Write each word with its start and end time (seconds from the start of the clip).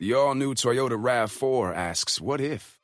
The 0.00 0.14
all 0.14 0.34
new 0.34 0.54
Toyota 0.54 0.92
RAV4 0.98 1.76
asks, 1.76 2.22
What 2.22 2.40
if? 2.40 2.79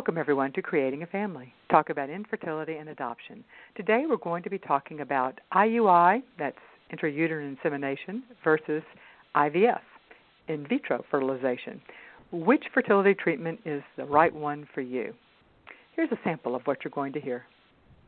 Welcome, 0.00 0.16
everyone, 0.16 0.50
to 0.52 0.62
Creating 0.62 1.02
a 1.02 1.06
Family. 1.06 1.52
Talk 1.70 1.90
about 1.90 2.08
infertility 2.08 2.76
and 2.76 2.88
adoption. 2.88 3.44
Today, 3.76 4.04
we're 4.08 4.16
going 4.16 4.42
to 4.44 4.48
be 4.48 4.56
talking 4.56 5.00
about 5.00 5.38
IUI, 5.52 6.22
that's 6.38 6.56
intrauterine 6.90 7.54
insemination, 7.54 8.22
versus 8.42 8.82
IVF, 9.36 9.82
in 10.48 10.66
vitro 10.66 11.04
fertilization. 11.10 11.82
Which 12.32 12.64
fertility 12.72 13.12
treatment 13.12 13.60
is 13.66 13.82
the 13.98 14.06
right 14.06 14.34
one 14.34 14.66
for 14.72 14.80
you? 14.80 15.12
Here's 15.94 16.10
a 16.12 16.18
sample 16.24 16.54
of 16.54 16.62
what 16.62 16.78
you're 16.82 16.92
going 16.92 17.12
to 17.12 17.20
hear. 17.20 17.44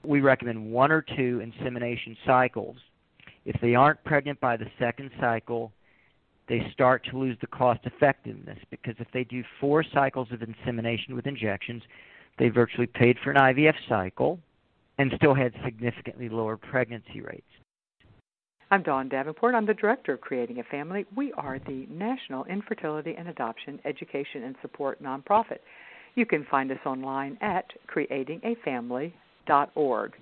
We 0.02 0.22
recommend 0.22 0.72
one 0.72 0.90
or 0.90 1.02
two 1.02 1.40
insemination 1.40 2.16
cycles. 2.24 2.76
If 3.44 3.60
they 3.60 3.74
aren't 3.74 4.02
pregnant 4.04 4.40
by 4.40 4.56
the 4.56 4.70
second 4.78 5.10
cycle, 5.20 5.72
they 6.48 6.68
start 6.72 7.04
to 7.10 7.18
lose 7.18 7.36
the 7.40 7.46
cost 7.46 7.80
effectiveness 7.84 8.58
because 8.70 8.94
if 8.98 9.06
they 9.12 9.24
do 9.24 9.42
four 9.60 9.82
cycles 9.82 10.28
of 10.32 10.42
insemination 10.42 11.14
with 11.14 11.26
injections, 11.26 11.82
they 12.38 12.48
virtually 12.48 12.86
paid 12.86 13.16
for 13.22 13.30
an 13.30 13.36
IVF 13.36 13.74
cycle 13.88 14.38
and 14.98 15.12
still 15.16 15.34
had 15.34 15.52
significantly 15.64 16.28
lower 16.28 16.56
pregnancy 16.56 17.20
rates. 17.20 17.42
I'm 18.70 18.82
Dawn 18.82 19.08
Davenport. 19.08 19.54
I'm 19.54 19.66
the 19.66 19.74
director 19.74 20.14
of 20.14 20.22
Creating 20.22 20.58
a 20.58 20.64
Family. 20.64 21.04
We 21.14 21.32
are 21.34 21.58
the 21.58 21.86
National 21.90 22.44
Infertility 22.46 23.14
and 23.18 23.28
Adoption 23.28 23.78
Education 23.84 24.44
and 24.44 24.56
Support 24.62 25.02
nonprofit. 25.02 25.58
You 26.14 26.24
can 26.24 26.46
find 26.50 26.70
us 26.70 26.78
online 26.86 27.36
at 27.42 27.66
creatingafamily.org. 27.94 30.12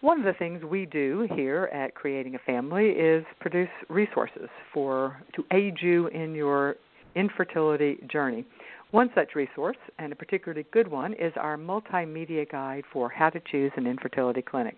One 0.00 0.18
of 0.18 0.24
the 0.24 0.32
things 0.32 0.64
we 0.64 0.86
do 0.86 1.28
here 1.34 1.68
at 1.74 1.94
Creating 1.94 2.34
a 2.34 2.38
Family 2.38 2.86
is 2.86 3.22
produce 3.38 3.68
resources 3.90 4.48
for 4.72 5.20
to 5.36 5.44
aid 5.52 5.76
you 5.82 6.06
in 6.06 6.34
your 6.34 6.76
infertility 7.16 7.98
journey. 8.10 8.46
One 8.92 9.10
such 9.14 9.34
resource, 9.34 9.76
and 9.98 10.10
a 10.10 10.16
particularly 10.16 10.64
good 10.72 10.88
one, 10.88 11.12
is 11.12 11.34
our 11.36 11.58
multimedia 11.58 12.50
guide 12.50 12.84
for 12.90 13.10
how 13.10 13.28
to 13.28 13.40
choose 13.50 13.72
an 13.76 13.86
infertility 13.86 14.40
clinic. 14.40 14.74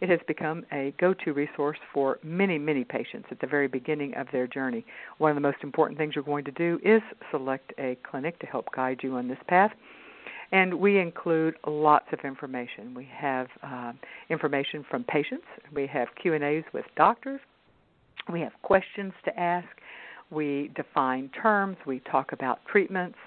It 0.00 0.08
has 0.08 0.20
become 0.26 0.64
a 0.72 0.94
go 0.98 1.12
to 1.12 1.34
resource 1.34 1.78
for 1.92 2.18
many, 2.22 2.56
many 2.56 2.84
patients 2.84 3.28
at 3.30 3.40
the 3.40 3.46
very 3.46 3.68
beginning 3.68 4.14
of 4.14 4.28
their 4.32 4.46
journey. 4.46 4.82
One 5.18 5.30
of 5.30 5.34
the 5.34 5.42
most 5.42 5.58
important 5.62 5.98
things 5.98 6.14
you're 6.14 6.24
going 6.24 6.46
to 6.46 6.52
do 6.52 6.80
is 6.82 7.02
select 7.30 7.74
a 7.78 7.98
clinic 8.02 8.38
to 8.38 8.46
help 8.46 8.72
guide 8.74 9.00
you 9.02 9.16
on 9.16 9.28
this 9.28 9.38
path 9.46 9.72
and 10.52 10.74
we 10.74 10.98
include 10.98 11.54
lots 11.66 12.06
of 12.12 12.20
information. 12.24 12.94
We 12.94 13.08
have 13.14 13.48
uh, 13.62 13.92
information 14.30 14.84
from 14.90 15.04
patients. 15.04 15.44
We 15.74 15.86
have 15.88 16.08
Q 16.20 16.34
and 16.34 16.44
A's 16.44 16.64
with 16.72 16.84
doctors. 16.96 17.40
We 18.32 18.40
have 18.40 18.52
questions 18.62 19.12
to 19.24 19.38
ask. 19.38 19.68
We 20.30 20.70
define 20.74 21.30
terms. 21.40 21.76
We 21.86 22.00
talk 22.00 22.32
about 22.32 22.60
treatments. 22.66 23.18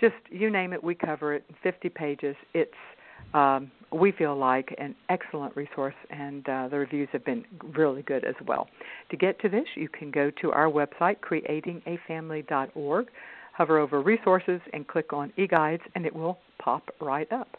Just 0.00 0.14
you 0.30 0.50
name 0.50 0.72
it, 0.72 0.82
we 0.82 0.94
cover 0.94 1.34
it 1.34 1.44
in 1.48 1.54
50 1.62 1.88
pages. 1.88 2.36
It's 2.52 2.72
um, 3.32 3.70
we 3.92 4.12
feel 4.12 4.36
like 4.36 4.74
an 4.78 4.94
excellent 5.08 5.56
resource, 5.56 5.94
and 6.10 6.48
uh, 6.48 6.68
the 6.68 6.78
reviews 6.78 7.08
have 7.12 7.24
been 7.24 7.44
really 7.76 8.02
good 8.02 8.24
as 8.24 8.34
well. 8.46 8.68
To 9.10 9.16
get 9.16 9.40
to 9.40 9.48
this, 9.48 9.64
you 9.76 9.88
can 9.88 10.10
go 10.10 10.30
to 10.40 10.52
our 10.52 10.66
website, 10.66 11.16
creatingafamily.org 11.20 13.06
hover 13.54 13.78
over 13.78 14.02
Resources 14.02 14.60
and 14.72 14.86
click 14.86 15.12
on 15.12 15.32
eGuides, 15.38 15.80
and 15.94 16.04
it 16.04 16.14
will 16.14 16.38
pop 16.58 16.90
right 17.00 17.30
up. 17.32 17.56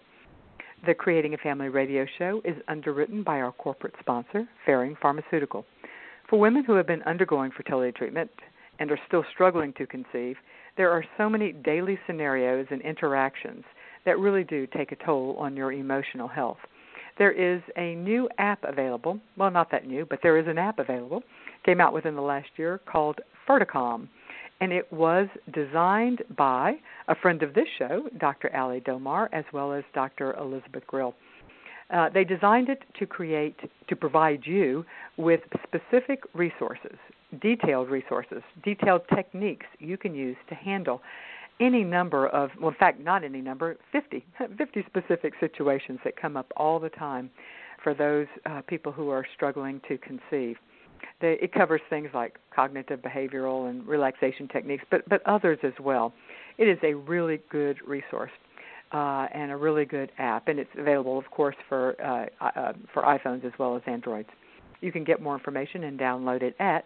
The 0.86 0.94
Creating 0.94 1.34
a 1.34 1.38
Family 1.38 1.70
radio 1.70 2.06
show 2.18 2.42
is 2.44 2.56
underwritten 2.68 3.24
by 3.24 3.40
our 3.40 3.54
corporate 3.54 3.96
sponsor, 4.00 4.48
Ferring 4.66 4.96
Pharmaceutical. 5.02 5.66
For 6.30 6.38
women 6.38 6.64
who 6.66 6.74
have 6.74 6.86
been 6.86 7.02
undergoing 7.04 7.52
fertility 7.56 7.92
treatment 7.92 8.30
and 8.80 8.92
are 8.92 9.00
still 9.08 9.24
struggling 9.34 9.74
to 9.78 9.88
conceive, 9.88 10.36
there 10.76 10.92
are 10.92 11.06
so 11.18 11.30
many 11.30 11.54
daily 11.54 11.98
scenarios 12.06 12.68
and 12.70 12.82
interactions 12.82 13.64
that 14.06 14.20
really 14.20 14.44
do 14.44 14.68
take 14.68 14.92
a 14.92 14.98
toll 14.98 15.36
on 15.40 15.56
your 15.56 15.72
emotional 15.72 16.28
health. 16.28 16.58
There 17.18 17.32
is 17.32 17.62
a 17.78 17.96
new 17.96 18.28
app 18.38 18.60
available. 18.64 19.20
Well, 19.38 19.50
not 19.50 19.72
that 19.72 19.88
new, 19.88 20.06
but 20.06 20.20
there 20.22 20.38
is 20.38 20.48
an 20.48 20.58
app 20.58 20.80
available. 20.80 21.24
Came 21.66 21.80
out 21.80 21.94
within 21.94 22.16
the 22.16 22.22
last 22.22 22.50
year 22.58 22.82
called 22.86 23.22
FertiCalm 23.48 24.10
and 24.62 24.72
it 24.72 24.92
was 24.92 25.28
designed 25.54 26.24
by 26.38 26.76
a 27.08 27.16
friend 27.16 27.44
of 27.44 27.54
this 27.54 27.68
show, 27.78 28.08
Dr. 28.20 28.56
Ali 28.56 28.80
Domar, 28.82 29.28
as 29.34 29.46
well 29.54 29.74
as 29.74 29.84
Dr. 29.94 30.34
Elizabeth 30.38 30.86
Grill. 30.88 31.14
Uh, 31.94 32.10
they 32.10 32.24
designed 32.24 32.70
it 32.70 32.82
to 32.98 33.06
create, 33.06 33.56
to 33.88 33.96
provide 33.96 34.42
you 34.46 34.86
with 35.18 35.42
specific 35.64 36.24
resources, 36.34 36.98
detailed 37.42 37.90
resources, 37.90 38.42
detailed 38.64 39.02
techniques 39.14 39.68
you 39.80 39.98
can 39.98 40.16
use 40.16 40.38
to 40.50 40.56
handle 40.56 41.02
any 41.60 41.84
number 41.84 42.28
of, 42.28 42.50
well, 42.60 42.70
in 42.70 42.76
fact, 42.76 43.00
not 43.00 43.24
any 43.24 43.42
number, 43.42 43.78
50, 43.92 44.26
50 44.58 44.86
specific 44.88 45.34
situations 45.40 46.00
that 46.04 46.20
come 46.20 46.36
up 46.36 46.52
all 46.58 46.80
the 46.80 46.90
time 46.90 47.30
for 47.84 47.94
those 47.94 48.28
uh, 48.46 48.62
people 48.68 48.92
who 48.92 49.10
are 49.10 49.26
struggling 49.36 49.80
to 49.88 49.98
conceive 50.00 50.58
the, 51.22 51.44
it 51.44 51.54
covers 51.54 51.82
things 51.90 52.10
like 52.14 52.38
cognitive 52.54 53.02
behavioral 53.02 53.70
and 53.70 53.86
relaxation 53.88 54.48
techniques, 54.48 54.84
but 54.92 55.08
but 55.10 55.26
others 55.26 55.60
as 55.64 55.74
well. 55.80 56.14
It 56.58 56.68
is 56.68 56.78
a 56.84 56.94
really 56.94 57.42
good 57.50 57.78
resource 57.86 58.32
uh, 58.92 59.28
and 59.34 59.52
a 59.52 59.58
really 59.58 59.86
good 59.86 60.12
app, 60.18 60.48
and 60.48 60.60
it's 60.60 60.70
available, 60.78 61.18
of 61.18 61.30
course, 61.32 61.56
for 61.68 62.00
uh, 62.02 62.28
uh, 62.44 62.74
for 62.94 63.04
iPhones 63.04 63.46
as 63.46 63.52
well 63.60 63.76
as 63.76 63.82
Androids. 63.88 64.30
You 64.82 64.92
can 64.92 65.04
get 65.04 65.22
more 65.22 65.36
information 65.36 65.86
and 65.86 66.00
download 66.00 66.44
it 66.44 66.56
at 66.60 66.86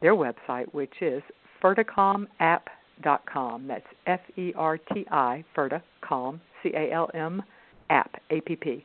their 0.00 0.14
website, 0.14 0.72
which 0.72 0.94
is 1.00 1.22
ferticalmapp.com. 1.62 3.66
That's 3.66 3.86
F 4.06 4.20
E 4.36 4.52
R 4.56 4.78
T 4.78 5.06
I 5.10 5.44
FertiCalm 5.56 6.40
C 6.62 6.72
A 6.74 6.92
L 6.92 7.10
M 7.14 7.42
app 7.90 8.20
A 8.30 8.40
P 8.40 8.56
P 8.56 8.84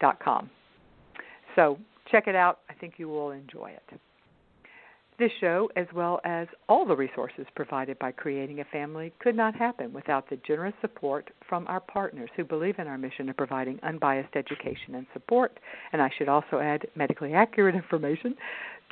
dot 0.00 0.22
com. 0.22 0.50
So 1.56 1.78
check 2.10 2.26
it 2.26 2.34
out. 2.34 2.60
I 2.68 2.74
think 2.74 2.94
you 2.98 3.08
will 3.08 3.30
enjoy 3.30 3.70
it. 3.70 4.00
This 5.16 5.30
show, 5.40 5.70
as 5.76 5.86
well 5.94 6.20
as 6.24 6.48
all 6.68 6.84
the 6.84 6.96
resources 6.96 7.46
provided 7.54 7.96
by 8.00 8.10
Creating 8.10 8.58
a 8.58 8.64
Family, 8.64 9.12
could 9.20 9.36
not 9.36 9.54
happen 9.54 9.92
without 9.92 10.28
the 10.28 10.36
generous 10.44 10.74
support 10.80 11.30
from 11.48 11.68
our 11.68 11.78
partners 11.78 12.30
who 12.34 12.42
believe 12.42 12.80
in 12.80 12.88
our 12.88 12.98
mission 12.98 13.28
of 13.28 13.36
providing 13.36 13.78
unbiased 13.84 14.34
education 14.34 14.96
and 14.96 15.06
support, 15.12 15.60
and 15.92 16.02
I 16.02 16.10
should 16.18 16.28
also 16.28 16.58
add 16.58 16.88
medically 16.96 17.32
accurate 17.32 17.74
information 17.76 18.34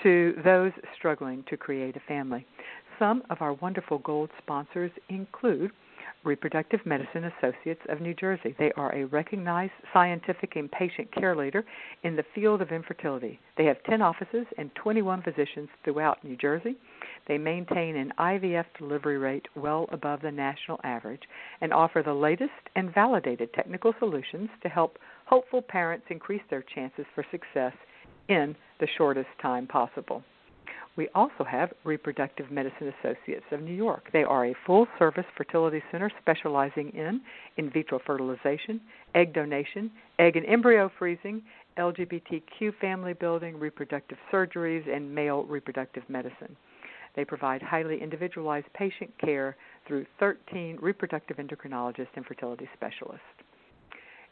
to 0.05 0.35
those 0.45 0.71
struggling 0.97 1.43
to 1.49 1.57
create 1.57 1.97
a 1.97 2.01
family. 2.07 2.47
Some 3.01 3.25
of 3.29 3.39
our 3.43 3.55
wonderful 3.55 3.99
gold 3.99 4.31
sponsors 4.39 4.93
include 5.09 5.73
Reproductive 6.25 6.87
Medicine 6.87 7.25
Associates 7.25 7.81
of 7.89 8.01
New 8.01 8.15
Jersey. 8.15 8.55
They 8.57 8.71
are 8.77 8.95
a 8.95 9.07
recognized 9.07 9.73
scientific 9.93 10.55
and 10.55 10.71
patient 10.71 11.13
care 11.13 11.35
leader 11.35 11.65
in 12.05 12.15
the 12.15 12.25
field 12.35 12.63
of 12.63 12.71
infertility. 12.71 13.41
They 13.57 13.65
have 13.65 13.83
10 13.85 14.01
offices 14.03 14.47
and 14.57 14.71
21 14.77 15.23
physicians 15.23 15.69
throughout 15.83 16.23
New 16.23 16.37
Jersey. 16.37 16.77
They 17.27 17.39
maintain 17.39 17.97
an 17.97 18.13
IVF 18.19 18.67
delivery 18.79 19.19
rate 19.19 19.47
well 19.57 19.89
above 19.91 20.23
the 20.23 20.31
national 20.31 20.81
average 20.85 21.23
and 21.61 21.73
offer 21.73 22.03
the 22.05 22.15
latest 22.15 22.53
and 22.77 22.95
validated 22.95 23.53
technical 23.53 23.93
solutions 23.99 24.49
to 24.63 24.69
help 24.69 24.99
hopeful 25.25 25.63
parents 25.63 26.07
increase 26.09 26.43
their 26.51 26.65
chances 26.75 27.07
for 27.15 27.25
success 27.31 27.75
in 28.29 28.55
the 28.79 28.89
shortest 28.97 29.29
time 29.41 29.67
possible. 29.67 30.23
We 30.97 31.09
also 31.15 31.43
have 31.45 31.73
Reproductive 31.85 32.51
Medicine 32.51 32.93
Associates 33.01 33.47
of 33.51 33.63
New 33.63 33.75
York. 33.75 34.11
They 34.13 34.25
are 34.25 34.47
a 34.47 34.55
full 34.67 34.87
service 34.99 35.25
fertility 35.37 35.83
center 35.91 36.11
specializing 36.21 36.91
in 36.91 37.23
in 37.57 37.71
vitro 37.71 37.99
fertilization, 38.07 38.81
egg 39.15 39.33
donation, 39.33 39.91
egg 40.19 40.37
and 40.37 40.45
embryo 40.45 40.91
freezing, 40.99 41.43
LGBTQ 41.79 42.77
family 42.79 43.15
building, 43.15 43.59
reproductive 43.59 44.19
surgeries, 44.31 44.87
and 44.95 45.15
male 45.15 45.45
reproductive 45.45 46.03
medicine. 46.11 46.55
They 47.17 47.25
provide 47.25 47.63
highly 47.63 48.03
individualized 48.03 48.67
patient 48.75 49.11
care 49.19 49.57
through 49.87 50.07
13 50.21 50.79
reproductive 50.81 51.39
endocrinologists 51.39 52.17
and 52.17 52.27
fertility 52.27 52.69
specialists. 52.75 53.42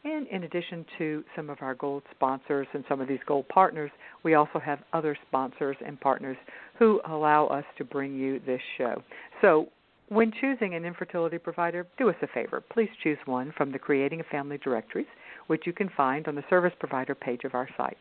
And 0.03 0.27
in 0.27 0.43
addition 0.43 0.85
to 0.97 1.23
some 1.35 1.49
of 1.49 1.59
our 1.61 1.75
gold 1.75 2.03
sponsors 2.15 2.67
and 2.73 2.83
some 2.89 3.01
of 3.01 3.07
these 3.07 3.19
gold 3.27 3.47
partners, 3.49 3.91
we 4.23 4.33
also 4.33 4.59
have 4.59 4.79
other 4.93 5.15
sponsors 5.27 5.77
and 5.85 5.99
partners 5.99 6.37
who 6.79 7.01
allow 7.07 7.45
us 7.47 7.65
to 7.77 7.85
bring 7.85 8.15
you 8.15 8.39
this 8.45 8.61
show. 8.77 9.03
So, 9.41 9.67
when 10.09 10.33
choosing 10.41 10.75
an 10.75 10.83
infertility 10.83 11.37
provider, 11.37 11.87
do 11.97 12.09
us 12.09 12.15
a 12.21 12.27
favor. 12.27 12.61
Please 12.73 12.89
choose 13.01 13.17
one 13.25 13.53
from 13.55 13.71
the 13.71 13.79
Creating 13.79 14.19
a 14.19 14.25
Family 14.25 14.57
directories, 14.57 15.07
which 15.47 15.65
you 15.65 15.71
can 15.71 15.89
find 15.95 16.27
on 16.27 16.35
the 16.35 16.43
service 16.49 16.73
provider 16.79 17.15
page 17.15 17.45
of 17.45 17.55
our 17.55 17.69
site. 17.77 17.97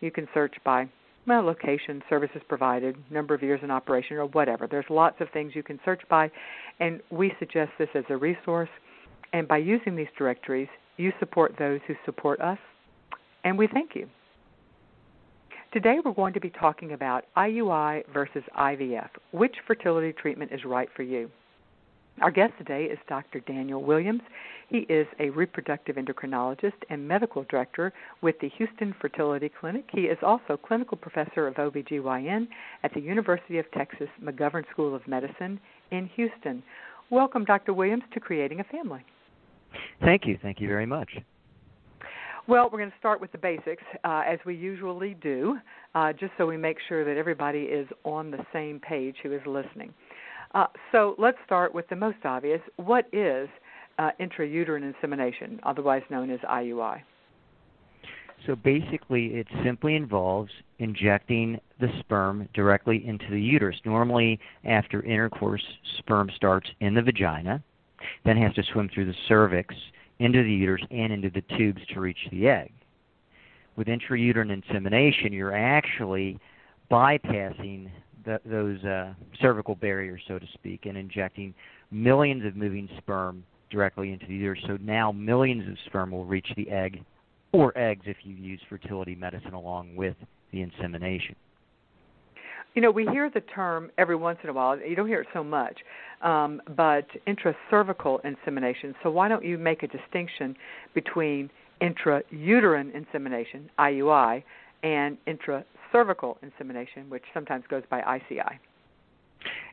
You 0.00 0.10
can 0.10 0.26
search 0.34 0.56
by 0.64 0.88
well, 1.26 1.44
location, 1.44 2.02
services 2.10 2.42
provided, 2.48 2.96
number 3.10 3.32
of 3.32 3.42
years 3.42 3.60
in 3.62 3.70
operation, 3.70 4.16
or 4.16 4.26
whatever. 4.26 4.66
There's 4.66 4.84
lots 4.90 5.20
of 5.20 5.28
things 5.32 5.52
you 5.54 5.62
can 5.62 5.78
search 5.84 6.02
by, 6.10 6.30
and 6.80 7.00
we 7.10 7.32
suggest 7.38 7.70
this 7.78 7.88
as 7.94 8.04
a 8.08 8.16
resource. 8.16 8.68
And 9.32 9.46
by 9.46 9.58
using 9.58 9.94
these 9.94 10.08
directories, 10.18 10.68
you 10.96 11.12
support 11.18 11.54
those 11.58 11.80
who 11.86 11.94
support 12.04 12.40
us, 12.40 12.58
and 13.44 13.56
we 13.56 13.66
thank 13.66 13.94
you. 13.94 14.08
Today 15.72 15.96
we're 16.04 16.12
going 16.12 16.34
to 16.34 16.40
be 16.40 16.50
talking 16.50 16.92
about 16.92 17.24
IUI 17.36 18.02
versus 18.12 18.42
IVF. 18.58 19.08
Which 19.30 19.56
fertility 19.66 20.12
treatment 20.12 20.52
is 20.52 20.64
right 20.64 20.88
for 20.94 21.02
you? 21.02 21.30
Our 22.20 22.30
guest 22.30 22.52
today 22.58 22.84
is 22.84 22.98
Dr. 23.08 23.40
Daniel 23.40 23.82
Williams. 23.82 24.20
He 24.68 24.80
is 24.80 25.06
a 25.18 25.30
reproductive 25.30 25.96
endocrinologist 25.96 26.74
and 26.90 27.08
medical 27.08 27.44
director 27.44 27.92
with 28.20 28.38
the 28.40 28.50
Houston 28.58 28.94
Fertility 29.00 29.48
Clinic. 29.48 29.84
He 29.92 30.02
is 30.02 30.18
also 30.22 30.58
clinical 30.58 30.98
professor 30.98 31.46
of 31.46 31.54
OBGYN 31.54 32.48
at 32.82 32.92
the 32.92 33.00
University 33.00 33.58
of 33.58 33.70
Texas 33.72 34.08
McGovern 34.22 34.68
School 34.70 34.94
of 34.94 35.08
Medicine 35.08 35.58
in 35.90 36.06
Houston. 36.14 36.62
Welcome, 37.08 37.46
Dr. 37.46 37.72
Williams, 37.72 38.04
to 38.12 38.20
Creating 38.20 38.60
a 38.60 38.64
Family. 38.64 39.04
Thank 40.04 40.26
you. 40.26 40.38
Thank 40.42 40.60
you 40.60 40.68
very 40.68 40.86
much. 40.86 41.10
Well, 42.48 42.68
we're 42.72 42.78
going 42.78 42.90
to 42.90 42.98
start 42.98 43.20
with 43.20 43.30
the 43.30 43.38
basics, 43.38 43.84
uh, 44.04 44.22
as 44.26 44.40
we 44.44 44.56
usually 44.56 45.14
do, 45.14 45.58
uh, 45.94 46.12
just 46.12 46.32
so 46.36 46.44
we 46.44 46.56
make 46.56 46.76
sure 46.88 47.04
that 47.04 47.16
everybody 47.16 47.60
is 47.60 47.86
on 48.04 48.32
the 48.32 48.44
same 48.52 48.80
page 48.80 49.14
who 49.22 49.32
is 49.32 49.40
listening. 49.46 49.94
Uh, 50.52 50.66
so 50.90 51.14
let's 51.18 51.38
start 51.46 51.72
with 51.72 51.88
the 51.88 51.96
most 51.96 52.18
obvious. 52.24 52.60
What 52.76 53.06
is 53.12 53.48
uh, 53.98 54.10
intrauterine 54.20 54.82
insemination, 54.82 55.60
otherwise 55.62 56.02
known 56.10 56.30
as 56.30 56.40
IUI? 56.40 57.00
So 58.46 58.56
basically, 58.56 59.26
it 59.26 59.46
simply 59.64 59.94
involves 59.94 60.50
injecting 60.80 61.60
the 61.80 61.88
sperm 62.00 62.48
directly 62.54 63.06
into 63.06 63.30
the 63.30 63.40
uterus. 63.40 63.76
Normally, 63.84 64.40
after 64.64 65.00
intercourse, 65.04 65.62
sperm 65.98 66.28
starts 66.34 66.68
in 66.80 66.94
the 66.94 67.02
vagina 67.02 67.62
then 68.24 68.36
has 68.36 68.54
to 68.54 68.62
swim 68.72 68.88
through 68.92 69.06
the 69.06 69.14
cervix, 69.28 69.74
into 70.18 70.42
the 70.42 70.52
uterus, 70.52 70.82
and 70.90 71.12
into 71.12 71.30
the 71.30 71.42
tubes 71.56 71.80
to 71.92 72.00
reach 72.00 72.18
the 72.30 72.48
egg. 72.48 72.72
With 73.76 73.88
intrauterine 73.88 74.50
insemination, 74.52 75.32
you're 75.32 75.56
actually 75.56 76.38
bypassing 76.90 77.90
the, 78.24 78.40
those 78.44 78.82
uh, 78.84 79.14
cervical 79.40 79.74
barriers, 79.74 80.22
so 80.28 80.38
to 80.38 80.46
speak, 80.54 80.86
and 80.86 80.96
injecting 80.96 81.54
millions 81.90 82.44
of 82.44 82.54
moving 82.54 82.88
sperm 82.98 83.44
directly 83.70 84.12
into 84.12 84.26
the 84.26 84.34
uterus. 84.34 84.60
So 84.66 84.78
now 84.80 85.10
millions 85.10 85.68
of 85.68 85.76
sperm 85.86 86.10
will 86.10 86.26
reach 86.26 86.48
the 86.56 86.70
egg, 86.70 87.02
or 87.52 87.76
eggs 87.76 88.02
if 88.06 88.18
you 88.22 88.34
use 88.34 88.60
fertility 88.68 89.14
medicine 89.14 89.54
along 89.54 89.96
with 89.96 90.16
the 90.52 90.62
insemination. 90.62 91.34
You 92.74 92.80
know, 92.80 92.90
we 92.90 93.06
hear 93.06 93.30
the 93.30 93.40
term 93.40 93.90
every 93.98 94.16
once 94.16 94.38
in 94.42 94.48
a 94.48 94.52
while. 94.52 94.78
You 94.78 94.96
don't 94.96 95.08
hear 95.08 95.20
it 95.20 95.28
so 95.34 95.44
much, 95.44 95.78
um, 96.22 96.62
but 96.76 97.06
intracervical 97.26 98.24
insemination. 98.24 98.94
So 99.02 99.10
why 99.10 99.28
don't 99.28 99.44
you 99.44 99.58
make 99.58 99.82
a 99.82 99.88
distinction 99.88 100.56
between 100.94 101.50
intrauterine 101.82 102.94
insemination 102.94 103.68
(IUI) 103.78 104.42
and 104.82 105.18
intracervical 105.26 106.36
insemination, 106.42 107.10
which 107.10 107.24
sometimes 107.34 107.64
goes 107.68 107.82
by 107.90 108.00
ICI? 108.16 108.58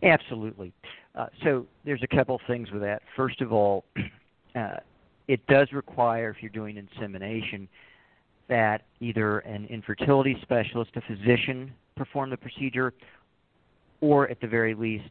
Absolutely. 0.04 0.74
Uh, 1.16 1.28
so 1.44 1.66
there's 1.86 2.04
a 2.04 2.16
couple 2.16 2.40
things 2.48 2.72
with 2.72 2.82
that. 2.82 3.02
First 3.16 3.42
of 3.42 3.54
all, 3.54 3.86
uh, 4.56 4.78
it 5.28 5.46
does 5.48 5.72
require, 5.72 6.30
if 6.32 6.38
you're 6.42 6.50
doing 6.50 6.76
insemination, 6.76 7.68
that 8.48 8.82
either 9.00 9.40
an 9.40 9.66
infertility 9.66 10.36
specialist, 10.42 10.92
a 10.96 11.02
physician, 11.02 11.72
perform 12.00 12.30
the 12.30 12.38
procedure, 12.38 12.94
or 14.02 14.30
at 14.30 14.40
the 14.40 14.48
very 14.48 14.74
least, 14.74 15.10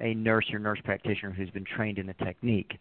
a 0.00 0.14
nurse 0.14 0.46
or 0.52 0.58
nurse 0.58 0.80
practitioner 0.82 1.30
who's 1.30 1.50
been 1.50 1.66
trained 1.76 1.98
in 1.98 2.06
the 2.06 2.14
technique. 2.14 2.78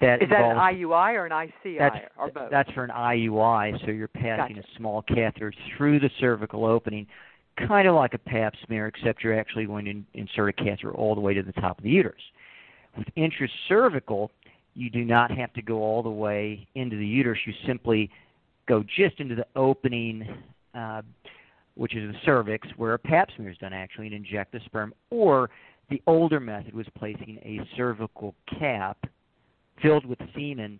That 0.00 0.22
is 0.22 0.28
that 0.30 0.40
an 0.40 0.56
IUI 0.56 1.14
or 1.14 1.26
an 1.26 1.32
ICI 1.32 1.78
that's, 1.78 1.96
or 2.18 2.30
both? 2.30 2.50
That's 2.50 2.70
for 2.72 2.84
an 2.84 2.90
IUI, 2.90 3.84
so 3.84 3.90
you're 3.90 4.08
passing 4.08 4.56
gotcha. 4.56 4.66
a 4.66 4.78
small 4.78 5.02
catheter 5.02 5.52
through 5.76 6.00
the 6.00 6.10
cervical 6.18 6.64
opening, 6.64 7.06
kind 7.68 7.86
of 7.86 7.94
like 7.94 8.14
a 8.14 8.18
pap 8.18 8.54
smear, 8.66 8.88
except 8.88 9.22
you're 9.22 9.38
actually 9.38 9.66
going 9.66 9.84
to 9.84 10.18
insert 10.18 10.48
a 10.48 10.52
catheter 10.52 10.92
all 10.92 11.14
the 11.14 11.20
way 11.20 11.34
to 11.34 11.42
the 11.42 11.52
top 11.52 11.78
of 11.78 11.84
the 11.84 11.90
uterus. 11.90 12.16
With 12.98 13.06
intracervical, 13.16 14.30
you 14.74 14.90
do 14.90 15.04
not 15.04 15.30
have 15.30 15.52
to 15.52 15.62
go 15.62 15.82
all 15.82 16.02
the 16.02 16.10
way 16.10 16.66
into 16.74 16.96
the 16.96 17.06
uterus. 17.06 17.38
You 17.46 17.52
simply 17.66 18.10
go 18.66 18.82
just 18.82 19.20
into 19.20 19.34
the 19.34 19.46
opening 19.54 20.26
uh, 20.74 21.02
which 21.74 21.94
is 21.96 22.12
the 22.12 22.18
cervix, 22.24 22.66
where 22.76 22.94
a 22.94 22.98
pap 22.98 23.28
smear 23.36 23.50
is 23.50 23.58
done 23.58 23.72
actually, 23.72 24.06
and 24.06 24.14
inject 24.14 24.52
the 24.52 24.60
sperm. 24.66 24.94
Or 25.10 25.50
the 25.90 26.02
older 26.06 26.40
method 26.40 26.74
was 26.74 26.86
placing 26.96 27.38
a 27.42 27.60
cervical 27.76 28.34
cap 28.58 28.98
filled 29.82 30.06
with 30.06 30.18
semen, 30.34 30.78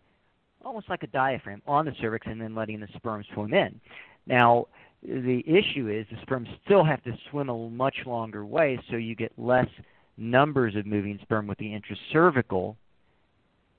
almost 0.65 0.89
like 0.89 1.03
a 1.03 1.09
diaphragm, 1.09 1.63
on 1.67 1.85
the 1.85 1.93
cervix 2.01 2.27
and 2.29 2.41
then 2.41 2.55
letting 2.55 2.81
the 2.81 2.89
sperm 2.97 3.25
swim 3.35 3.53
in. 3.53 3.81
Now, 4.27 4.67
the 5.03 5.43
issue 5.47 5.89
is 5.89 6.07
the 6.11 6.21
sperm 6.23 6.47
still 6.65 6.85
have 6.85 7.03
to 7.05 7.13
swim 7.31 7.51
a 7.51 7.71
much 7.71 7.97
longer 8.07 8.47
way, 8.47 8.79
so 8.91 8.97
you 8.97 9.15
get 9.15 9.33
less 9.37 9.69
numbers 10.17 10.77
of 10.77 10.87
moving 10.87 11.19
sperm 11.23 11.47
with 11.47 11.59
the 11.59 11.79
intracervical 11.79 12.77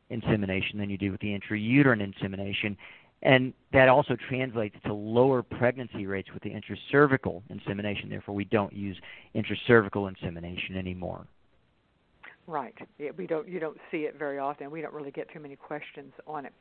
insemination 0.10 0.78
than 0.78 0.90
you 0.90 0.98
do 0.98 1.12
with 1.12 1.22
the 1.22 1.38
intrauterine 1.38 2.02
insemination. 2.02 2.78
And 3.22 3.54
that 3.74 3.90
also 3.90 4.16
translates 4.30 4.76
to 4.86 4.94
lower 4.94 5.42
pregnancy 5.42 6.06
rates 6.06 6.30
with 6.34 6.44
the 6.44 6.52
intracervical 6.52 7.42
insemination. 7.50 8.10
Therefore, 8.10 8.36
we 8.36 8.46
don't 8.46 8.74
use 8.74 8.98
intracervical 9.36 10.10
insemination 10.10 10.78
anymore. 10.78 11.26
Right. 12.48 12.76
Yeah, 13.00 13.10
we 13.18 13.26
don't. 13.26 13.48
You 13.48 13.60
don't 13.60 13.78
see 13.90 14.00
it 14.00 14.20
very 14.20 14.38
often. 14.38 14.70
We 14.70 14.82
don't 14.82 14.94
really 14.94 15.10
get 15.10 15.28
too 15.34 15.40
many 15.40 15.56
questions 15.56 16.14
on 16.28 16.46
it. 16.46 16.54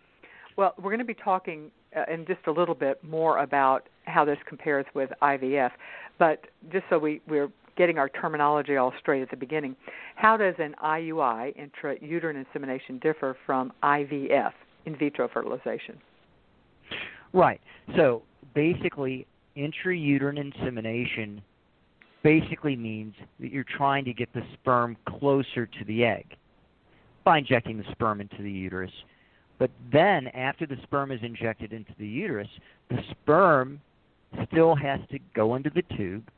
Well, 0.57 0.75
we're 0.79 0.91
going 0.91 0.99
to 1.01 1.05
be 1.05 1.15
talking 1.15 1.71
uh, 1.97 2.05
in 2.13 2.25
just 2.27 2.47
a 2.47 2.51
little 2.51 2.75
bit 2.75 3.03
more 3.03 3.39
about 3.39 3.89
how 4.05 4.25
this 4.25 4.39
compares 4.47 4.87
with 4.95 5.11
IVF, 5.21 5.71
but 6.19 6.47
just 6.71 6.85
so 6.89 6.99
we, 6.99 7.21
we're 7.29 7.51
getting 7.77 7.99
our 7.99 8.09
terminology 8.09 8.77
all 8.77 8.93
straight 9.01 9.21
at 9.23 9.31
the 9.31 9.37
beginning, 9.37 9.75
how 10.15 10.37
does 10.37 10.55
an 10.59 10.75
IUI, 10.83 11.55
intrauterine 11.57 12.37
insemination, 12.37 12.99
differ 13.01 13.37
from 13.45 13.73
IVF, 13.83 14.53
in 14.87 14.97
vitro 14.97 15.29
fertilization? 15.29 15.99
Right. 17.35 17.61
So 17.97 18.23
basically, 18.55 19.27
intrauterine 19.57 20.39
insemination 20.39 21.43
basically 22.23 22.77
means 22.77 23.15
that 23.41 23.51
you're 23.51 23.67
trying 23.77 24.05
to 24.07 24.15
get 24.15 24.33
the 24.33 24.43
sperm 24.55 24.97
closer 25.07 25.67
to 25.67 25.85
the 25.87 26.05
egg 26.05 26.37
by 27.25 27.39
injecting 27.39 27.77
the 27.77 27.85
sperm 27.91 28.21
into 28.21 28.41
the 28.41 28.51
uterus. 28.51 28.93
But 29.59 29.71
then, 29.93 30.29
after 30.29 30.65
the 30.65 30.77
sperm 30.85 31.11
is 31.11 31.21
injected 31.23 31.73
into 31.73 31.93
the 31.99 32.07
uterus, 32.07 32.49
the 32.89 32.99
sperm 33.11 33.81
still 34.51 34.75
has 34.77 35.01
to 35.11 35.19
go 35.35 35.57
into 35.57 35.71
the 35.71 35.83
tube, 35.97 36.29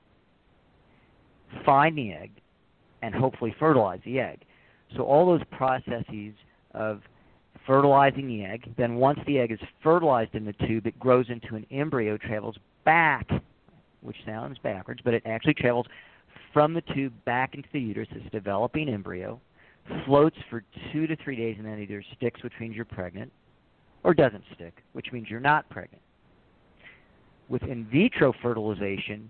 find 1.65 1.97
the 1.97 2.13
egg, 2.13 2.31
and 3.03 3.15
hopefully 3.15 3.55
fertilize 3.59 4.01
the 4.05 4.19
egg. 4.19 4.45
So 4.97 5.03
all 5.03 5.27
those 5.27 5.45
processes 5.51 6.35
of 6.73 7.03
fertilizing 7.67 8.29
the 8.29 8.45
egg. 8.45 8.73
Then, 8.77 8.97
once 8.97 9.19
the 9.27 9.39
egg 9.39 9.53
is 9.53 9.59
fertilized 9.83 10.35
in 10.35 10.45
the 10.45 10.53
tube, 10.67 10.87
it 10.87 10.99
grows 10.99 11.27
into 11.29 11.57
an 11.57 11.67
embryo, 11.71 12.17
travels 12.17 12.57
back, 12.85 13.29
which 14.01 14.17
sounds 14.25 14.59
backwards, 14.59 15.01
but 15.05 15.15
it 15.15 15.23
actually 15.27 15.55
travels 15.55 15.87
from 16.53 16.73
the 16.73 16.83
tube 16.95 17.13
back 17.25 17.55
into 17.55 17.69
the 17.73 17.81
uterus, 17.81 18.09
this 18.15 18.23
developing 18.33 18.89
embryo, 18.89 19.41
floats 20.05 20.37
for 20.49 20.65
two 20.93 21.07
to 21.07 21.17
three 21.17 21.37
days, 21.37 21.57
and 21.59 21.67
then 21.67 21.79
either 21.79 22.03
sticks, 22.17 22.43
which 22.43 22.53
means 22.61 22.75
you're 22.75 22.85
pregnant, 22.85 23.31
or 24.05 24.15
doesn't 24.15 24.45
stick, 24.55 24.83
which 24.93 25.13
means 25.13 25.29
you're 25.29 25.41
not 25.41 25.69
pregnant. 25.69 26.03
With 27.49 27.63
in 27.63 27.85
vitro 27.87 28.33
fertilization, 28.43 29.29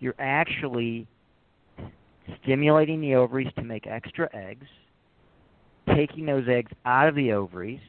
you're 0.00 0.14
actually 0.18 1.06
stimulating 2.42 3.00
the 3.00 3.14
ovaries 3.14 3.52
to 3.56 3.62
make 3.62 3.86
extra 3.86 4.28
eggs 4.34 4.66
taking 5.94 6.26
those 6.26 6.48
eggs 6.48 6.72
out 6.84 7.08
of 7.08 7.14
the 7.14 7.32
ovaries, 7.32 7.80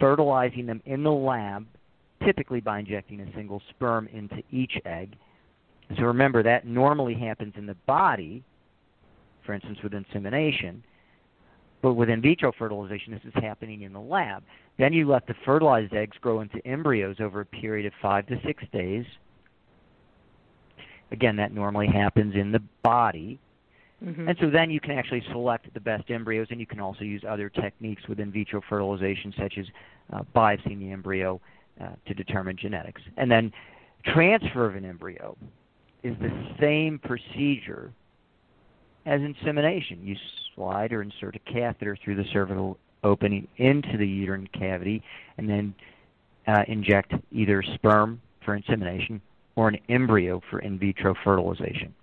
fertilizing 0.00 0.66
them 0.66 0.82
in 0.86 1.02
the 1.02 1.12
lab, 1.12 1.66
typically 2.24 2.60
by 2.60 2.78
injecting 2.80 3.20
a 3.20 3.34
single 3.34 3.62
sperm 3.70 4.08
into 4.12 4.42
each 4.50 4.72
egg. 4.84 5.16
So 5.96 6.04
remember, 6.04 6.42
that 6.42 6.66
normally 6.66 7.14
happens 7.14 7.54
in 7.56 7.66
the 7.66 7.76
body, 7.86 8.42
for 9.44 9.52
instance, 9.52 9.78
with 9.82 9.94
insemination. 9.94 10.82
But 11.82 11.94
with 11.94 12.08
in 12.08 12.20
vitro 12.20 12.52
fertilization, 12.58 13.12
this 13.12 13.22
is 13.24 13.34
happening 13.34 13.82
in 13.82 13.92
the 13.92 14.00
lab. 14.00 14.42
Then 14.78 14.92
you 14.92 15.08
let 15.08 15.26
the 15.26 15.34
fertilized 15.44 15.94
eggs 15.94 16.16
grow 16.20 16.40
into 16.40 16.66
embryos 16.66 17.16
over 17.20 17.42
a 17.42 17.46
period 17.46 17.86
of 17.86 17.92
five 18.02 18.26
to 18.26 18.40
six 18.44 18.64
days. 18.72 19.04
Again, 21.12 21.36
that 21.36 21.52
normally 21.52 21.86
happens 21.86 22.34
in 22.34 22.50
the 22.50 22.62
body. 22.82 23.38
Mm-hmm. 24.04 24.28
And 24.28 24.38
so 24.40 24.50
then 24.50 24.70
you 24.70 24.80
can 24.80 24.92
actually 24.92 25.22
select 25.32 25.72
the 25.72 25.80
best 25.80 26.10
embryos, 26.10 26.48
and 26.50 26.60
you 26.60 26.66
can 26.66 26.80
also 26.80 27.02
use 27.02 27.22
other 27.26 27.48
techniques 27.48 28.06
with 28.08 28.20
in 28.20 28.30
vitro 28.30 28.60
fertilization, 28.68 29.32
such 29.38 29.54
as 29.58 29.66
uh, 30.12 30.22
biopsying 30.34 30.78
the 30.78 30.90
embryo 30.90 31.40
uh, 31.80 31.88
to 32.06 32.14
determine 32.14 32.56
genetics. 32.56 33.00
And 33.16 33.30
then 33.30 33.52
transfer 34.04 34.66
of 34.66 34.76
an 34.76 34.84
embryo 34.84 35.36
is 36.02 36.14
the 36.20 36.30
same 36.60 36.98
procedure 36.98 37.90
as 39.06 39.20
insemination. 39.22 40.06
You 40.06 40.16
slide 40.54 40.92
or 40.92 41.02
insert 41.02 41.36
a 41.36 41.38
catheter 41.50 41.96
through 42.02 42.16
the 42.16 42.24
cervical 42.32 42.78
opening 43.02 43.48
into 43.56 43.96
the 43.96 44.06
uterine 44.06 44.48
cavity, 44.48 45.02
and 45.38 45.48
then 45.48 45.74
uh, 46.46 46.64
inject 46.68 47.14
either 47.32 47.62
sperm 47.74 48.20
for 48.44 48.54
insemination 48.54 49.20
or 49.56 49.68
an 49.68 49.78
embryo 49.88 50.42
for 50.50 50.58
in 50.58 50.78
vitro 50.78 51.14
fertilization. 51.24 51.94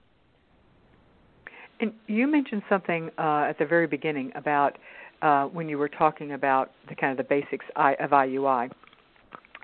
And 1.80 1.94
you 2.08 2.28
mentioned 2.28 2.64
something 2.70 3.10
uh, 3.18 3.48
at 3.50 3.58
the 3.60 3.66
very 3.66 3.88
beginning 3.88 4.32
about 4.36 4.78
uh, 5.22 5.46
when 5.46 5.70
you 5.70 5.78
were 5.78 5.90
talking 5.90 6.34
about 6.34 6.72
the 6.90 6.96
kind 6.96 7.12
of 7.12 7.18
the 7.18 7.24
basics 7.24 7.66
of 7.76 8.10
IUI, 8.10 8.70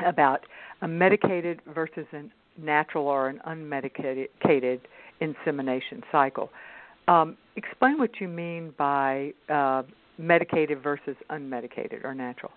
about 0.06 0.46
a 0.82 0.88
medicated 0.88 1.62
versus 1.74 2.06
a 2.14 2.24
natural 2.58 3.08
or 3.08 3.30
an 3.30 3.42
unmedicated 3.48 4.80
insemination 5.20 6.04
cycle. 6.12 6.50
Um, 7.08 7.38
explain 7.56 7.98
what 7.98 8.20
you 8.20 8.28
mean 8.28 8.74
by 8.78 9.34
uh, 9.50 9.84
medicated 10.18 10.82
versus 10.82 11.16
unmedicated 11.30 12.04
or 12.04 12.14
natural. 12.14 12.52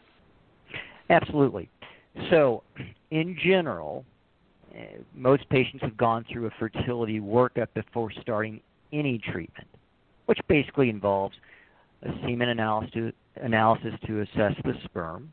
Absolutely. 1.10 1.68
So, 2.30 2.62
in 3.10 3.36
general, 3.42 4.04
uh, 4.74 4.82
most 5.14 5.48
patients 5.48 5.82
have 5.82 5.96
gone 5.96 6.24
through 6.30 6.46
a 6.46 6.50
fertility 6.58 7.20
workup 7.20 7.68
before 7.74 8.12
starting 8.20 8.60
any 8.92 9.18
treatment, 9.18 9.68
which 10.26 10.38
basically 10.48 10.90
involves 10.90 11.34
a 12.02 12.10
semen 12.22 12.48
analysis 12.48 12.90
to, 12.94 13.12
analysis 13.36 13.92
to 14.06 14.20
assess 14.20 14.54
the 14.64 14.74
sperm. 14.84 15.32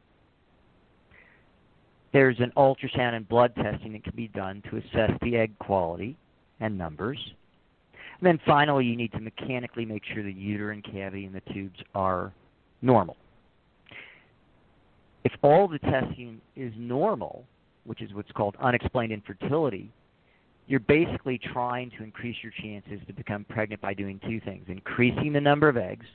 There's 2.11 2.39
an 2.39 2.51
ultrasound 2.57 3.13
and 3.13 3.27
blood 3.27 3.53
testing 3.55 3.93
that 3.93 4.03
can 4.03 4.15
be 4.15 4.27
done 4.29 4.63
to 4.69 4.77
assess 4.77 5.11
the 5.21 5.37
egg 5.37 5.57
quality 5.59 6.17
and 6.59 6.77
numbers. 6.77 7.19
And 8.19 8.27
then 8.27 8.39
finally, 8.45 8.85
you 8.85 8.95
need 8.95 9.11
to 9.13 9.19
mechanically 9.19 9.85
make 9.85 10.03
sure 10.13 10.23
the 10.23 10.31
uterine 10.31 10.81
cavity 10.81 11.25
and 11.25 11.33
the 11.33 11.53
tubes 11.53 11.79
are 11.95 12.33
normal. 12.81 13.15
If 15.23 15.33
all 15.41 15.67
the 15.67 15.79
testing 15.79 16.41
is 16.55 16.73
normal, 16.77 17.45
which 17.85 18.01
is 18.01 18.13
what's 18.13 18.31
called 18.31 18.55
unexplained 18.61 19.11
infertility, 19.11 19.91
you're 20.69 20.79
basically 20.81 21.39
trying 21.51 21.89
to 21.97 22.03
increase 22.03 22.35
your 22.43 22.53
chances 22.61 22.99
to 23.07 23.13
become 23.13 23.43
pregnant 23.49 23.81
by 23.81 23.91
doing 23.91 24.19
two 24.25 24.39
things 24.39 24.63
increasing 24.67 25.33
the 25.33 25.41
number 25.41 25.67
of 25.67 25.75
eggs 25.75 26.05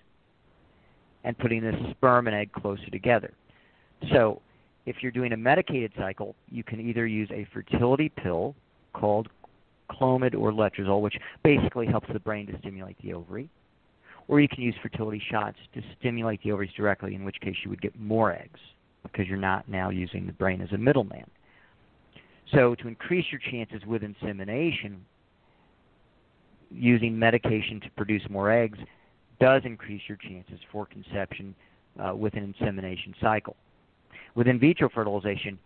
and 1.24 1.36
putting 1.38 1.60
the 1.60 1.72
sperm 1.90 2.28
and 2.28 2.36
egg 2.36 2.52
closer 2.52 2.88
together. 2.90 3.32
So, 4.12 4.40
if 4.86 4.96
you're 5.00 5.10
doing 5.10 5.32
a 5.32 5.36
medicated 5.36 5.92
cycle, 5.98 6.36
you 6.50 6.62
can 6.62 6.78
either 6.78 7.06
use 7.06 7.28
a 7.32 7.48
fertility 7.52 8.10
pill 8.10 8.54
called 8.92 9.28
Clomid 9.90 10.34
or 10.34 10.52
Letrozole, 10.52 11.00
which 11.00 11.16
basically 11.42 11.86
helps 11.86 12.06
the 12.12 12.20
brain 12.20 12.46
to 12.46 12.58
stimulate 12.58 12.96
the 13.02 13.12
ovary, 13.14 13.48
or 14.28 14.40
you 14.40 14.48
can 14.48 14.62
use 14.62 14.74
fertility 14.82 15.22
shots 15.30 15.56
to 15.74 15.80
stimulate 15.98 16.40
the 16.44 16.52
ovaries 16.52 16.70
directly, 16.76 17.14
in 17.14 17.24
which 17.24 17.40
case 17.40 17.56
you 17.64 17.70
would 17.70 17.82
get 17.82 17.98
more 17.98 18.30
eggs 18.30 18.60
because 19.02 19.26
you're 19.26 19.36
not 19.36 19.68
now 19.68 19.90
using 19.90 20.26
the 20.26 20.32
brain 20.32 20.60
as 20.60 20.70
a 20.72 20.78
middleman. 20.78 21.24
So, 22.54 22.74
to 22.76 22.88
increase 22.88 23.24
your 23.30 23.40
chances 23.50 23.84
with 23.86 24.02
insemination, 24.02 25.04
using 26.70 27.18
medication 27.18 27.80
to 27.80 27.90
produce 27.96 28.22
more 28.28 28.50
eggs 28.50 28.78
does 29.40 29.62
increase 29.64 30.02
your 30.08 30.18
chances 30.18 30.58
for 30.70 30.86
conception 30.86 31.54
uh, 31.98 32.14
with 32.14 32.34
an 32.34 32.42
insemination 32.42 33.14
cycle. 33.20 33.56
With 34.34 34.48
in 34.48 34.58
vitro 34.58 34.88
fertilization, 34.88 35.58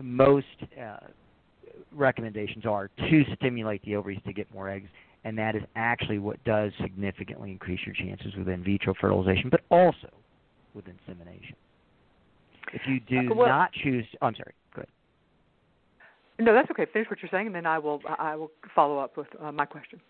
most 0.00 0.46
uh, 0.80 0.98
recommendations 1.92 2.64
are 2.66 2.88
to 2.88 3.22
stimulate 3.36 3.82
the 3.84 3.96
ovaries 3.96 4.20
to 4.26 4.32
get 4.32 4.52
more 4.52 4.68
eggs, 4.68 4.88
and 5.24 5.36
that 5.38 5.54
is 5.54 5.62
actually 5.76 6.18
what 6.18 6.42
does 6.44 6.72
significantly 6.80 7.50
increase 7.50 7.80
your 7.84 7.94
chances 7.94 8.34
with 8.36 8.48
in 8.48 8.64
vitro 8.64 8.94
fertilization, 9.00 9.50
but 9.50 9.60
also 9.70 10.10
with 10.74 10.86
insemination. 10.86 11.56
If 12.72 12.82
you 12.86 13.00
do 13.00 13.32
uh, 13.32 13.34
well, 13.34 13.48
not 13.48 13.72
choose, 13.72 14.06
oh, 14.22 14.26
I'm 14.26 14.34
sorry. 14.34 14.54
No, 16.40 16.54
that's 16.54 16.70
okay. 16.70 16.86
Finish 16.90 17.10
what 17.10 17.20
you're 17.22 17.30
saying, 17.30 17.46
and 17.46 17.54
then 17.54 17.66
I 17.66 17.78
will 17.78 18.00
I 18.18 18.34
will 18.34 18.50
follow 18.74 18.98
up 18.98 19.16
with 19.16 19.28
uh, 19.40 19.52
my 19.52 19.66
question. 19.66 20.00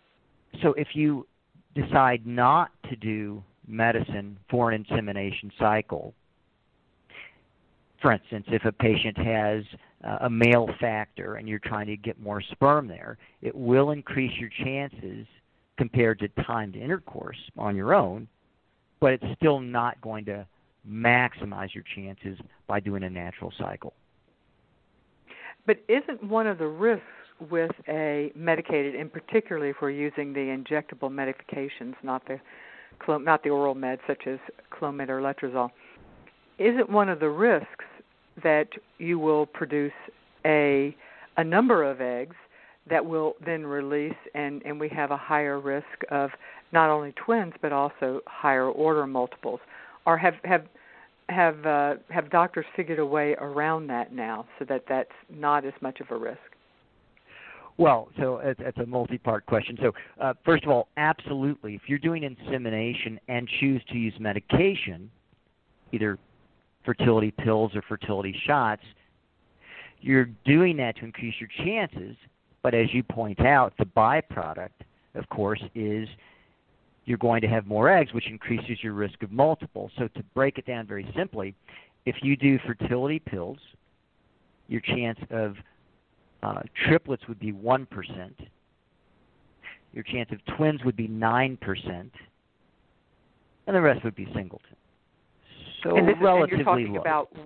So 0.63 0.73
if 0.75 0.89
you 0.95 1.27
decide 1.75 2.27
not 2.27 2.71
to 2.89 2.97
do 2.97 3.43
medicine 3.67 4.39
for 4.49 4.71
an 4.71 4.85
insemination 4.85 5.51
cycle, 5.59 6.15
for 8.01 8.13
instance, 8.13 8.47
if 8.49 8.65
a 8.65 8.73
patient 8.73 9.19
has 9.19 9.65
uh, 10.05 10.19
a 10.23 10.31
male 10.31 10.69
factor 10.81 11.35
and 11.35 11.49
you're 11.49 11.59
trying 11.59 11.87
to 11.87 11.97
get 11.97 12.21
more 12.21 12.41
sperm 12.41 12.89
there, 12.89 13.19
it 13.43 13.55
will 13.55 13.91
increase 13.91 14.33
your 14.39 14.51
chances 14.65 15.27
compared 15.77 16.19
to 16.21 16.29
timed 16.45 16.77
intercourse 16.77 17.39
on 17.59 17.77
your 17.77 17.95
own, 17.95 18.29
but 19.01 19.13
it's 19.13 19.25
still 19.37 19.61
not 19.61 20.01
going 20.01 20.25
to 20.27 20.47
maximize 20.89 21.75
your 21.75 21.85
chances 21.95 22.39
by 22.67 22.81
doing 22.81 23.03
a 23.03 23.11
natural 23.11 23.53
cycle. 23.59 23.93
But 25.67 25.79
isn't 25.89 26.23
one 26.23 26.47
of 26.47 26.59
the 26.59 26.67
risks 26.67 27.05
with 27.51 27.71
a 27.89 28.33
medicated, 28.35 28.95
and 28.95 29.13
particularly 29.13 29.71
if 29.71 29.77
we're 29.81 29.91
using 29.91 30.33
the 30.33 30.41
injectable 30.41 31.11
medications, 31.11 31.95
not 32.03 32.27
the 32.27 32.41
not 33.09 33.43
the 33.43 33.49
oral 33.49 33.75
meds 33.75 34.01
such 34.07 34.27
as 34.27 34.39
Clomid 34.71 35.09
or 35.09 35.23
Letrozole, 35.23 35.71
isn't 36.59 36.91
one 36.91 37.09
of 37.09 37.19
the 37.19 37.31
risks 37.31 37.85
that 38.43 38.69
you 38.99 39.19
will 39.19 39.47
produce 39.47 39.93
a 40.45 40.95
a 41.37 41.45
number 41.45 41.83
of 41.83 42.01
eggs 42.01 42.37
that 42.89 43.05
will 43.05 43.37
then 43.45 43.67
release 43.67 44.17
and 44.35 44.63
and 44.65 44.79
we 44.79 44.89
have 44.89 45.11
a 45.11 45.17
higher 45.17 45.59
risk 45.59 45.87
of 46.11 46.31
not 46.73 46.91
only 46.91 47.13
twins 47.13 47.55
but 47.63 47.73
also 47.73 48.21
higher 48.27 48.69
order 48.69 49.07
multiples? 49.07 49.61
Or 50.07 50.19
have 50.19 50.35
have 50.45 50.65
have 51.31 51.67
uh, 51.67 51.95
have 52.11 52.31
doctors 52.31 52.67
figured 52.77 52.99
a 52.99 53.07
way 53.07 53.35
around 53.39 53.87
that 53.89 54.13
now 54.13 54.47
so 54.59 54.65
that 54.69 54.85
that's 54.89 55.11
not 55.29 55.65
as 55.65 55.73
much 55.81 56.01
of 56.01 56.11
a 56.11 56.17
risk 56.17 56.41
well, 57.81 58.11
so 58.19 58.43
it's, 58.45 58.77
a 58.77 58.85
multi-part 58.85 59.47
question. 59.47 59.79
So, 59.81 59.93
uh, 60.21 60.35
first 60.45 60.65
of 60.65 60.71
all, 60.71 60.89
absolutely. 60.99 61.75
If 61.75 61.83
you're 61.87 61.99
doing 61.99 62.25
insemination 62.25 63.19
and 63.29 63.49
choose 63.59 63.83
to 63.89 63.97
use 63.97 64.13
medication, 64.21 65.11
either 65.91 66.19
fertility 66.85 67.31
pills 67.31 67.73
or 67.75 67.81
fertility 67.89 68.39
shots, 68.47 68.83
you're 70.03 70.29
doing 70.45 70.77
that 70.77 70.97
to 70.99 71.07
increase 71.07 71.35
your 71.41 71.49
chances. 71.65 72.17
But 72.63 72.75
as 72.75 72.93
you 72.93 73.03
point 73.03 73.41
out, 73.41 73.73
the 73.79 73.87
byproduct, 73.87 74.69
of 75.15 75.27
course, 75.31 75.63
is 75.75 76.07
you're 77.05 77.19
going 77.19 77.41
to 77.41 77.49
have 77.49 77.67
more 77.67 77.89
eggs, 77.89 78.13
which 78.13 78.29
increases 78.29 78.83
your 78.83 78.93
risk 78.93 79.23
of 79.23 79.33
multiple. 79.33 79.91
So, 79.99 80.09
to 80.09 80.23
break 80.35 80.59
it 80.59 80.67
down 80.67 80.87
very 80.87 81.11
simply, 81.17 81.55
if 82.07 82.17
you 82.23 82.37
do 82.37 82.59
fertility 82.67 83.19
pills, 83.19 83.59
your 84.69 84.81
chance 84.81 85.19
of 85.31 85.57
uh, 86.43 86.63
triplets 86.87 87.27
would 87.29 87.39
be 87.39 87.53
1%. 87.53 87.87
Your 89.93 90.05
chance 90.05 90.31
of 90.33 90.57
twins 90.57 90.85
would 90.85 90.97
be 90.97 91.09
9%. 91.09 91.59
And 93.67 93.77
the 93.77 93.81
rest 93.81 94.05
would 94.05 94.15
be 94.15 94.27
singleton. 94.35 94.77
So 95.83 95.97
and 95.97 96.09
this 96.09 96.17
relatively 96.21 96.59
and 96.59 96.59
you're 96.59 96.65
talking 96.65 96.95
low. 96.95 97.01
about 97.01 97.37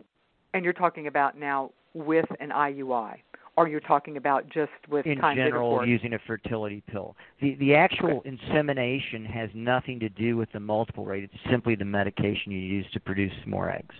and 0.54 0.64
you're 0.64 0.72
talking 0.72 1.06
about 1.06 1.38
now 1.38 1.70
with 1.94 2.26
an 2.40 2.50
IUI 2.50 3.16
or 3.56 3.68
you're 3.68 3.80
talking 3.80 4.16
about 4.16 4.48
just 4.50 4.72
with 4.88 5.06
in 5.06 5.18
general 5.34 5.86
using 5.86 6.14
a 6.14 6.18
fertility 6.26 6.82
pill. 6.90 7.16
The 7.40 7.54
the 7.56 7.74
actual 7.74 8.18
Okay. 8.18 8.28
insemination 8.30 9.24
has 9.24 9.50
nothing 9.54 10.00
to 10.00 10.08
do 10.08 10.36
with 10.36 10.50
the 10.52 10.60
multiple 10.60 11.04
rate. 11.04 11.24
It's 11.24 11.50
simply 11.50 11.74
the 11.74 11.84
medication 11.84 12.52
you 12.52 12.58
use 12.58 12.86
to 12.92 13.00
produce 13.00 13.32
more 13.46 13.70
eggs. 13.70 13.94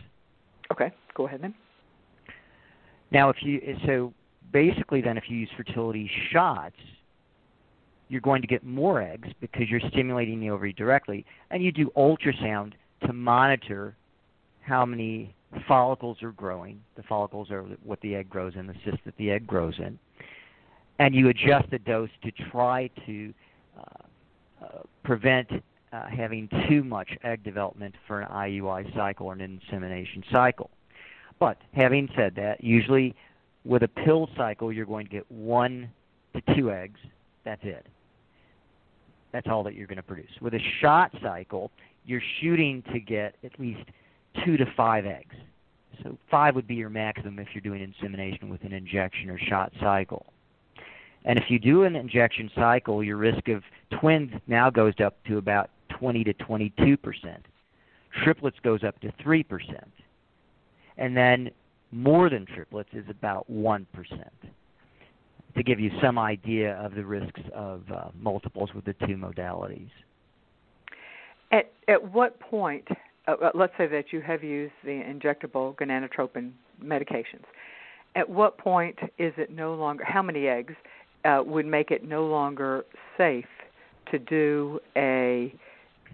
Okay, 0.73 0.93
go 1.15 1.27
ahead 1.27 1.43
then. 1.43 1.55
Now, 3.11 3.29
if 3.29 3.37
you 3.43 3.61
so 3.87 4.13
basically 4.53 5.01
then 5.01 5.17
if 5.17 5.25
you 5.29 5.37
use 5.37 5.51
fertility 5.57 6.11
shots, 6.33 6.77
you're 8.09 8.21
going 8.21 8.43
to 8.43 8.49
get 8.49 8.65
more 8.65 9.01
eggs 9.01 9.29
because 9.41 9.69
you're 9.71 9.81
stimulating 9.91 10.41
the 10.41 10.51
ovary 10.51 10.73
directly, 10.73 11.25
and 11.51 11.63
you 11.63 11.73
do 11.73 11.91
ultrasound 11.97 12.73
to 13.07 13.13
monitor 13.13 13.97
how 14.61 14.85
many 14.85 15.35
follicles 15.67 16.23
are 16.23 16.33
growing. 16.33 16.81
The 16.97 17.03
follicles 17.05 17.51
are 17.51 17.63
what 17.83 18.01
the 18.01 18.15
egg 18.15 18.29
grows 18.29 18.55
in, 18.57 18.67
the 18.67 18.75
cyst 18.85 18.99
that 19.05 19.17
the 19.17 19.31
egg 19.31 19.47
grows 19.47 19.75
in, 19.79 19.99
and 20.99 21.15
you 21.15 21.29
adjust 21.29 21.71
the 21.71 21.79
dose 21.79 22.11
to 22.23 22.31
try 22.51 22.89
to 23.07 23.35
uh, 23.79 24.65
uh, 24.65 24.69
prevent 25.03 25.49
uh, 25.93 26.07
having 26.07 26.49
too 26.69 26.83
much 26.83 27.09
egg 27.23 27.43
development 27.45 27.95
for 28.07 28.21
an 28.21 28.29
IUI 28.29 28.95
cycle 28.95 29.27
or 29.27 29.33
an 29.33 29.41
insemination 29.41 30.25
cycle. 30.31 30.71
But 31.39 31.59
having 31.73 32.09
said 32.17 32.35
that, 32.37 32.63
usually 32.63 33.15
with 33.65 33.83
a 33.83 33.89
pill 33.89 34.29
cycle, 34.37 34.73
you're 34.73 34.87
going 34.87 35.07
to 35.07 35.13
get 35.13 35.31
one 35.31 35.91
to 36.35 36.55
two 36.55 36.71
eggs. 36.71 36.99
That's 37.45 37.63
it. 37.65 37.87
That's 39.33 39.47
all 39.49 39.63
that 39.65 39.75
you're 39.75 39.87
going 39.87 39.97
to 39.97 40.03
produce. 40.03 40.31
With 40.41 40.55
a 40.55 40.61
shot 40.81 41.13
cycle, 41.23 41.71
you're 42.05 42.23
shooting 42.41 42.83
to 42.93 43.01
get 43.01 43.35
at 43.45 43.59
least 43.59 43.85
two 44.45 44.57
to 44.57 44.67
five 44.77 45.07
eggs. 45.07 45.35
So 46.03 46.19
five 46.31 46.55
would 46.55 46.67
be 46.67 46.75
your 46.75 46.91
maximum 46.91 47.39
if 47.39 47.49
you're 47.55 47.63
doing 47.63 47.83
insemination 47.83 48.49
with 48.49 48.63
an 48.65 48.73
injection 48.73 49.31
or 49.31 49.39
shot 49.39 49.73
cycle. 49.81 50.27
And 51.25 51.39
if 51.39 51.45
you 51.49 51.59
do 51.59 51.85
an 51.85 51.97
injection 51.97 52.51
cycle, 52.55 53.03
your 53.03 53.17
risk 53.17 53.49
of 53.49 53.63
twins 53.99 54.31
now 54.47 54.71
goes 54.71 54.95
up 55.03 55.17
to 55.25 55.39
about 55.39 55.71
20 55.89 56.25
to 56.25 56.33
22 56.35 56.97
percent. 56.97 57.47
Triplets 58.23 58.59
goes 58.63 58.85
up 58.85 59.01
to 59.01 59.13
3 59.23 59.43
percent. 59.43 59.91
And 60.99 61.17
then 61.17 61.51
more 61.91 62.29
than 62.29 62.47
triplets 62.47 62.91
is 62.93 63.05
about 63.09 63.49
1 63.49 63.87
percent. 63.93 64.33
To 65.57 65.63
give 65.63 65.79
you 65.79 65.91
some 66.03 66.19
idea 66.19 66.75
of 66.75 66.95
the 66.95 67.05
risks 67.05 67.41
of 67.55 67.83
uh, 67.91 68.09
multiples 68.21 68.71
with 68.75 68.85
the 68.85 68.95
two 69.07 69.17
modalities. 69.17 69.91
At 71.53 71.71
at 71.87 72.13
what 72.13 72.39
point, 72.41 72.89
uh, 73.27 73.33
uh 73.33 73.51
let's 73.55 73.73
say 73.79 73.87
that 73.87 74.13
you 74.13 74.21
have 74.21 74.43
used 74.43 74.75
the 74.85 74.91
injectable 74.91 75.75
gonadotropin 75.77 76.53
medications, 76.83 77.45
at 78.15 78.29
what 78.29 78.59
point 78.59 78.99
is 79.19 79.33
it 79.37 79.51
no 79.51 79.75
longer? 79.75 80.05
How 80.05 80.23
many 80.23 80.47
eggs 80.47 80.75
uh, 81.25 81.43
would 81.45 81.67
make 81.67 81.91
it 81.91 82.07
no 82.07 82.27
longer 82.27 82.85
safe 83.17 83.47
to 84.11 84.19
do 84.19 84.79
a 84.97 85.55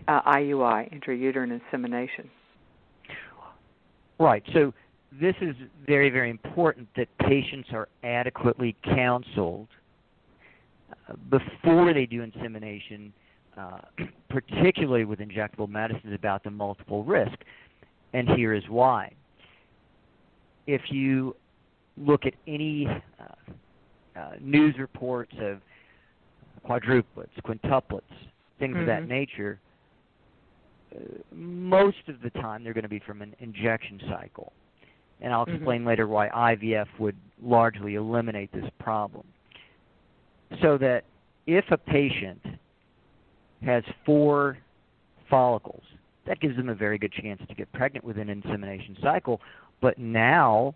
uh, 0.09 0.23
IUI, 0.23 0.93
intrauterine 0.95 1.61
insemination. 1.61 2.31
Right. 4.19 4.43
So 4.53 4.73
this 5.21 5.35
is 5.41 5.57
very, 5.87 6.11
very 6.11 6.31
important 6.31 6.89
that 6.97 7.09
patients 7.19 7.69
are 7.73 7.89
adequately 8.05 8.77
counseled 8.85 9.69
uh, 11.09 11.15
before 11.31 11.93
they 11.95 12.07
do 12.07 12.23
insemination, 12.23 13.13
uh, 13.61 13.79
particularly 14.31 15.05
with 15.05 15.19
injectable 15.19 15.69
medicines 15.69 16.15
about 16.15 16.43
the 16.45 16.51
multiple 16.51 17.05
risk. 17.05 17.37
And 18.13 18.29
here 18.31 18.55
is 18.55 18.65
why. 18.69 19.13
If 20.67 20.83
you 20.91 21.37
look 21.97 22.27
at 22.27 22.35
any 22.47 22.87
uh, 22.87 24.19
uh, 24.19 24.31
news 24.41 24.75
reports 24.79 25.33
of 25.41 25.61
quadruplets, 26.69 27.29
quintuplets, 27.45 28.03
things 28.59 28.73
mm-hmm. 28.73 28.81
of 28.81 28.87
that 28.87 29.01
mm-hmm. 29.01 29.09
nature, 29.09 29.61
uh, 30.95 30.99
most 31.33 32.09
of 32.09 32.21
the 32.23 32.31
time 32.31 32.65
they're 32.65 32.75
going 32.75 32.83
to 32.83 32.89
be 32.89 33.01
from 33.01 33.23
an 33.23 33.35
injection 33.41 34.01
cycle. 34.09 34.53
And 35.21 35.33
I'll 35.33 35.45
mm-hmm. 35.45 35.57
explain 35.57 35.81
mm-hmm. 35.81 35.89
later 35.89 36.07
why 36.09 36.29
IVF 36.29 36.87
would 36.99 37.17
largely 37.43 37.95
eliminate 37.95 38.53
this 38.53 38.69
problem. 38.79 39.27
So 40.63 40.79
that 40.79 41.05
if 41.47 41.65
a 41.71 41.79
patient 41.79 42.41
has 43.65 43.85
four 44.07 44.59
follicles, 45.29 45.83
that 46.27 46.41
gives 46.41 46.57
them 46.57 46.69
a 46.69 46.75
very 46.75 46.99
good 46.99 47.13
chance 47.13 47.41
to 47.49 47.55
get 47.55 47.71
pregnant 47.73 48.05
within 48.05 48.29
an 48.29 48.43
insemination 48.45 48.97
cycle. 49.03 49.41
But 49.81 49.99
now 49.99 50.75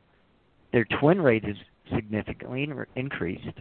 their 0.72 0.86
twin 1.00 1.20
rate 1.20 1.44
is 1.44 1.56
significantly 1.94 2.68
increased. 2.96 3.58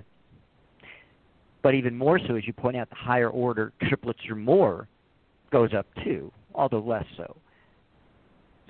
But 1.61 1.75
even 1.75 1.97
more 1.97 2.19
so, 2.19 2.35
as 2.35 2.45
you 2.45 2.53
point 2.53 2.75
out, 2.75 2.89
the 2.89 2.95
higher 2.95 3.29
order 3.29 3.71
triplets 3.83 4.19
or 4.29 4.35
more 4.35 4.87
goes 5.51 5.73
up 5.73 5.85
too, 6.03 6.31
although 6.53 6.79
less 6.79 7.05
so. 7.15 7.37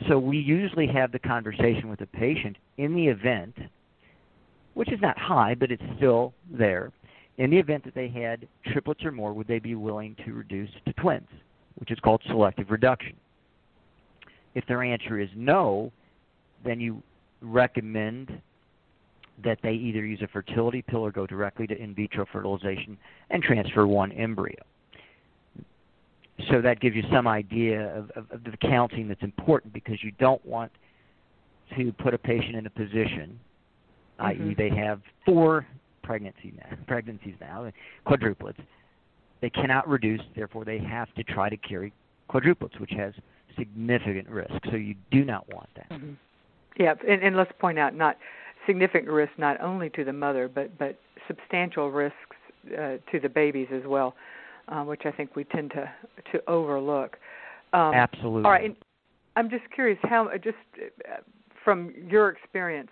So 0.07 0.19
we 0.19 0.37
usually 0.37 0.87
have 0.87 1.11
the 1.11 1.19
conversation 1.19 1.89
with 1.89 1.99
the 1.99 2.07
patient 2.07 2.57
in 2.77 2.95
the 2.95 3.07
event, 3.07 3.55
which 4.73 4.91
is 4.91 4.99
not 5.01 5.17
high, 5.17 5.55
but 5.55 5.71
it's 5.71 5.83
still 5.97 6.33
there. 6.51 6.91
In 7.37 7.49
the 7.49 7.57
event 7.57 7.83
that 7.85 7.95
they 7.95 8.09
had 8.09 8.47
triplets 8.71 9.03
or 9.03 9.11
more, 9.11 9.33
would 9.33 9.47
they 9.47 9.59
be 9.59 9.75
willing 9.75 10.15
to 10.25 10.33
reduce 10.33 10.69
to 10.85 10.93
twins, 10.93 11.27
which 11.75 11.91
is 11.91 11.99
called 11.99 12.21
selective 12.27 12.69
reduction? 12.69 13.15
If 14.53 14.65
their 14.67 14.83
answer 14.83 15.19
is 15.19 15.29
no, 15.35 15.91
then 16.63 16.79
you 16.79 17.01
recommend 17.41 18.39
that 19.43 19.57
they 19.63 19.71
either 19.71 20.05
use 20.05 20.21
a 20.21 20.27
fertility 20.27 20.83
pill 20.83 20.99
or 20.99 21.11
go 21.11 21.25
directly 21.25 21.65
to 21.65 21.75
in 21.75 21.95
vitro 21.95 22.25
fertilization 22.31 22.97
and 23.31 23.41
transfer 23.41 23.87
one 23.87 24.11
embryo. 24.11 24.59
So 26.51 26.61
that 26.61 26.79
gives 26.79 26.95
you 26.95 27.03
some 27.11 27.27
idea 27.27 27.95
of, 27.95 28.11
of, 28.11 28.31
of 28.31 28.43
the 28.43 28.57
counting 28.61 29.07
that's 29.07 29.23
important 29.23 29.73
because 29.73 30.03
you 30.03 30.11
don't 30.19 30.43
want 30.45 30.71
to 31.77 31.91
put 31.93 32.13
a 32.13 32.17
patient 32.17 32.55
in 32.55 32.65
a 32.65 32.69
position, 32.69 33.39
mm-hmm. 34.19 34.43
i.e., 34.43 34.55
they 34.57 34.69
have 34.69 35.01
four 35.25 35.65
pregnancy 36.03 36.53
now, 36.57 36.77
pregnancies 36.87 37.35
now, 37.41 37.71
quadruplets. 38.05 38.59
They 39.41 39.49
cannot 39.49 39.87
reduce, 39.87 40.21
therefore, 40.35 40.65
they 40.65 40.79
have 40.79 41.13
to 41.15 41.23
try 41.23 41.49
to 41.49 41.57
carry 41.57 41.91
quadruplets, 42.29 42.79
which 42.79 42.91
has 42.91 43.13
significant 43.57 44.29
risk. 44.29 44.53
So 44.69 44.75
you 44.75 44.95
do 45.11 45.25
not 45.25 45.51
want 45.53 45.69
that. 45.75 45.89
Mm-hmm. 45.89 46.13
Yeah, 46.77 46.95
and, 47.07 47.21
and 47.23 47.35
let's 47.35 47.51
point 47.59 47.77
out 47.77 47.95
not 47.95 48.17
significant 48.65 49.09
risk 49.09 49.31
not 49.37 49.59
only 49.61 49.89
to 49.89 50.03
the 50.05 50.13
mother 50.13 50.47
but 50.47 50.75
but 50.79 50.97
substantial 51.27 51.91
risks 51.91 52.15
uh, 52.77 52.95
to 53.11 53.19
the 53.21 53.29
babies 53.29 53.67
as 53.73 53.83
well, 53.85 54.15
uh, 54.69 54.83
which 54.83 55.01
I 55.05 55.11
think 55.11 55.35
we 55.35 55.43
tend 55.43 55.71
to 55.71 55.91
to 56.31 56.49
overlook. 56.49 57.17
Um, 57.73 57.93
Absolutely. 57.93 58.45
All 58.45 58.51
right, 58.51 58.65
and 58.65 58.75
I'm 59.35 59.49
just 59.49 59.63
curious 59.73 59.99
how 60.03 60.29
just 60.43 60.57
uh, 60.79 61.17
from 61.63 61.93
your 62.09 62.29
experience, 62.29 62.89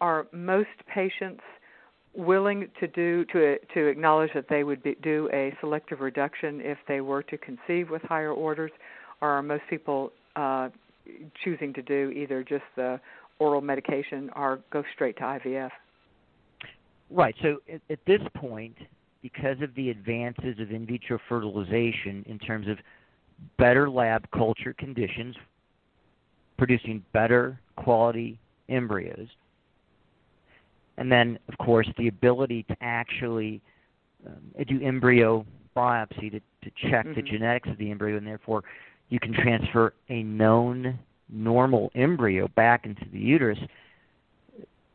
are 0.00 0.26
most 0.32 0.68
patients 0.92 1.42
willing 2.14 2.68
to 2.80 2.86
do 2.88 3.24
to 3.26 3.56
to 3.74 3.86
acknowledge 3.86 4.30
that 4.34 4.46
they 4.48 4.64
would 4.64 4.82
be, 4.82 4.96
do 5.02 5.28
a 5.32 5.54
selective 5.60 6.00
reduction 6.00 6.60
if 6.60 6.78
they 6.86 7.00
were 7.00 7.22
to 7.24 7.38
conceive 7.38 7.90
with 7.90 8.02
higher 8.02 8.32
orders, 8.32 8.70
or 9.20 9.30
are 9.30 9.42
most 9.42 9.62
people 9.68 10.12
uh, 10.36 10.68
choosing 11.42 11.72
to 11.74 11.82
do 11.82 12.10
either 12.10 12.42
just 12.42 12.64
the 12.76 13.00
oral 13.38 13.60
medication 13.60 14.30
or 14.36 14.60
go 14.70 14.82
straight 14.94 15.16
to 15.16 15.22
IVF. 15.22 15.70
Right. 17.10 17.34
So 17.42 17.58
at, 17.72 17.80
at 17.90 17.98
this 18.06 18.20
point, 18.36 18.76
because 19.22 19.60
of 19.60 19.74
the 19.74 19.90
advances 19.90 20.58
of 20.60 20.70
in 20.70 20.86
vitro 20.86 21.18
fertilization 21.28 22.24
in 22.26 22.38
terms 22.38 22.68
of 22.68 22.78
better 23.58 23.90
lab 23.90 24.30
culture 24.30 24.74
conditions, 24.78 25.34
producing 26.56 27.04
better 27.12 27.58
quality 27.76 28.38
embryos, 28.68 29.28
and 30.96 31.10
then, 31.10 31.38
of 31.48 31.58
course, 31.58 31.88
the 31.98 32.08
ability 32.08 32.64
to 32.64 32.76
actually 32.80 33.60
um, 34.26 34.64
do 34.66 34.80
embryo 34.82 35.44
biopsy 35.76 36.30
to, 36.30 36.40
to 36.40 36.70
check 36.90 37.06
mm-hmm. 37.06 37.14
the 37.14 37.22
genetics 37.22 37.68
of 37.68 37.78
the 37.78 37.90
embryo, 37.90 38.16
and 38.16 38.26
therefore 38.26 38.62
you 39.08 39.18
can 39.18 39.32
transfer 39.32 39.92
a 40.08 40.22
known 40.22 40.98
normal 41.28 41.90
embryo 41.94 42.48
back 42.56 42.86
into 42.86 43.04
the 43.12 43.18
uterus, 43.18 43.58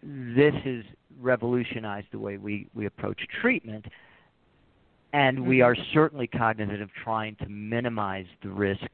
this 0.01 0.53
has 0.63 0.83
revolutionized 1.19 2.07
the 2.11 2.19
way 2.19 2.37
we, 2.37 2.67
we 2.73 2.85
approach 2.85 3.19
treatment. 3.41 3.85
And 5.11 5.47
we 5.47 5.61
are 5.61 5.73
mm-hmm. 5.73 5.93
certainly 5.93 6.27
cognizant 6.27 6.81
of 6.81 6.89
trying 7.03 7.35
to 7.37 7.49
minimize 7.49 8.27
the 8.43 8.49
risk 8.49 8.85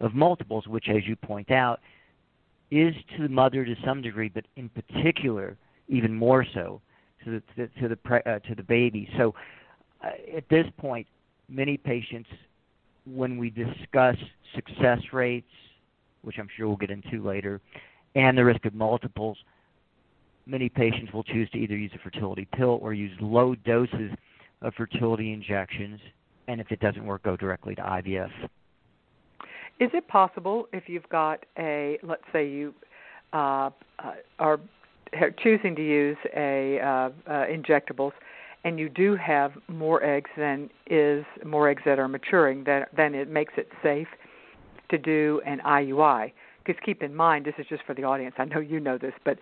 of 0.00 0.14
multiples, 0.14 0.66
which, 0.66 0.88
as 0.88 1.06
you 1.06 1.16
point 1.16 1.50
out, 1.50 1.80
is 2.70 2.94
to 3.16 3.22
the 3.22 3.28
mother 3.28 3.64
to 3.64 3.74
some 3.84 4.02
degree, 4.02 4.28
but 4.28 4.44
in 4.56 4.68
particular, 4.68 5.56
even 5.88 6.14
more 6.14 6.44
so 6.54 6.80
to 7.24 7.42
the 7.56 7.68
to 7.80 7.88
the 7.88 7.96
pre, 7.96 8.20
uh, 8.26 8.38
to 8.40 8.54
the 8.54 8.62
baby. 8.62 9.08
So, 9.16 9.34
uh, 10.02 10.10
at 10.36 10.48
this 10.48 10.66
point, 10.78 11.06
many 11.48 11.76
patients, 11.76 12.28
when 13.06 13.36
we 13.36 13.50
discuss 13.50 14.16
success 14.54 15.00
rates 15.12 15.46
which 16.22 16.38
I'm 16.38 16.48
sure 16.56 16.68
we'll 16.68 16.76
get 16.76 16.90
into 16.90 17.22
later, 17.22 17.60
and 18.14 18.36
the 18.36 18.44
risk 18.44 18.64
of 18.64 18.74
multiples, 18.74 19.38
many 20.46 20.68
patients 20.68 21.12
will 21.12 21.24
choose 21.24 21.48
to 21.50 21.58
either 21.58 21.76
use 21.76 21.90
a 21.94 21.98
fertility 21.98 22.46
pill 22.54 22.78
or 22.82 22.92
use 22.94 23.12
low 23.20 23.54
doses 23.54 24.12
of 24.62 24.74
fertility 24.74 25.32
injections, 25.32 26.00
and 26.48 26.60
if 26.60 26.70
it 26.70 26.80
doesn't 26.80 27.04
work, 27.04 27.22
go 27.22 27.36
directly 27.36 27.74
to 27.76 27.82
IVF. 27.82 28.30
Is 29.80 29.90
it 29.94 30.08
possible 30.08 30.66
if 30.72 30.88
you've 30.88 31.08
got 31.08 31.46
a, 31.58 31.98
let's 32.02 32.24
say 32.32 32.48
you 32.48 32.74
uh, 33.32 33.70
uh, 33.98 34.12
are 34.38 34.58
choosing 35.42 35.74
to 35.76 35.82
use 35.82 36.16
a 36.36 36.80
uh, 36.80 36.86
uh, 36.86 37.10
injectables, 37.46 38.12
and 38.64 38.78
you 38.78 38.88
do 38.88 39.16
have 39.16 39.52
more 39.68 40.02
eggs 40.02 40.30
than 40.36 40.68
is 40.88 41.24
more 41.44 41.68
eggs 41.68 41.82
that 41.84 41.98
are 41.98 42.08
maturing, 42.08 42.64
then 42.64 42.84
then 42.96 43.14
it 43.14 43.28
makes 43.28 43.54
it 43.56 43.68
safe 43.82 44.08
to 44.90 44.98
do 44.98 45.40
an 45.46 45.60
IUI. 45.64 46.32
Because 46.64 46.80
keep 46.84 47.02
in 47.02 47.14
mind, 47.14 47.46
this 47.46 47.54
is 47.58 47.66
just 47.68 47.82
for 47.84 47.94
the 47.94 48.04
audience. 48.04 48.34
I 48.38 48.44
know 48.44 48.60
you 48.60 48.80
know 48.80 48.98
this, 48.98 49.14
but 49.24 49.38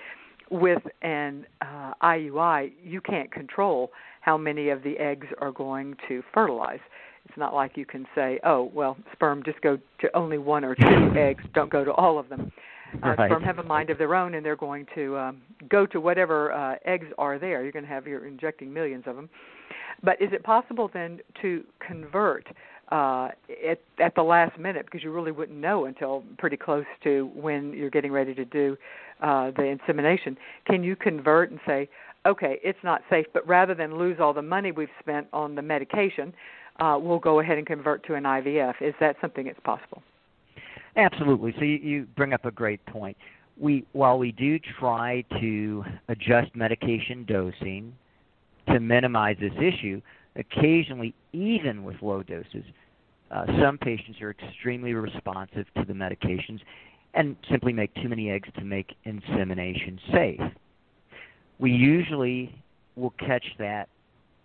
with 0.50 0.82
an 1.02 1.46
uh, 1.60 1.92
IUI, 2.02 2.72
you 2.84 3.00
can't 3.00 3.32
control 3.32 3.90
how 4.20 4.36
many 4.36 4.68
of 4.68 4.82
the 4.82 4.96
eggs 4.98 5.26
are 5.40 5.50
going 5.50 5.96
to 6.08 6.22
fertilize. 6.32 6.80
It's 7.24 7.36
not 7.36 7.54
like 7.54 7.76
you 7.76 7.84
can 7.84 8.06
say, 8.14 8.38
"Oh, 8.44 8.70
well, 8.72 8.96
sperm 9.12 9.42
just 9.44 9.60
go 9.60 9.78
to 10.00 10.16
only 10.16 10.38
one 10.38 10.64
or 10.64 10.74
two 10.74 11.12
eggs, 11.16 11.42
don't 11.54 11.70
go 11.70 11.84
to 11.84 11.92
all 11.92 12.18
of 12.18 12.28
them." 12.28 12.52
Uh, 13.02 13.14
right. 13.18 13.42
Have 13.42 13.58
a 13.58 13.62
mind 13.62 13.90
of 13.90 13.98
their 13.98 14.14
own, 14.14 14.34
and 14.34 14.44
they're 14.44 14.56
going 14.56 14.86
to 14.94 15.18
um, 15.18 15.42
go 15.68 15.84
to 15.86 16.00
whatever 16.00 16.52
uh, 16.52 16.76
eggs 16.86 17.06
are 17.18 17.38
there. 17.38 17.62
You're 17.62 17.72
going 17.72 17.84
to 17.84 17.90
have 17.90 18.06
you're 18.06 18.26
injecting 18.26 18.72
millions 18.72 19.04
of 19.06 19.16
them. 19.16 19.28
But 20.02 20.20
is 20.20 20.30
it 20.32 20.42
possible 20.42 20.90
then 20.92 21.20
to 21.42 21.64
convert 21.86 22.46
uh, 22.90 23.28
at 23.68 23.80
at 24.02 24.14
the 24.14 24.22
last 24.22 24.58
minute 24.58 24.86
because 24.86 25.02
you 25.02 25.12
really 25.12 25.32
wouldn't 25.32 25.58
know 25.58 25.86
until 25.86 26.24
pretty 26.38 26.56
close 26.56 26.86
to 27.04 27.30
when 27.34 27.72
you're 27.72 27.90
getting 27.90 28.12
ready 28.12 28.34
to 28.34 28.44
do 28.44 28.76
uh, 29.20 29.50
the 29.56 29.64
insemination? 29.64 30.36
Can 30.66 30.82
you 30.82 30.96
convert 30.96 31.50
and 31.50 31.60
say, 31.66 31.88
okay, 32.26 32.58
it's 32.62 32.78
not 32.82 33.02
safe, 33.10 33.26
but 33.32 33.46
rather 33.46 33.74
than 33.74 33.98
lose 33.98 34.18
all 34.20 34.32
the 34.32 34.42
money 34.42 34.72
we've 34.72 34.88
spent 35.00 35.26
on 35.32 35.54
the 35.54 35.62
medication, 35.62 36.32
uh, 36.80 36.98
we'll 37.00 37.18
go 37.18 37.40
ahead 37.40 37.58
and 37.58 37.66
convert 37.66 38.04
to 38.06 38.14
an 38.14 38.24
IVF. 38.24 38.74
Is 38.80 38.94
that 39.00 39.16
something 39.20 39.46
that's 39.46 39.60
possible? 39.60 40.02
Absolutely. 40.96 41.54
So 41.58 41.64
you, 41.64 41.76
you 41.76 42.06
bring 42.16 42.32
up 42.32 42.44
a 42.44 42.50
great 42.50 42.84
point. 42.86 43.16
We 43.58 43.84
while 43.92 44.18
we 44.18 44.32
do 44.32 44.58
try 44.78 45.24
to 45.40 45.84
adjust 46.08 46.54
medication 46.54 47.24
dosing 47.26 47.94
to 48.68 48.80
minimize 48.80 49.36
this 49.40 49.52
issue, 49.60 50.00
occasionally, 50.36 51.14
even 51.32 51.84
with 51.84 51.96
low 52.02 52.22
doses, 52.22 52.64
uh, 53.30 53.46
some 53.62 53.78
patients 53.78 54.20
are 54.20 54.30
extremely 54.30 54.92
responsive 54.94 55.66
to 55.76 55.84
the 55.84 55.92
medications 55.92 56.60
and 57.14 57.36
simply 57.50 57.72
make 57.72 57.94
too 57.94 58.08
many 58.08 58.30
eggs 58.30 58.48
to 58.58 58.64
make 58.64 58.94
insemination 59.04 59.98
safe. 60.12 60.40
We 61.58 61.70
usually 61.72 62.54
will 62.96 63.14
catch 63.18 63.44
that 63.58 63.88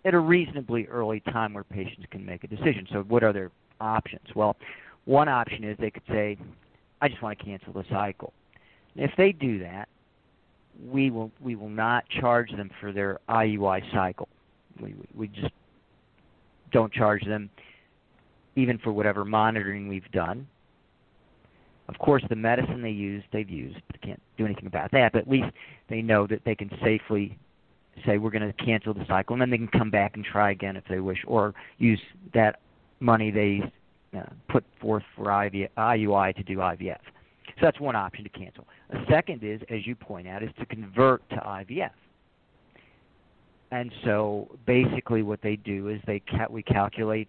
at 0.04 0.14
a 0.14 0.18
reasonably 0.18 0.86
early 0.86 1.20
time 1.20 1.52
where 1.54 1.64
patients 1.64 2.06
can 2.10 2.24
make 2.24 2.44
a 2.44 2.46
decision. 2.46 2.86
So, 2.92 3.00
what 3.08 3.22
are 3.22 3.32
their 3.32 3.50
options? 3.80 4.26
Well, 4.34 4.56
one 5.04 5.28
option 5.28 5.64
is 5.64 5.76
they 5.78 5.90
could 5.90 6.02
say, 6.08 6.38
I 7.00 7.08
just 7.08 7.22
want 7.22 7.38
to 7.38 7.44
cancel 7.44 7.72
the 7.72 7.84
cycle. 7.90 8.32
if 8.94 9.10
they 9.16 9.32
do 9.32 9.58
that, 9.60 9.88
we 10.88 11.10
will 11.10 11.30
we 11.40 11.54
will 11.54 11.68
not 11.68 12.08
charge 12.08 12.50
them 12.52 12.70
for 12.80 12.92
their 12.92 13.18
IUI 13.28 13.82
cycle. 13.92 14.28
We 14.80 14.94
we 15.14 15.28
just 15.28 15.52
don't 16.70 16.92
charge 16.92 17.24
them 17.24 17.50
even 18.56 18.78
for 18.78 18.92
whatever 18.92 19.24
monitoring 19.24 19.88
we've 19.88 20.10
done. 20.12 20.46
Of 21.88 21.98
course, 21.98 22.22
the 22.28 22.36
medicine 22.36 22.80
they 22.80 22.90
use, 22.90 23.22
they've 23.32 23.48
used, 23.48 23.80
but 23.90 24.00
can't 24.00 24.22
do 24.38 24.46
anything 24.46 24.66
about 24.66 24.90
that. 24.92 25.12
But 25.12 25.22
at 25.22 25.28
least 25.28 25.48
they 25.88 26.00
know 26.00 26.26
that 26.26 26.42
they 26.44 26.54
can 26.54 26.70
safely 26.82 27.36
say 28.06 28.18
we're 28.18 28.30
going 28.30 28.46
to 28.46 28.64
cancel 28.64 28.94
the 28.94 29.04
cycle, 29.06 29.34
and 29.34 29.42
then 29.42 29.50
they 29.50 29.58
can 29.58 29.68
come 29.68 29.90
back 29.90 30.16
and 30.16 30.24
try 30.24 30.52
again 30.52 30.76
if 30.76 30.84
they 30.88 31.00
wish, 31.00 31.18
or 31.26 31.54
use 31.78 32.00
that 32.32 32.60
money 33.00 33.30
they 33.30 33.70
uh, 34.16 34.22
put 34.48 34.64
forth 34.80 35.02
for 35.16 35.44
IV, 35.44 35.68
IUI 35.76 36.34
to 36.36 36.42
do 36.42 36.58
IVF. 36.58 36.98
So 37.46 37.66
that's 37.66 37.80
one 37.80 37.96
option 37.96 38.24
to 38.24 38.30
cancel. 38.30 38.66
A 38.90 39.04
second 39.10 39.42
is, 39.42 39.60
as 39.70 39.86
you 39.86 39.94
point 39.94 40.26
out, 40.26 40.42
is 40.42 40.50
to 40.58 40.66
convert 40.66 41.28
to 41.30 41.36
IVF. 41.36 41.90
And 43.70 43.90
so 44.04 44.48
basically, 44.66 45.22
what 45.22 45.40
they 45.42 45.56
do 45.56 45.88
is 45.88 46.00
they 46.06 46.20
ca- 46.20 46.48
we 46.50 46.62
calculate 46.62 47.28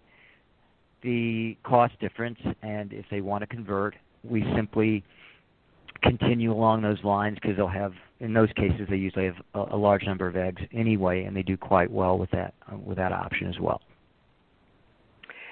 the 1.02 1.56
cost 1.64 1.98
difference, 2.00 2.38
and 2.62 2.92
if 2.92 3.06
they 3.10 3.20
want 3.20 3.42
to 3.42 3.46
convert, 3.46 3.94
we 4.22 4.44
simply 4.54 5.04
continue 6.02 6.52
along 6.52 6.82
those 6.82 7.02
lines 7.02 7.38
because 7.40 7.56
they'll 7.56 7.68
have 7.68 7.92
in 8.20 8.32
those 8.32 8.50
cases 8.56 8.86
they 8.88 8.96
usually 8.96 9.24
have 9.26 9.36
a, 9.54 9.74
a, 9.74 9.76
large 9.76 10.04
number 10.04 10.26
of 10.26 10.36
eggs 10.36 10.62
anyway, 10.72 11.24
and 11.24 11.36
they 11.36 11.42
do 11.42 11.56
quite 11.56 11.90
well 11.90 12.18
with 12.18 12.30
that 12.30 12.54
uh, 12.70 12.76
with 12.76 12.96
that 12.96 13.12
option 13.12 13.48
as 13.48 13.58
well. 13.58 13.80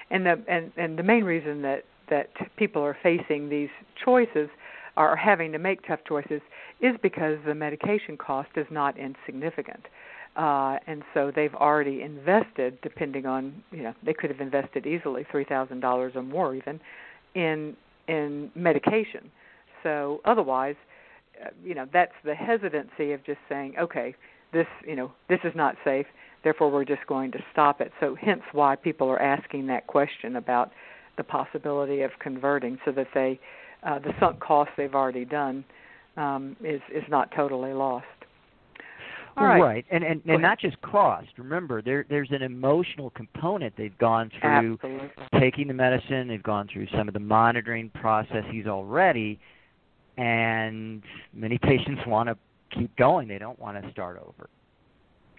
And 0.09 0.25
the 0.25 0.41
and 0.47 0.71
and 0.77 0.97
the 0.97 1.03
main 1.03 1.23
reason 1.23 1.61
that 1.63 1.83
that 2.09 2.29
people 2.57 2.81
are 2.81 2.97
facing 3.01 3.49
these 3.49 3.69
choices 4.03 4.49
are 4.97 5.15
having 5.15 5.51
to 5.51 5.57
make 5.57 5.85
tough 5.87 6.01
choices 6.07 6.41
is 6.81 6.95
because 7.01 7.39
the 7.45 7.55
medication 7.55 8.17
cost 8.17 8.49
is 8.55 8.67
not 8.69 8.95
insignificant 8.97 9.85
uh, 10.35 10.77
and 10.87 11.03
so 11.13 11.31
they've 11.35 11.53
already 11.53 12.01
invested, 12.01 12.79
depending 12.81 13.25
on 13.25 13.63
you 13.71 13.83
know 13.83 13.93
they 14.03 14.13
could 14.13 14.31
have 14.31 14.41
invested 14.41 14.85
easily 14.85 15.25
three 15.29 15.43
thousand 15.43 15.79
dollars 15.79 16.13
or 16.15 16.23
more 16.23 16.55
even 16.55 16.79
in 17.35 17.75
in 18.07 18.51
medication. 18.55 19.31
So 19.83 20.21
otherwise, 20.25 20.75
uh, 21.43 21.49
you 21.63 21.75
know 21.75 21.87
that's 21.93 22.13
the 22.25 22.33
hesitancy 22.33 23.11
of 23.11 23.23
just 23.23 23.39
saying, 23.47 23.75
okay, 23.79 24.15
this 24.53 24.65
you 24.87 24.95
know 24.95 25.11
this 25.29 25.39
is 25.43 25.53
not 25.55 25.75
safe, 25.85 26.07
therefore 26.43 26.69
we're 26.69 26.85
just 26.85 27.05
going 27.07 27.31
to 27.31 27.39
stop 27.51 27.81
it. 27.81 27.91
So 27.99 28.15
hence 28.19 28.41
why 28.51 28.75
people 28.75 29.07
are 29.09 29.21
asking 29.21 29.67
that 29.67 29.87
question 29.87 30.35
about 30.35 30.71
the 31.17 31.23
possibility 31.23 32.01
of 32.01 32.11
converting, 32.19 32.77
so 32.85 32.91
that 32.91 33.07
they 33.13 33.39
uh, 33.83 33.99
the 33.99 34.13
sunk 34.19 34.39
cost 34.39 34.71
they've 34.77 34.95
already 34.95 35.25
done 35.25 35.63
um, 36.17 36.55
is 36.63 36.81
is 36.93 37.03
not 37.09 37.31
totally 37.35 37.73
lost. 37.73 38.05
All 39.35 39.47
right. 39.47 39.61
right. 39.61 39.85
And 39.91 40.03
and, 40.03 40.21
and 40.27 40.41
not 40.41 40.59
just 40.59 40.79
cost. 40.81 41.27
Remember, 41.37 41.81
there 41.81 42.05
there's 42.09 42.29
an 42.31 42.41
emotional 42.41 43.09
component. 43.11 43.75
They've 43.75 43.97
gone 43.97 44.29
through 44.39 44.77
Absolutely. 44.83 45.09
taking 45.39 45.67
the 45.67 45.73
medicine, 45.73 46.27
they've 46.27 46.43
gone 46.43 46.67
through 46.71 46.87
some 46.95 47.07
of 47.07 47.13
the 47.13 47.19
monitoring 47.19 47.89
processes 47.89 48.67
already, 48.67 49.39
and 50.17 51.01
many 51.33 51.57
patients 51.57 52.01
want 52.07 52.29
to 52.29 52.37
keep 52.77 52.95
going. 52.95 53.27
They 53.27 53.39
don't 53.39 53.59
want 53.59 53.83
to 53.83 53.91
start 53.91 54.17
over. 54.17 54.49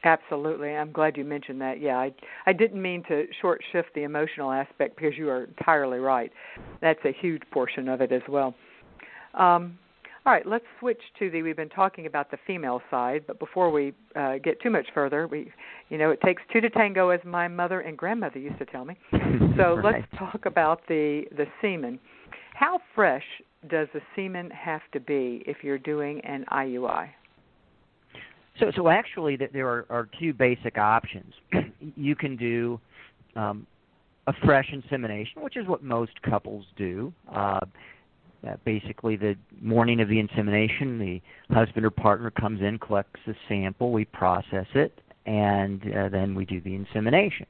Absolutely. 0.05 0.71
I'm 0.71 0.93
glad 0.93 1.17
you 1.17 1.25
mentioned 1.25 1.61
that. 1.63 1.81
Yeah, 1.81 1.97
I 1.97 2.13
I 2.47 2.53
didn't 2.53 2.81
mean 2.81 3.03
to 3.09 3.25
short 3.41 3.63
shift 3.73 3.89
the 3.95 4.03
emotional 4.03 4.53
aspect 4.53 4.97
because 4.97 5.17
you 5.17 5.31
are 5.31 5.45
entirely 5.45 5.99
right. 5.99 6.31
That's 6.83 7.01
a 7.05 7.13
huge 7.21 7.43
portion 7.51 7.89
of 7.89 8.03
it 8.03 8.13
as 8.13 8.23
well. 8.29 8.55
Um, 9.33 9.79
all 10.27 10.33
right, 10.33 10.47
let's 10.47 10.65
switch 10.79 11.01
to 11.19 11.31
the. 11.31 11.43
We've 11.43 11.57
been 11.57 11.69
talking 11.69 12.07
about 12.07 12.31
the 12.31 12.39
female 12.47 12.81
side, 12.91 13.25
but 13.27 13.39
before 13.39 13.71
we 13.71 13.93
uh, 14.17 14.37
get 14.43 14.61
too 14.63 14.71
much 14.71 14.87
further, 14.95 15.27
we, 15.27 15.51
you 15.91 15.99
know, 15.99 16.11
it 16.11 16.21
takes 16.23 16.43
two 16.51 16.61
to 16.63 16.71
tango, 16.71 17.11
as 17.11 17.21
my 17.25 17.49
mother 17.49 17.81
and 17.81 17.97
grandmother 17.97 18.39
used 18.39 18.59
to 18.59 18.67
tell 18.67 18.85
me. 18.85 18.97
So 19.57 19.77
right. 19.77 19.85
let's 19.85 20.07
talk 20.19 20.47
about 20.47 20.81
the 20.89 21.25
the 21.37 21.47
semen. 21.63 22.01
How 22.55 22.81
fresh 22.95 23.23
does 23.69 23.87
the 23.95 24.01
semen 24.17 24.51
have 24.51 24.81
to 24.93 25.01
be 25.01 25.45
if 25.47 25.59
you're 25.63 25.79
doing 25.79 26.21
an 26.25 26.45
IUI? 26.51 27.09
So, 28.59 28.71
so 28.77 28.89
actually, 28.89 29.37
there 29.37 29.69
are, 29.69 29.87
are 29.91 30.09
two 30.19 30.33
basic 30.33 30.79
options. 30.79 31.35
you 31.97 32.15
can 32.15 32.37
do 32.37 32.81
um, 33.35 33.67
a 34.27 34.33
fresh 34.45 34.69
insemination, 34.73 35.43
which 35.43 35.57
is 35.57 35.67
what 35.67 35.83
most 35.83 36.21
couples 36.23 36.65
do. 36.77 37.13
Uh, 37.33 37.61
uh, 38.47 38.57
basically, 38.65 39.17
the 39.17 39.37
morning 39.61 40.01
of 40.01 40.09
the 40.09 40.19
insemination, 40.19 40.99
the 40.99 41.21
husband 41.55 41.85
or 41.85 41.91
partner 41.91 42.31
comes 42.31 42.61
in, 42.61 42.79
collects 42.79 43.21
a 43.27 43.35
sample, 43.49 43.91
we 43.91 44.05
process 44.05 44.67
it, 44.75 45.01
and 45.27 45.83
uh, 45.95 46.09
then 46.09 46.35
we 46.35 46.45
do 46.45 46.61
the 46.61 46.75
insemination. 46.75 47.47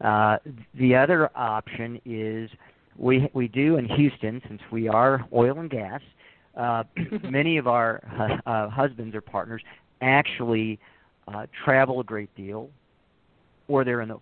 Uh, 0.00 0.38
the 0.74 0.94
other 0.94 1.30
option 1.36 2.00
is 2.04 2.50
we 2.98 3.30
we 3.32 3.46
do 3.48 3.76
in 3.76 3.88
Houston, 3.88 4.42
since 4.48 4.60
we 4.70 4.88
are 4.88 5.24
oil 5.32 5.60
and 5.60 5.70
gas. 5.70 6.00
Uh, 6.56 6.82
many 7.30 7.56
of 7.56 7.66
our 7.66 8.02
uh, 8.44 8.68
husbands 8.68 9.14
or 9.14 9.20
partners 9.20 9.62
actually 10.02 10.78
uh, 11.28 11.46
travel 11.64 12.00
a 12.00 12.04
great 12.04 12.34
deal, 12.36 12.68
or 13.68 13.84
they're 13.84 14.02
in 14.02 14.08
the 14.08 14.18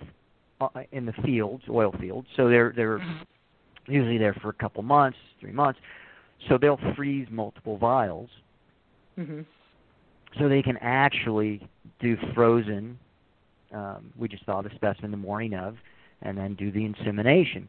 uh, 0.60 0.68
in 0.92 1.06
the 1.06 1.14
fields, 1.24 1.64
oil 1.68 1.92
fields. 1.98 2.28
So 2.36 2.48
they're 2.48 2.72
they're 2.76 2.98
mm-hmm 2.98 3.22
usually 3.90 4.18
there 4.18 4.34
for 4.34 4.48
a 4.48 4.54
couple 4.54 4.82
months, 4.82 5.18
three 5.40 5.52
months. 5.52 5.80
So 6.48 6.58
they'll 6.58 6.80
freeze 6.96 7.28
multiple 7.30 7.76
vials, 7.76 8.30
mm-hmm. 9.18 9.40
so 10.38 10.48
they 10.48 10.62
can 10.62 10.78
actually 10.80 11.68
do 12.00 12.16
frozen. 12.34 12.98
Um, 13.72 14.12
we 14.18 14.28
just 14.28 14.44
thaw 14.46 14.62
the 14.62 14.70
specimen 14.74 15.10
the 15.10 15.16
morning 15.16 15.54
of, 15.54 15.76
and 16.22 16.36
then 16.36 16.54
do 16.54 16.72
the 16.72 16.84
insemination. 16.84 17.68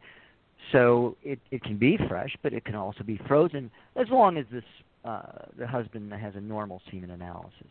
So 0.71 1.17
it 1.23 1.39
it 1.51 1.63
can 1.63 1.77
be 1.77 1.97
fresh, 2.07 2.35
but 2.43 2.53
it 2.53 2.63
can 2.63 2.75
also 2.75 3.03
be 3.03 3.19
frozen 3.27 3.69
as 3.97 4.07
long 4.09 4.37
as 4.37 4.45
this 4.51 4.63
uh, 5.03 5.21
the 5.57 5.67
husband 5.67 6.13
has 6.13 6.35
a 6.35 6.41
normal 6.41 6.81
semen 6.89 7.11
analysis. 7.11 7.67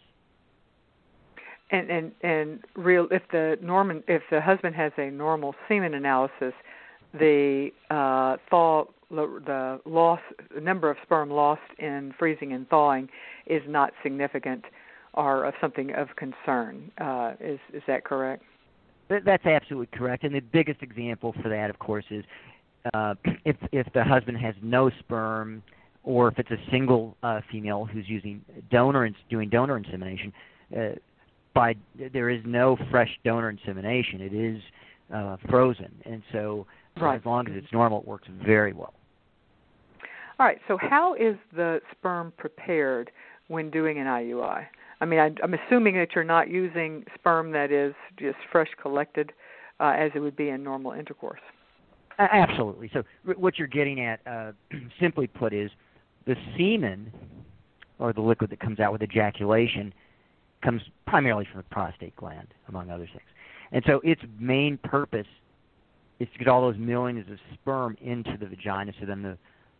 And 1.73 1.91
and 1.91 2.13
and 2.23 2.65
real 2.75 3.07
if 3.11 3.23
the 3.31 3.59
Norman 3.63 4.03
if 4.09 4.23
the 4.31 4.41
husband 4.41 4.75
has 4.75 4.93
a 4.99 5.11
normal 5.11 5.55
semen 5.69 5.95
analysis, 5.95 6.53
the 7.15 7.71
uh, 7.91 8.37
thaw 8.49 8.85
the 9.11 9.81
loss 9.85 10.21
the 10.55 10.61
number 10.61 10.91
of 10.91 10.97
sperm 11.03 11.31
lost 11.31 11.61
in 11.79 12.15
freezing 12.19 12.53
and 12.53 12.69
thawing 12.69 13.09
is 13.47 13.63
not 13.67 13.93
significant 14.03 14.65
or 15.15 15.45
of 15.45 15.55
something 15.61 15.93
of 15.95 16.09
concern. 16.17 16.91
Uh, 17.01 17.35
is 17.41 17.59
is 17.73 17.83
that 17.87 18.05
correct? 18.05 18.43
That's 19.09 19.45
absolutely 19.45 19.89
correct. 19.99 20.23
And 20.23 20.35
the 20.35 20.41
biggest 20.41 20.83
example 20.83 21.35
for 21.43 21.49
that, 21.49 21.69
of 21.69 21.81
course, 21.81 22.05
is 22.11 22.25
uh, 22.95 23.15
if 23.45 23.57
if 23.73 23.93
the 23.93 24.05
husband 24.05 24.39
has 24.39 24.55
no 24.63 24.91
sperm, 25.01 25.63
or 26.05 26.29
if 26.29 26.39
it's 26.39 26.51
a 26.51 26.71
single 26.71 27.17
uh, 27.23 27.41
female 27.51 27.85
who's 27.85 28.09
using 28.09 28.45
donor 28.71 29.05
and 29.05 29.15
doing 29.29 29.49
donor 29.49 29.77
insemination. 29.77 30.33
Uh, 30.77 30.91
by 31.55 31.75
there 32.13 32.31
is 32.31 32.41
no 32.45 32.77
fresh 32.91 33.11
donor 33.25 33.51
insemination. 33.51 34.21
It 34.21 34.35
is 34.35 34.63
uh, 35.15 35.37
frozen, 35.49 35.93
and 36.05 36.23
so 36.33 36.67
right. 37.01 37.19
as 37.19 37.27
long 37.27 37.49
as 37.49 37.55
it's 37.57 37.73
normal, 37.73 38.01
it 38.01 38.07
works 38.07 38.29
very 38.45 38.73
well. 38.73 38.95
All 40.39 40.47
right. 40.47 40.59
So 40.69 40.79
how 40.81 41.15
is 41.15 41.37
the 41.55 41.81
sperm 41.91 42.33
prepared 42.39 43.11
when 43.49 43.71
doing 43.71 43.99
an 43.99 44.07
IUI? 44.07 44.65
I 45.01 45.05
mean, 45.05 45.19
I, 45.19 45.31
I'm 45.43 45.55
assuming 45.55 45.95
that 45.97 46.09
you're 46.15 46.25
not 46.25 46.49
using 46.49 47.05
sperm 47.15 47.53
that 47.53 47.71
is 47.71 47.95
just 48.19 48.37
fresh 48.51 48.71
collected, 48.81 49.33
uh, 49.81 49.95
as 49.97 50.13
it 50.15 50.21
would 50.21 50.37
be 50.37 50.49
in 50.49 50.63
normal 50.63 50.93
intercourse. 50.93 51.41
Absolutely. 52.19 52.91
So 52.93 53.03
what 53.37 53.59
you're 53.59 53.69
getting 53.69 54.01
at, 54.05 54.21
uh, 54.27 54.53
simply 55.01 55.27
put, 55.27 55.53
is 55.53 55.71
the 56.27 56.37
semen 56.57 57.11
or 57.99 58.13
the 58.13 58.21
liquid 58.21 58.51
that 58.51 58.61
comes 58.61 58.79
out 58.79 58.93
with 58.93 59.03
ejaculation 59.03 59.93
comes 60.62 60.83
primarily 61.07 61.46
from 61.51 61.59
the 61.59 61.75
prostate 61.75 62.14
gland, 62.16 62.49
among 62.68 62.90
other 62.90 63.07
things. 63.07 63.29
And 63.73 63.83
so 63.87 64.01
its 64.05 64.20
main 64.38 64.79
purpose 64.79 65.27
is 66.18 66.29
to 66.33 66.38
get 66.38 66.49
all 66.49 66.61
those 66.61 66.79
millions 66.79 67.31
of 67.31 67.38
sperm 67.55 67.96
into 68.03 68.37
the 68.38 68.46
vagina 68.46 68.92
so 69.01 69.07
then 69.07 69.23
the 69.23 69.38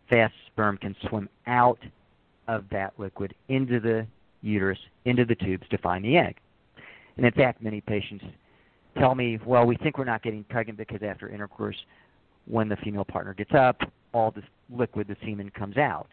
fast 0.09 0.35
sperm 0.47 0.77
can 0.79 0.97
swim 1.09 1.29
out 1.47 1.79
of 2.49 2.65
that 2.71 2.93
liquid 2.99 3.35
into 3.49 3.79
the 3.79 4.07
uterus, 4.43 4.79
into 5.05 5.25
the 5.25 5.35
tubes 5.35 5.67
to 5.71 5.79
find 5.79 6.05
the 6.05 6.17
egg. 6.17 6.37
And 7.17 7.27
in 7.27 7.33
fact, 7.33 7.63
many 7.63 7.81
patients 7.81 8.25
tell 8.99 9.15
me, 9.15 9.39
well, 9.45 9.67
we 9.67 9.77
think 9.77 9.99
we're 9.99 10.05
not 10.05 10.23
getting 10.23 10.45
pregnant 10.45 10.79
because 10.79 11.03
after 11.03 11.29
intercourse, 11.29 11.77
when 12.47 12.69
the 12.69 12.77
female 12.77 13.05
partner 13.05 13.35
gets 13.35 13.53
up, 13.55 13.81
all 14.13 14.31
this 14.31 14.45
liquid, 14.75 15.07
the 15.07 15.17
semen, 15.25 15.51
comes 15.51 15.77
out. 15.77 16.09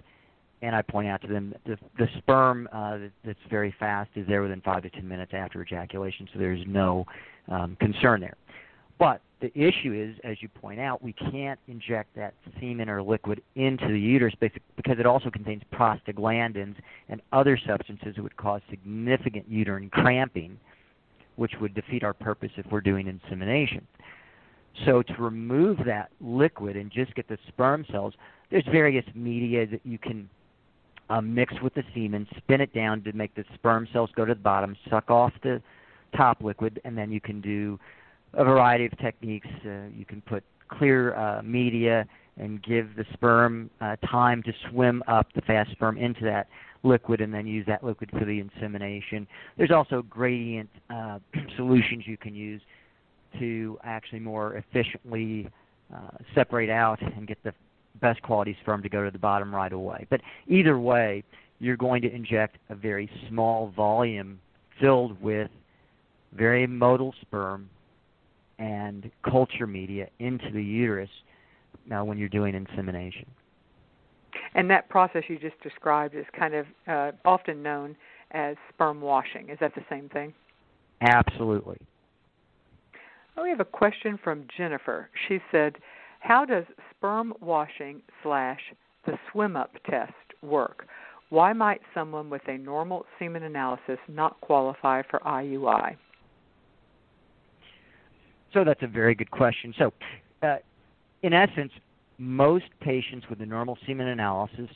And 0.62 0.76
I 0.76 0.82
point 0.82 1.08
out 1.08 1.22
to 1.22 1.28
them 1.28 1.54
the, 1.66 1.78
the 2.00 2.08
sperm 2.18 2.68
uh, 2.72 2.98
that's 3.24 3.40
very 3.50 3.74
fast 3.80 4.10
is 4.16 4.28
there 4.28 4.42
within 4.42 4.62
five 4.62 4.82
to 4.84 4.90
ten 4.90 5.08
minutes 5.08 5.32
after 5.36 5.62
ejaculation, 5.62 6.28
so 6.34 6.40
there's 6.40 6.64
no 6.66 7.06
um, 7.48 7.78
concern 7.80 8.22
there. 8.22 8.36
But 8.98 9.22
the 9.40 9.52
issue 9.54 9.94
is, 9.94 10.20
as 10.24 10.42
you 10.42 10.50
point 10.50 10.80
out, 10.80 11.04
we 11.04 11.14
can't 11.14 11.60
inject 11.68 12.16
that 12.16 12.34
semen 12.60 12.90
or 12.90 13.04
liquid 13.04 13.42
into 13.56 13.88
the 13.88 14.00
uterus 14.00 14.34
because 14.40 15.00
it 15.00 15.06
also 15.06 15.30
contains 15.30 15.62
prostaglandins 15.72 16.76
and 17.08 17.22
other 17.32 17.60
substances 17.68 18.16
that 18.16 18.24
would 18.24 18.38
cause 18.38 18.62
significant 18.70 19.46
uterine 19.48 19.92
cramping, 19.92 20.58
which 21.36 21.52
would 21.62 21.76
defeat 21.76 22.04
our 22.04 22.14
purpose 22.14 22.50
if 22.58 22.66
we're 22.72 22.82
doing 22.82 23.08
insemination. 23.08 23.86
So 24.86 25.04
to 25.04 25.14
remove 25.20 25.78
that 25.86 26.10
liquid 26.20 26.76
and 26.76 26.92
just 26.92 27.14
get 27.14 27.28
the 27.28 27.38
sperm 27.48 27.86
cells, 27.92 28.16
there's 28.50 28.66
various 28.72 29.06
media 29.14 29.68
that 29.68 29.82
you 29.84 30.00
can 30.00 30.28
uh, 31.10 31.22
mix 31.22 31.54
with 31.62 31.74
the 31.74 31.84
semen, 31.94 32.28
spin 32.38 32.62
it 32.62 32.74
down 32.74 33.02
to 33.04 33.14
make 33.14 33.34
the 33.36 33.44
sperm 33.54 33.88
cells 33.94 34.10
go 34.16 34.26
to 34.26 34.34
the 34.34 34.40
bottom, 34.40 34.76
suck 34.90 35.10
off 35.10 35.34
the 35.44 35.62
top 36.16 36.42
liquid, 36.42 36.82
and 36.86 36.98
then 36.98 37.12
you 37.12 37.22
can 37.22 37.42
do 37.42 37.80
a 38.34 38.44
variety 38.44 38.86
of 38.86 38.98
techniques. 39.00 39.48
Uh, 39.66 39.88
you 39.96 40.06
can 40.06 40.22
put 40.22 40.44
clear 40.70 41.16
uh, 41.16 41.42
media 41.44 42.06
and 42.38 42.62
give 42.64 42.96
the 42.96 43.06
sperm 43.14 43.70
uh, 43.82 43.96
time 44.08 44.44
to 44.44 44.54
swim 44.70 45.02
up 45.08 45.28
the 45.34 45.42
fast 45.42 45.72
sperm 45.72 45.98
into 45.98 46.24
that 46.24 46.48
liquid 46.84 47.22
and 47.22 47.34
then 47.34 47.48
use 47.48 47.66
that 47.66 47.84
liquid 47.84 48.10
for 48.12 48.26
the 48.26 48.40
insemination. 48.40 49.28
There's 49.58 49.72
also 49.72 50.04
gradient 50.04 50.70
uh, 50.90 51.20
solutions 51.56 52.04
you 52.06 52.18
can 52.18 52.36
use 52.36 52.62
to 53.40 53.78
actually 53.84 54.20
more 54.20 54.56
efficiently 54.56 55.50
uh, 55.94 56.18
separate 56.36 56.70
out 56.70 57.02
and 57.02 57.28
get 57.28 57.42
the 57.44 57.54
best 58.00 58.22
quality 58.22 58.58
sperm 58.62 58.82
to 58.84 58.90
go 58.90 59.04
to 59.04 59.12
the 59.12 59.20
bottom 59.20 59.54
right 59.54 59.74
away. 59.74 60.06
But 60.10 60.22
either 60.48 60.80
way, 60.80 61.24
you're 61.60 61.78
going 61.78 62.02
to 62.04 62.14
inject 62.14 62.58
a 62.70 62.76
very 62.76 63.10
small 63.30 63.72
volume 63.76 64.40
filled 64.80 65.22
with 65.22 65.50
very 66.34 66.68
motile 66.68 67.14
sperm 67.22 67.70
and 68.60 69.12
culture 69.24 69.68
media 69.68 70.08
into 70.20 70.52
the 70.52 70.64
uterus 70.64 71.10
now 71.86 72.04
when 72.04 72.18
you're 72.18 72.30
doing 72.30 72.56
insemination. 72.56 73.26
And 74.56 74.70
that 74.70 74.90
process 74.90 75.24
you 75.28 75.38
just 75.38 75.60
described 75.62 76.16
is 76.16 76.26
kind 76.38 76.54
of 76.54 76.66
uh, 76.88 77.12
often 77.26 77.62
known 77.62 77.96
as 78.32 78.56
sperm 78.74 79.02
washing. 79.02 79.50
Is 79.50 79.58
that 79.60 79.74
the 79.76 79.84
same 79.90 80.10
thing? 80.10 80.34
Absolutely. 81.02 81.78
Oh, 83.36 83.44
we 83.44 83.50
have 83.50 83.60
a 83.60 83.66
question 83.66 84.20
from 84.24 84.48
Jennifer. 84.56 85.10
She 85.28 85.40
said, 85.52 85.78
"How 86.20 86.44
does 86.44 86.66
sperm 86.98 87.34
washing 87.42 88.02
slash 88.24 88.60
the 89.06 89.14
swim 89.32 89.56
up 89.56 89.72
test 89.90 90.14
work? 90.42 90.88
Why 91.30 91.54
might 91.54 91.82
someone 91.94 92.30
with 92.30 92.42
a 92.48 92.58
normal 92.58 93.06
semen 93.20 93.44
analysis 93.44 93.98
not 94.08 94.40
qualify 94.42 95.02
for 95.10 95.20
IUI?" 95.20 95.96
So 98.54 98.64
that's 98.64 98.82
a 98.82 98.88
very 98.88 99.14
good 99.14 99.32
question. 99.32 99.74
So, 99.78 99.94
uh, 100.42 100.58
in 101.22 101.34
essence, 101.34 101.72
most 102.18 102.66
patients 102.80 103.28
with 103.30 103.42
a 103.42 103.46
normal 103.46 103.78
semen 103.86 104.08
analysis 104.08 104.70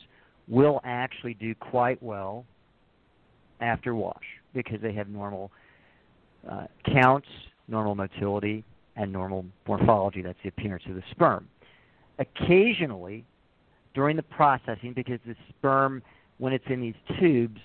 will 0.48 0.80
actually 0.84 1.34
do 1.34 1.54
quite 1.54 2.02
well 2.02 2.44
after 3.60 3.94
wash 3.94 4.24
because 4.54 4.80
they 4.80 4.92
have 4.92 5.08
normal 5.08 5.50
uh, 6.50 6.66
counts, 6.92 7.28
normal 7.68 7.94
motility, 7.94 8.64
and 8.96 9.12
normal 9.12 9.44
morphology. 9.66 10.20
That's 10.22 10.38
the 10.42 10.48
appearance 10.50 10.84
of 10.88 10.94
the 10.94 11.02
sperm. 11.10 11.48
Occasionally, 12.22 13.24
during 13.94 14.16
the 14.16 14.22
processing, 14.22 14.92
because 14.94 15.18
the 15.26 15.34
sperm, 15.48 16.02
when 16.38 16.52
it's 16.52 16.64
in 16.68 16.80
these 16.80 16.94
tubes, 17.18 17.60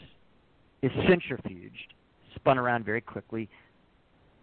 is 0.82 0.92
centrifuged, 0.92 1.94
spun 2.36 2.58
around 2.58 2.86
very 2.86 3.02
quickly, 3.02 3.50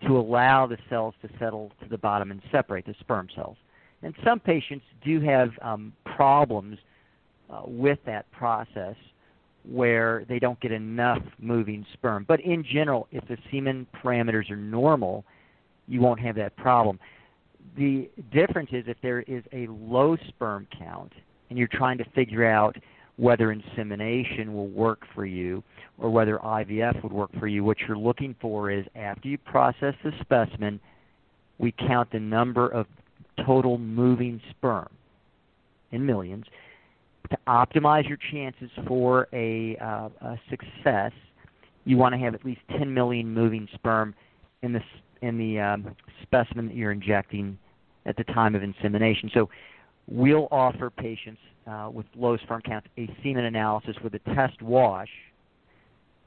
to 0.06 0.18
allow 0.18 0.66
the 0.66 0.78
cells 0.88 1.14
to 1.22 1.28
settle 1.38 1.72
to 1.82 1.88
the 1.88 1.98
bottom 1.98 2.30
and 2.30 2.40
separate 2.52 2.86
the 2.86 2.94
sperm 3.00 3.28
cells. 3.34 3.56
And 4.02 4.14
some 4.24 4.38
patients 4.38 4.84
do 5.04 5.20
have 5.20 5.50
um, 5.62 5.92
problems 6.04 6.78
uh, 7.50 7.62
with 7.66 7.98
that 8.06 8.30
process 8.32 8.96
where 9.68 10.26
they 10.28 10.38
don't 10.38 10.60
get 10.60 10.72
enough 10.72 11.22
moving 11.38 11.86
sperm. 11.94 12.24
But 12.28 12.40
in 12.40 12.64
general, 12.64 13.08
if 13.10 13.26
the 13.28 13.38
semen 13.50 13.86
parameters 14.02 14.50
are 14.50 14.56
normal, 14.56 15.24
you 15.88 16.00
won't 16.00 16.20
have 16.20 16.36
that 16.36 16.54
problem. 16.56 16.98
The 17.76 18.08
difference 18.32 18.70
is 18.72 18.84
if 18.86 18.96
there 19.02 19.22
is 19.22 19.42
a 19.52 19.66
low 19.68 20.16
sperm 20.28 20.66
count 20.78 21.12
and 21.50 21.58
you're 21.58 21.68
trying 21.68 21.98
to 21.98 22.04
figure 22.14 22.46
out 22.46 22.76
whether 23.16 23.52
insemination 23.52 24.54
will 24.54 24.68
work 24.68 25.02
for 25.14 25.24
you 25.24 25.62
or 25.98 26.10
whether 26.10 26.38
IVF 26.38 27.02
would 27.02 27.12
work 27.12 27.30
for 27.38 27.46
you. 27.46 27.62
What 27.62 27.78
you're 27.86 27.96
looking 27.96 28.34
for 28.40 28.70
is 28.70 28.84
after 28.96 29.28
you 29.28 29.38
process 29.38 29.94
the 30.02 30.12
specimen, 30.20 30.80
we 31.58 31.72
count 31.72 32.10
the 32.10 32.18
number 32.18 32.68
of 32.68 32.86
total 33.46 33.78
moving 33.78 34.40
sperm 34.50 34.88
in 35.92 36.04
millions 36.04 36.44
to 37.30 37.38
optimize 37.46 38.08
your 38.08 38.18
chances 38.32 38.70
for 38.86 39.28
a, 39.32 39.76
uh, 39.76 40.08
a 40.20 40.40
success. 40.50 41.12
You 41.84 41.96
want 41.96 42.14
to 42.14 42.18
have 42.18 42.34
at 42.34 42.44
least 42.44 42.60
10 42.76 42.92
million 42.92 43.32
moving 43.32 43.68
sperm 43.74 44.14
in 44.62 44.72
the 44.72 44.80
in 45.24 45.38
the 45.38 45.58
um, 45.58 45.96
specimen 46.22 46.66
that 46.68 46.76
you're 46.76 46.92
injecting 46.92 47.58
at 48.06 48.16
the 48.16 48.24
time 48.24 48.54
of 48.54 48.62
insemination. 48.62 49.30
So 49.32 49.48
we'll 50.06 50.48
offer 50.50 50.90
patients 50.90 51.40
uh, 51.66 51.88
with 51.92 52.06
low 52.14 52.36
sperm 52.38 52.60
counts 52.60 52.88
a 52.98 53.08
semen 53.22 53.46
analysis 53.46 53.96
with 54.04 54.14
a 54.14 54.18
test 54.34 54.60
wash 54.60 55.08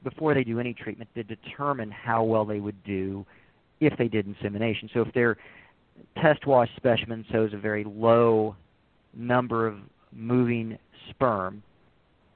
before 0.02 0.34
they 0.34 0.42
do 0.42 0.58
any 0.58 0.74
treatment 0.74 1.08
to 1.14 1.22
determine 1.22 1.90
how 1.90 2.24
well 2.24 2.44
they 2.44 2.60
would 2.60 2.82
do 2.84 3.24
if 3.80 3.96
they 3.98 4.08
did 4.08 4.26
insemination. 4.26 4.90
So 4.92 5.02
if 5.02 5.14
their 5.14 5.36
test 6.20 6.46
wash 6.46 6.68
specimen 6.76 7.24
shows 7.30 7.52
a 7.52 7.56
very 7.56 7.84
low 7.84 8.56
number 9.14 9.66
of 9.66 9.76
moving 10.12 10.76
sperm, 11.10 11.62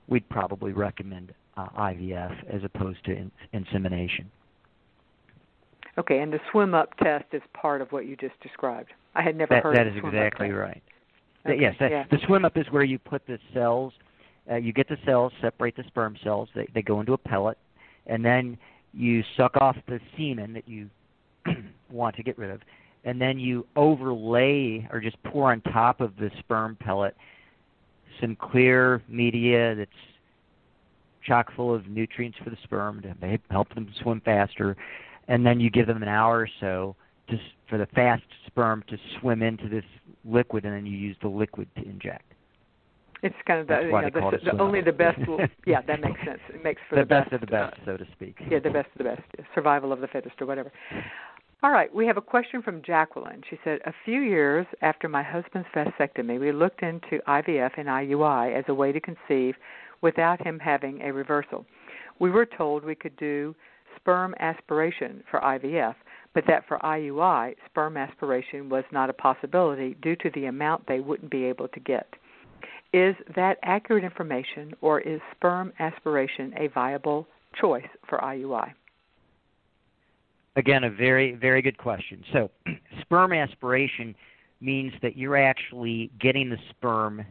we'd 0.06 0.28
probably 0.28 0.72
recommend 0.72 1.32
uh, 1.56 1.68
IVF 1.78 2.36
as 2.52 2.62
opposed 2.64 3.04
to 3.04 3.12
in- 3.12 3.32
insemination. 3.52 4.30
Okay, 5.98 6.20
and 6.20 6.32
the 6.32 6.40
swim 6.50 6.74
up 6.74 6.96
test 6.98 7.26
is 7.32 7.42
part 7.52 7.82
of 7.82 7.92
what 7.92 8.06
you 8.06 8.16
just 8.16 8.38
described. 8.40 8.90
I 9.14 9.22
had 9.22 9.36
never 9.36 9.54
that, 9.54 9.62
heard 9.62 9.76
that 9.76 9.86
of 9.86 9.96
is 9.96 10.02
exactly 10.02 10.50
right. 10.50 10.82
Okay, 11.44 11.60
yes, 11.60 11.74
that, 11.80 11.90
yeah. 11.90 12.04
the 12.10 12.18
swim 12.26 12.44
up 12.44 12.56
is 12.56 12.66
where 12.70 12.84
you 12.84 12.98
put 12.98 13.26
the 13.26 13.38
cells. 13.52 13.92
Uh, 14.50 14.56
you 14.56 14.72
get 14.72 14.88
the 14.88 14.96
cells, 15.04 15.32
separate 15.40 15.76
the 15.76 15.84
sperm 15.86 16.16
cells. 16.22 16.48
They 16.54 16.66
they 16.74 16.82
go 16.82 17.00
into 17.00 17.12
a 17.12 17.18
pellet, 17.18 17.58
and 18.06 18.24
then 18.24 18.56
you 18.94 19.22
suck 19.36 19.56
off 19.56 19.76
the 19.86 20.00
semen 20.16 20.52
that 20.54 20.66
you 20.66 20.88
want 21.90 22.16
to 22.16 22.22
get 22.22 22.38
rid 22.38 22.50
of, 22.50 22.60
and 23.04 23.20
then 23.20 23.38
you 23.38 23.66
overlay 23.76 24.88
or 24.92 25.00
just 25.00 25.22
pour 25.24 25.52
on 25.52 25.60
top 25.60 26.00
of 26.00 26.16
the 26.16 26.30
sperm 26.38 26.76
pellet 26.80 27.14
some 28.20 28.36
clear 28.36 29.02
media 29.08 29.74
that's 29.74 29.90
chock 31.26 31.54
full 31.54 31.74
of 31.74 31.86
nutrients 31.86 32.36
for 32.42 32.50
the 32.50 32.56
sperm 32.64 33.00
to 33.02 33.38
help 33.50 33.72
them 33.74 33.88
swim 34.02 34.20
faster, 34.24 34.76
and 35.28 35.44
then 35.44 35.60
you 35.60 35.70
give 35.70 35.86
them 35.86 36.02
an 36.02 36.08
hour 36.08 36.40
or 36.40 36.48
so 36.60 36.96
just 37.28 37.42
for 37.68 37.78
the 37.78 37.86
fast 37.86 38.22
sperm 38.46 38.84
to 38.88 38.96
swim 39.20 39.42
into 39.42 39.68
this 39.68 39.84
liquid, 40.24 40.64
and 40.64 40.74
then 40.74 40.86
you 40.86 40.96
use 40.96 41.16
the 41.22 41.28
liquid 41.28 41.68
to 41.76 41.84
inject. 41.84 42.24
It's 43.22 43.36
kind 43.46 43.60
of 43.60 43.68
the, 43.68 43.82
you 43.82 43.92
know, 43.92 44.30
the, 44.32 44.50
the 44.50 44.60
only 44.60 44.80
the 44.80 44.90
best. 44.90 45.26
Will, 45.28 45.38
yeah, 45.64 45.80
that 45.82 46.00
makes 46.00 46.18
sense. 46.26 46.40
It 46.52 46.64
makes 46.64 46.80
for 46.88 46.96
the, 46.96 47.02
the, 47.02 47.06
best, 47.06 47.32
of 47.32 47.40
the 47.40 47.46
best, 47.46 47.74
uh, 47.82 47.84
so 47.84 47.96
to 47.96 48.04
speak. 48.12 48.36
yeah, 48.50 48.58
the 48.58 48.70
best 48.70 48.88
of 48.92 48.98
the 48.98 49.04
best. 49.04 49.22
Survival 49.54 49.92
of 49.92 50.00
the 50.00 50.08
fittest, 50.08 50.34
or 50.40 50.46
whatever. 50.46 50.72
All 51.62 51.70
right, 51.70 51.94
we 51.94 52.08
have 52.08 52.16
a 52.16 52.22
question 52.22 52.60
from 52.60 52.82
Jacqueline. 52.82 53.42
She 53.48 53.56
said, 53.62 53.78
A 53.86 53.92
few 54.04 54.20
years 54.20 54.66
after 54.82 55.08
my 55.08 55.22
husband's 55.22 55.68
vasectomy, 55.72 56.40
we 56.40 56.50
looked 56.50 56.82
into 56.82 57.20
IVF 57.28 57.70
and 57.76 57.86
IUI 57.86 58.58
as 58.58 58.64
a 58.66 58.74
way 58.74 58.90
to 58.90 59.00
conceive 59.00 59.54
without 60.00 60.44
him 60.44 60.58
having 60.58 61.00
a 61.02 61.12
reversal. 61.12 61.64
We 62.18 62.30
were 62.30 62.46
told 62.46 62.84
we 62.84 62.96
could 62.96 63.16
do 63.16 63.54
sperm 63.96 64.34
aspiration 64.40 65.22
for 65.30 65.40
IVF, 65.40 65.94
but 66.34 66.44
that 66.46 66.66
for 66.66 66.78
IUI, 66.78 67.54
sperm 67.66 67.96
aspiration 67.96 68.68
was 68.68 68.84
not 68.92 69.10
a 69.10 69.14
possibility 69.14 69.96
due 70.02 70.16
to 70.16 70.30
the 70.34 70.46
amount 70.46 70.86
they 70.86 71.00
wouldn't 71.00 71.30
be 71.30 71.44
able 71.44 71.68
to 71.68 71.80
get. 71.80 72.06
Is 72.92 73.14
that 73.34 73.58
accurate 73.62 74.04
information, 74.04 74.74
or 74.80 75.00
is 75.00 75.20
sperm 75.34 75.72
aspiration 75.78 76.52
a 76.58 76.68
viable 76.68 77.26
choice 77.58 77.88
for 78.08 78.18
IUI? 78.18 78.72
Again, 80.56 80.84
a 80.84 80.90
very, 80.90 81.34
very 81.34 81.62
good 81.62 81.78
question. 81.78 82.22
So, 82.32 82.50
sperm 83.00 83.32
aspiration 83.32 84.14
means 84.60 84.92
that 85.00 85.16
you're 85.16 85.38
actually 85.38 86.10
getting 86.20 86.50
the 86.50 86.58
sperm 86.70 87.24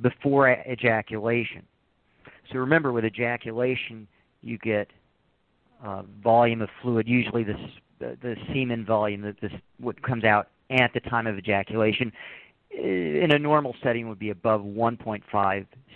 before 0.00 0.50
ejaculation. 0.50 1.62
So, 2.50 2.58
remember, 2.58 2.92
with 2.92 3.04
ejaculation, 3.04 4.08
you 4.40 4.56
get 4.58 4.88
uh, 5.84 6.02
volume 6.22 6.62
of 6.62 6.68
fluid, 6.80 7.08
usually 7.08 7.44
the, 7.44 7.56
the 7.98 8.36
semen 8.52 8.84
volume 8.84 9.22
that 9.22 9.40
this 9.40 9.52
what 9.78 10.00
comes 10.02 10.24
out 10.24 10.48
at 10.70 10.92
the 10.94 11.00
time 11.00 11.26
of 11.26 11.38
ejaculation. 11.38 12.12
In 12.70 13.32
a 13.32 13.38
normal 13.38 13.76
setting, 13.82 14.08
would 14.08 14.18
be 14.18 14.30
above 14.30 14.62
1.5 14.62 15.22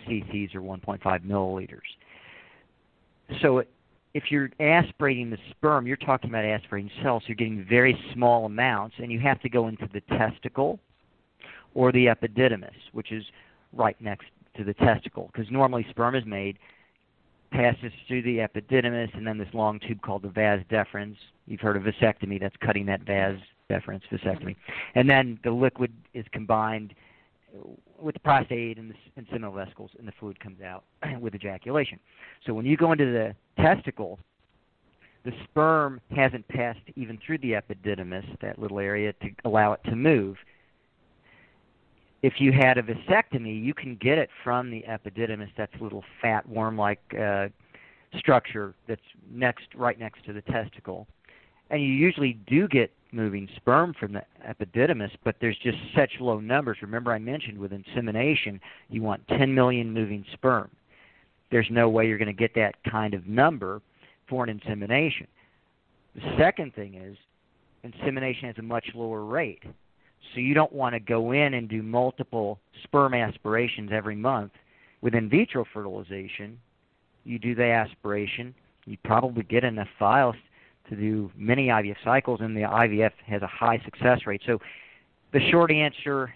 cc's 0.07 0.55
or 0.55 0.61
1.5 0.61 1.25
milliliters. 1.25 1.81
So 3.41 3.63
if 4.13 4.25
you're 4.31 4.51
aspirating 4.61 5.31
the 5.31 5.39
sperm, 5.51 5.87
you're 5.87 5.97
talking 5.97 6.31
about 6.31 6.45
aspirating 6.45 6.91
cells. 7.03 7.23
So 7.23 7.29
you're 7.29 7.37
getting 7.37 7.67
very 7.69 7.99
small 8.13 8.47
amounts, 8.47 8.97
and 8.99 9.11
you 9.11 9.21
have 9.21 9.41
to 9.41 9.49
go 9.49 9.69
into 9.69 9.89
the 9.93 10.01
testicle 10.17 10.79
or 11.75 11.93
the 11.93 12.07
epididymis, 12.07 12.71
which 12.93 13.13
is 13.13 13.25
right 13.73 13.97
next 14.01 14.27
to 14.57 14.65
the 14.65 14.75
testicle, 14.75 15.31
because 15.33 15.51
normally 15.51 15.87
sperm 15.91 16.15
is 16.15 16.25
made, 16.25 16.59
passes 17.51 17.93
through 18.07 18.23
the 18.23 18.39
epididymis, 18.39 19.15
and 19.15 19.27
then 19.27 19.39
this 19.39 19.49
long 19.53 19.81
tube 19.81 20.01
called 20.03 20.23
the 20.23 20.29
vas 20.29 20.61
deferens. 20.71 21.17
You've 21.47 21.61
heard 21.61 21.77
of 21.77 21.83
vasectomy, 21.83 22.41
that's 22.41 22.57
cutting 22.61 22.87
that 22.87 23.03
vas 23.03 23.39
deferens, 23.71 24.03
vasectomy. 24.13 24.57
And 24.95 25.09
then 25.09 25.39
the 25.45 25.51
liquid 25.51 25.93
is 26.15 26.25
combined 26.33 26.95
with 27.99 28.15
the 28.15 28.21
prostate 28.21 28.79
and 28.79 28.91
the 28.91 28.95
and 29.17 29.27
seminal 29.31 29.53
vesicles, 29.53 29.91
and 29.99 30.07
the 30.07 30.13
fluid 30.19 30.39
comes 30.41 30.61
out 30.61 30.85
with 31.21 31.35
ejaculation. 31.35 31.99
So 32.47 32.53
when 32.53 32.67
you 32.67 32.77
go 32.77 32.93
into 32.93 33.07
the 33.07 33.35
testicle, 33.63 34.19
the 35.25 35.33
sperm 35.45 36.01
hasn't 36.15 36.47
passed 36.49 36.81
even 36.95 37.19
through 37.25 37.39
the 37.39 37.53
epididymis, 37.53 38.25
that 38.41 38.59
little 38.59 38.79
area, 38.79 39.13
to 39.15 39.29
allow 39.45 39.73
it 39.73 39.81
to 39.87 39.97
move. 39.97 40.37
If 42.27 42.41
you 42.41 42.51
had 42.51 42.77
a 42.77 42.83
vasectomy, 42.83 43.63
you 43.63 43.73
can 43.73 43.95
get 43.95 44.19
it 44.19 44.31
from 44.43 44.69
the 44.69 44.85
epididymis, 44.89 45.51
that's 45.57 45.73
a 45.81 45.85
little 45.85 46.03
fat 46.21 46.45
worm-like 46.49 46.99
uh, 47.17 47.47
structure 48.19 48.75
that's 48.89 49.01
next, 49.31 49.69
right 49.77 49.97
next 49.97 50.25
to 50.25 50.33
the 50.33 50.43
testicle, 50.43 51.07
and 51.71 51.81
you 51.81 51.87
usually 51.87 52.33
do 52.49 52.67
get 52.67 52.91
moving 53.13 53.49
sperm 53.55 53.95
from 53.95 54.13
the 54.13 54.25
epididymis, 54.45 55.13
but 55.23 55.37
there's 55.41 55.57
just 55.63 55.79
such 55.95 56.15
low 56.19 56.41
numbers. 56.41 56.79
Remember, 56.83 57.13
I 57.13 57.21
mentioned 57.21 57.59
with 57.59 57.73
insemination, 57.73 58.61
you 58.91 59.03
want 59.05 59.23
10 59.29 59.55
million 59.55 59.93
moving 59.93 60.25
sperm. 60.33 60.69
There's 61.53 61.69
no 61.71 61.89
way 61.89 62.09
you're 62.09 62.19
going 62.19 62.27
to 62.27 62.33
get 62.33 62.57
that 62.57 62.75
kind 62.91 63.15
of 63.15 63.29
number 63.29 63.81
for 64.29 64.43
an 64.43 64.51
insemination. 64.51 65.29
The 66.17 66.23
second 66.37 66.75
thing 66.75 66.95
is, 66.95 67.17
insemination 67.85 68.49
has 68.49 68.59
a 68.59 68.63
much 68.63 68.87
lower 68.97 69.25
rate. 69.25 69.63
So 70.35 70.41
you 70.41 70.55
don't 70.55 70.73
want 70.73 70.95
to 70.95 71.01
go 71.01 71.33
in 71.33 71.55
and 71.55 71.69
do 71.69 71.83
multiple 71.83 72.59
sperm 72.83 73.15
aspirations 73.15 73.91
every 73.93 74.17
month. 74.17 74.53
With 75.03 75.15
in 75.15 75.29
vitro 75.29 75.65
fertilization, 75.73 76.59
you 77.25 77.39
do 77.39 77.55
the 77.55 77.65
aspiration, 77.65 78.55
you 78.87 78.97
probably 79.05 79.43
get 79.43 79.65
enough 79.65 79.89
files 79.99 80.37
to 80.89 80.97
do 80.97 81.31
many 81.37 81.69
IVF 81.69 81.97
cycles, 82.05 82.41
and 82.41 82.57
the 82.57 82.63
IVF 82.63 83.13
has 83.27 83.43
a 83.43 83.47
high 83.47 83.81
success 83.85 84.21
rate. 84.27 84.41
So 84.47 84.59
the 85.33 85.41
short 85.51 85.71
answer 85.71 86.33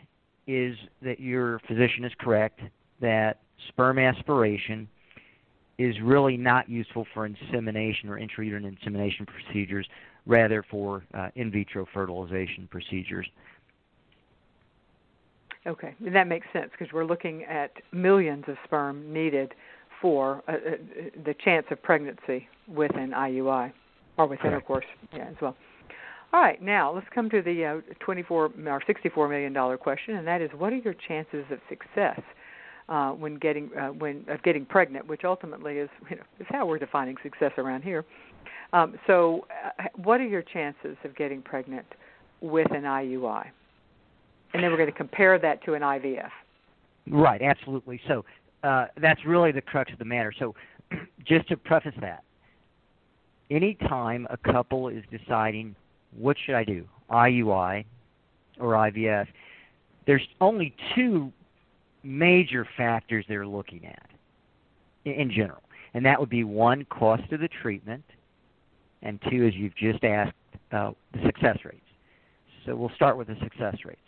is 0.46 0.76
that 1.02 1.20
your 1.20 1.60
physician 1.68 2.04
is 2.04 2.12
correct 2.18 2.60
that 3.00 3.38
sperm 3.68 3.98
aspiration 3.98 4.88
is 5.78 5.94
really 6.02 6.36
not 6.36 6.68
useful 6.68 7.06
for 7.14 7.24
insemination 7.24 8.08
or 8.08 8.18
intrauterine 8.18 8.66
insemination 8.66 9.26
procedures, 9.26 9.86
rather 10.26 10.62
for 10.70 11.04
uh, 11.14 11.28
in 11.36 11.50
vitro 11.50 11.86
fertilization 11.94 12.68
procedures. 12.70 13.26
Okay, 15.66 15.94
that 16.00 16.26
makes 16.26 16.46
sense 16.52 16.70
because 16.72 16.92
we're 16.92 17.04
looking 17.04 17.44
at 17.44 17.72
millions 17.92 18.44
of 18.48 18.56
sperm 18.64 19.12
needed 19.12 19.54
for 20.00 20.42
uh, 20.48 20.52
uh, 20.52 20.56
the 21.24 21.34
chance 21.44 21.66
of 21.70 21.82
pregnancy 21.82 22.48
with 22.66 22.94
an 22.96 23.10
IUI 23.10 23.72
or 24.16 24.26
with 24.26 24.38
Correct. 24.38 24.54
intercourse 24.54 24.86
yeah, 25.14 25.28
as 25.28 25.36
well. 25.42 25.54
All 26.32 26.40
right, 26.40 26.62
now 26.62 26.94
let's 26.94 27.08
come 27.14 27.28
to 27.30 27.42
the 27.42 27.64
uh, 27.64 27.94
24 27.98 28.50
or 28.66 28.82
64 28.86 29.28
million 29.28 29.52
dollar 29.52 29.76
question, 29.76 30.16
and 30.16 30.26
that 30.26 30.40
is, 30.40 30.48
what 30.56 30.72
are 30.72 30.76
your 30.76 30.94
chances 30.94 31.44
of 31.50 31.58
success 31.68 32.20
uh, 32.88 33.10
when 33.10 33.36
getting 33.36 33.70
uh, 33.78 33.88
when 33.88 34.24
of 34.28 34.42
getting 34.42 34.64
pregnant, 34.64 35.06
which 35.06 35.22
ultimately 35.24 35.78
is 35.78 35.88
you 36.10 36.16
know 36.16 36.22
is 36.38 36.46
how 36.48 36.66
we're 36.66 36.78
defining 36.78 37.16
success 37.22 37.52
around 37.58 37.82
here. 37.82 38.04
Um, 38.72 38.96
so, 39.06 39.46
uh, 39.78 39.84
what 39.96 40.20
are 40.20 40.26
your 40.26 40.42
chances 40.42 40.96
of 41.04 41.16
getting 41.16 41.42
pregnant 41.42 41.86
with 42.40 42.70
an 42.72 42.82
IUI? 42.82 43.46
And 44.52 44.62
then 44.62 44.70
we're 44.70 44.78
going 44.78 44.90
to 44.90 44.96
compare 44.96 45.38
that 45.38 45.62
to 45.64 45.74
an 45.74 45.82
IVF. 45.82 46.30
Right, 47.08 47.42
absolutely. 47.42 48.00
So 48.08 48.24
uh, 48.62 48.86
that's 49.00 49.24
really 49.24 49.52
the 49.52 49.60
crux 49.60 49.92
of 49.92 49.98
the 49.98 50.04
matter. 50.04 50.32
So, 50.38 50.54
just 51.26 51.48
to 51.48 51.56
preface 51.56 51.94
that, 52.00 52.24
anytime 53.50 54.26
a 54.30 54.36
couple 54.36 54.88
is 54.88 55.02
deciding 55.10 55.74
what 56.16 56.36
should 56.44 56.54
I 56.54 56.64
do, 56.64 56.84
IUI 57.10 57.84
or 58.58 58.72
IVF, 58.72 59.26
there's 60.06 60.26
only 60.40 60.74
two 60.94 61.32
major 62.02 62.66
factors 62.76 63.24
they're 63.28 63.46
looking 63.46 63.86
at 63.86 64.10
in 65.04 65.30
general. 65.30 65.62
And 65.94 66.04
that 66.06 66.18
would 66.20 66.30
be 66.30 66.44
one, 66.44 66.84
cost 66.86 67.32
of 67.32 67.40
the 67.40 67.48
treatment, 67.48 68.04
and 69.02 69.18
two, 69.30 69.46
as 69.46 69.54
you've 69.54 69.76
just 69.76 70.04
asked, 70.04 70.34
uh, 70.72 70.92
the 71.12 71.22
success 71.26 71.58
rates. 71.64 71.80
So 72.66 72.76
we'll 72.76 72.92
start 72.94 73.16
with 73.16 73.28
the 73.28 73.36
success 73.42 73.76
rates. 73.84 74.00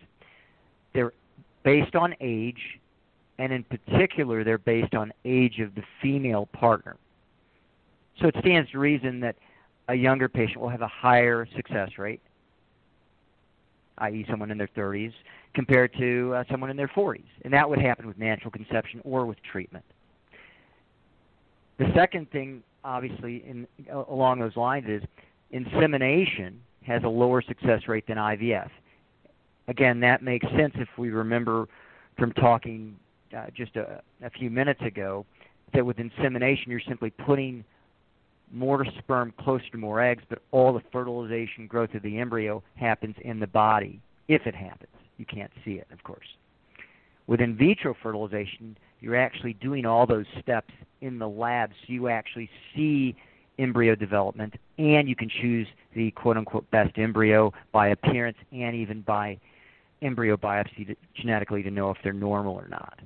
They're 0.94 1.12
based 1.62 1.94
on 1.94 2.14
age, 2.20 2.80
and 3.38 3.52
in 3.52 3.64
particular, 3.64 4.44
they're 4.44 4.58
based 4.58 4.94
on 4.94 5.12
age 5.24 5.60
of 5.60 5.74
the 5.74 5.82
female 6.00 6.46
partner. 6.46 6.96
So 8.20 8.28
it 8.28 8.36
stands 8.40 8.70
to 8.72 8.78
reason 8.78 9.20
that 9.20 9.36
a 9.88 9.94
younger 9.94 10.28
patient 10.28 10.60
will 10.60 10.68
have 10.68 10.82
a 10.82 10.88
higher 10.88 11.46
success 11.56 11.90
rate, 11.98 12.20
i.e., 13.98 14.26
someone 14.30 14.50
in 14.50 14.58
their 14.58 14.68
30s, 14.76 15.12
compared 15.54 15.92
to 15.98 16.34
uh, 16.34 16.44
someone 16.50 16.70
in 16.70 16.76
their 16.76 16.88
40s. 16.88 17.24
And 17.44 17.52
that 17.52 17.68
would 17.68 17.78
happen 17.78 18.06
with 18.06 18.18
natural 18.18 18.50
conception 18.50 19.00
or 19.04 19.26
with 19.26 19.38
treatment. 19.42 19.84
The 21.78 21.90
second 21.94 22.30
thing, 22.30 22.62
obviously, 22.84 23.44
in, 23.46 23.66
along 24.08 24.40
those 24.40 24.56
lines 24.56 24.86
is 24.88 25.02
insemination 25.50 26.60
has 26.86 27.02
a 27.04 27.08
lower 27.08 27.42
success 27.42 27.82
rate 27.88 28.06
than 28.06 28.16
IVF. 28.16 28.70
Again, 29.68 30.00
that 30.00 30.22
makes 30.22 30.46
sense 30.56 30.74
if 30.76 30.88
we 30.98 31.10
remember 31.10 31.68
from 32.18 32.32
talking 32.32 32.96
uh, 33.36 33.46
just 33.54 33.76
a, 33.76 34.02
a 34.22 34.30
few 34.30 34.50
minutes 34.50 34.80
ago 34.82 35.24
that 35.72 35.84
with 35.84 35.98
insemination 35.98 36.70
you're 36.70 36.80
simply 36.80 37.10
putting 37.10 37.64
more 38.52 38.84
sperm 38.98 39.32
closer 39.38 39.64
to 39.72 39.78
more 39.78 40.02
eggs, 40.02 40.22
but 40.28 40.40
all 40.50 40.72
the 40.72 40.82
fertilization 40.92 41.66
growth 41.66 41.94
of 41.94 42.02
the 42.02 42.18
embryo 42.18 42.62
happens 42.74 43.16
in 43.22 43.40
the 43.40 43.46
body, 43.46 44.00
if 44.28 44.46
it 44.46 44.54
happens. 44.54 44.90
You 45.16 45.24
can't 45.24 45.50
see 45.64 45.72
it, 45.72 45.86
of 45.92 46.02
course. 46.04 46.26
With 47.26 47.40
in 47.40 47.56
vitro 47.56 47.94
fertilization, 48.02 48.76
you're 49.00 49.16
actually 49.16 49.54
doing 49.54 49.86
all 49.86 50.06
those 50.06 50.26
steps 50.40 50.72
in 51.00 51.18
the 51.18 51.28
lab, 51.28 51.70
so 51.70 51.92
you 51.92 52.08
actually 52.08 52.50
see 52.74 53.16
embryo 53.58 53.94
development, 53.94 54.54
and 54.78 55.08
you 55.08 55.16
can 55.16 55.28
choose 55.28 55.66
the 55.94 56.10
quote 56.12 56.36
unquote 56.36 56.70
best 56.70 56.98
embryo 56.98 57.52
by 57.72 57.88
appearance 57.88 58.36
and 58.52 58.74
even 58.74 59.00
by 59.02 59.38
embryo 60.02 60.36
biopsy 60.36 60.86
to, 60.86 60.96
genetically 61.14 61.62
to 61.62 61.70
know 61.70 61.90
if 61.90 61.96
they're 62.02 62.12
normal 62.12 62.54
or 62.54 62.68
not. 62.68 62.98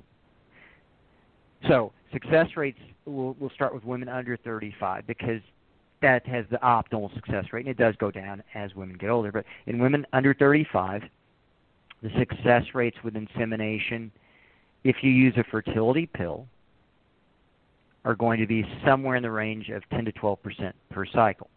So 1.67 1.91
success 2.11 2.47
rates 2.55 2.79
will 3.05 3.35
will 3.39 3.49
start 3.51 3.73
with 3.73 3.83
women 3.83 4.09
under 4.09 4.37
35 4.37 5.07
because 5.07 5.41
that 6.01 6.25
has 6.27 6.45
the 6.51 6.57
optimal 6.57 7.13
success 7.15 7.45
rate, 7.51 7.65
and 7.65 7.69
it 7.69 7.77
does 7.77 7.95
go 7.95 8.11
down 8.11 8.43
as 8.53 8.75
women 8.75 8.97
get 8.97 9.09
older. 9.09 9.31
But 9.31 9.45
in 9.65 9.79
women 9.79 10.05
under 10.13 10.33
35, 10.33 11.03
the 12.03 12.09
success 12.19 12.63
rates 12.75 12.97
with 13.03 13.15
insemination, 13.15 14.11
if 14.83 14.97
you 15.01 15.09
use 15.09 15.33
a 15.37 15.43
fertility 15.45 16.05
pill, 16.05 16.45
are 18.05 18.15
going 18.15 18.39
to 18.39 18.47
be 18.47 18.63
somewhere 18.85 19.15
in 19.15 19.23
the 19.23 19.31
range 19.31 19.69
of 19.69 19.81
10 19.89 20.05
to 20.05 20.11
12 20.11 20.43
percent 20.43 20.75
per 20.91 21.05
cycle. 21.05 21.49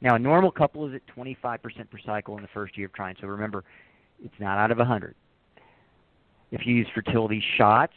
Now, 0.00 0.16
a 0.16 0.18
normal 0.18 0.50
couple 0.50 0.86
is 0.86 0.94
at 0.94 1.02
25% 1.16 1.40
per 1.62 1.98
cycle 2.04 2.36
in 2.36 2.42
the 2.42 2.48
first 2.52 2.76
year 2.76 2.86
of 2.86 2.92
trying. 2.92 3.16
So 3.20 3.26
remember, 3.28 3.64
it's 4.24 4.34
not 4.38 4.58
out 4.58 4.70
of 4.70 4.78
100. 4.78 5.14
If 6.50 6.66
you 6.66 6.74
use 6.74 6.86
fertility 6.94 7.42
shots 7.56 7.94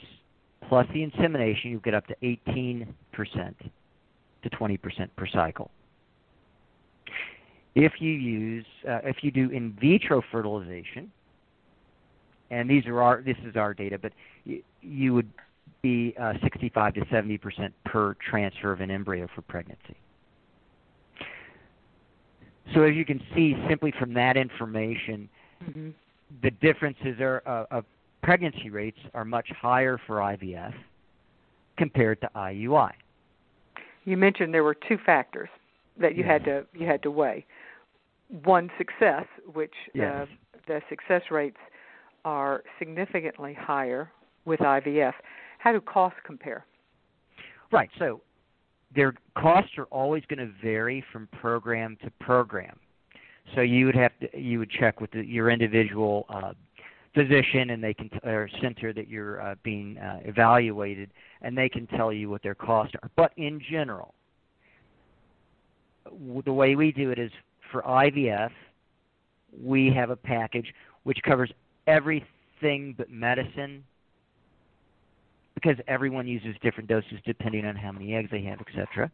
plus 0.68 0.88
the 0.94 1.04
insemination, 1.04 1.72
you'll 1.72 1.80
get 1.80 1.94
up 1.94 2.06
to 2.08 2.16
18% 2.24 2.88
to 3.16 4.50
20% 4.50 5.10
per 5.16 5.28
cycle. 5.28 5.72
If 7.76 7.94
you 8.00 8.12
use, 8.12 8.66
uh, 8.88 9.00
if 9.04 9.18
you 9.22 9.32
do 9.32 9.50
in 9.50 9.76
vitro 9.80 10.22
fertilization, 10.32 11.12
and 12.52 12.70
these 12.70 12.86
are 12.88 13.02
our, 13.02 13.22
this 13.22 13.38
is 13.46 13.56
our 13.56 13.74
data, 13.74 13.98
but 13.98 14.12
you, 14.44 14.64
you 14.82 15.14
would 15.14 15.30
be 15.82 16.16
uh, 16.20 16.34
65 16.44 16.96
to 16.96 17.06
70 17.12 17.38
percent 17.38 17.74
per 17.86 18.16
transfer 18.16 18.72
of 18.72 18.82
an 18.82 18.92
embryo 18.92 19.28
for 19.34 19.42
pregnancy. 19.44 19.96
So 22.74 22.84
as 22.84 22.96
you 22.96 23.06
can 23.06 23.22
see, 23.36 23.56
simply 23.68 23.94
from 23.98 24.14
that 24.14 24.38
information, 24.38 25.30
mm-hmm. 25.64 25.90
The 26.42 26.52
differences 26.52 27.20
are 27.20 27.42
uh, 27.46 27.66
of 27.72 27.86
pregnancy 28.22 28.70
rates 28.70 29.00
are 29.14 29.26
much 29.26 29.48
higher 29.60 30.00
for 30.06 30.18
IVF 30.18 30.74
compared 31.78 32.20
to 32.22 32.30
IUI. 32.36 32.92
You 34.06 34.18
mentioned 34.18 34.54
there 34.54 34.64
were 34.64 34.78
two 34.88 34.98
factors 35.06 35.50
that 36.00 36.16
you 36.16 36.24
yes. 36.24 36.32
had 36.32 36.46
to 36.46 36.66
you 36.74 36.86
had 36.86 37.04
to 37.04 37.12
weigh. 37.12 37.46
One 38.44 38.70
success, 38.78 39.26
which 39.54 39.74
uh, 39.88 39.92
yes. 39.94 40.28
uh, 40.28 40.58
the 40.68 40.82
success 40.90 41.24
rates 41.32 41.58
are 42.26 42.64
significantly 42.78 43.56
higher 43.60 44.12
with 44.46 44.60
IVF. 44.60 45.14
How 45.58 45.72
do 45.72 45.82
costs 45.82 46.20
compare? 46.26 46.66
Right. 47.72 47.90
So 47.98 48.22
their 48.96 49.14
costs 49.38 49.72
are 49.78 49.86
always 49.86 50.24
going 50.28 50.40
to 50.40 50.54
vary 50.64 51.04
from 51.12 51.28
program 51.40 51.98
to 52.04 52.12
program. 52.20 52.78
So 53.56 53.62
you 53.62 53.86
would 53.86 53.96
have 53.96 54.12
to 54.20 54.40
you 54.40 54.60
would 54.60 54.70
check 54.70 55.02
with 55.02 55.12
the, 55.12 55.26
your 55.26 55.50
individual 55.50 56.26
uh, 56.30 56.54
physician 57.14 57.72
and 57.72 57.84
they 57.84 57.94
can 57.94 58.10
t- 58.10 58.20
or 58.24 58.50
center 58.62 58.94
that 58.94 59.08
you're 59.08 59.42
uh, 59.42 59.56
being 59.64 59.98
uh, 59.98 60.20
evaluated, 60.24 61.12
and 61.42 61.58
they 61.58 61.70
can 61.70 61.88
tell 61.88 62.14
you 62.14 62.30
what 62.30 62.44
their 62.44 62.56
costs 62.56 62.94
are. 63.02 63.10
But 63.16 63.32
in 63.38 63.62
general, 63.70 64.14
the 66.46 66.54
way 66.54 66.76
we 66.76 66.92
do 66.92 67.12
it 67.12 67.20
is 67.20 67.32
for 67.72 67.82
IVF, 67.84 68.52
we 69.60 69.92
have 69.92 70.10
a 70.10 70.16
package 70.16 70.74
which 71.04 71.20
covers 71.24 71.52
everything 71.88 72.94
but 72.98 73.10
medicine 73.10 73.84
because 75.56 75.76
everyone 75.88 76.28
uses 76.28 76.56
different 76.62 76.88
doses 76.88 77.20
depending 77.26 77.66
on 77.66 77.76
how 77.76 77.92
many 77.92 78.14
eggs 78.14 78.30
they 78.32 78.42
have, 78.44 78.60
etc. 78.62 79.10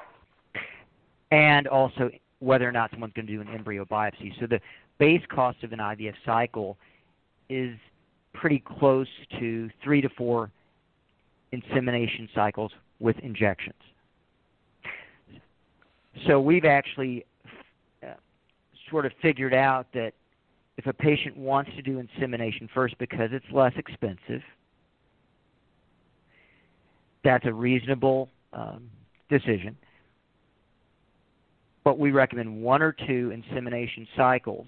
And 1.31 1.67
also 1.67 2.09
whether 2.39 2.67
or 2.67 2.71
not 2.71 2.91
someone's 2.91 3.13
going 3.13 3.27
to 3.27 3.33
do 3.33 3.41
an 3.41 3.47
embryo 3.49 3.85
biopsy. 3.85 4.31
So 4.39 4.47
the 4.47 4.59
base 4.99 5.21
cost 5.29 5.63
of 5.63 5.71
an 5.71 5.79
IVF 5.79 6.13
cycle 6.25 6.77
is 7.49 7.75
pretty 8.33 8.63
close 8.79 9.07
to 9.39 9.69
three 9.83 10.01
to 10.01 10.09
four 10.09 10.51
insemination 11.51 12.27
cycles 12.35 12.71
with 12.99 13.17
injections. 13.19 13.75
So 16.27 16.39
we've 16.39 16.65
actually 16.65 17.25
uh, 18.03 18.13
sort 18.89 19.05
of 19.05 19.11
figured 19.21 19.53
out 19.53 19.87
that 19.93 20.13
if 20.77 20.85
a 20.87 20.93
patient 20.93 21.37
wants 21.37 21.71
to 21.75 21.81
do 21.81 21.99
insemination 21.99 22.69
first 22.73 22.97
because 22.97 23.29
it's 23.31 23.45
less 23.51 23.73
expensive, 23.77 24.41
that's 27.23 27.45
a 27.45 27.53
reasonable 27.53 28.29
um, 28.53 28.89
decision. 29.29 29.77
But 31.85 31.97
we 31.97 32.11
recommend 32.11 32.61
one 32.61 32.81
or 32.81 32.91
two 32.91 33.31
insemination 33.31 34.07
cycles. 34.17 34.67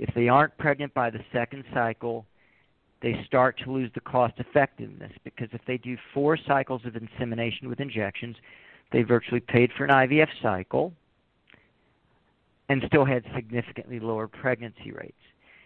If 0.00 0.12
they 0.14 0.28
aren't 0.28 0.56
pregnant 0.58 0.92
by 0.94 1.10
the 1.10 1.20
second 1.32 1.62
cycle, 1.72 2.26
they 3.02 3.22
start 3.26 3.56
to 3.64 3.70
lose 3.70 3.90
the 3.94 4.00
cost 4.00 4.34
effectiveness 4.38 5.12
because 5.22 5.48
if 5.52 5.60
they 5.66 5.76
do 5.76 5.96
four 6.12 6.36
cycles 6.36 6.82
of 6.84 6.96
insemination 6.96 7.68
with 7.68 7.78
injections, 7.78 8.34
they 8.90 9.02
virtually 9.02 9.40
paid 9.40 9.70
for 9.76 9.84
an 9.84 9.90
IVF 9.90 10.28
cycle 10.42 10.92
and 12.68 12.82
still 12.86 13.04
had 13.04 13.24
significantly 13.34 14.00
lower 14.00 14.26
pregnancy 14.26 14.90
rates. 14.90 15.14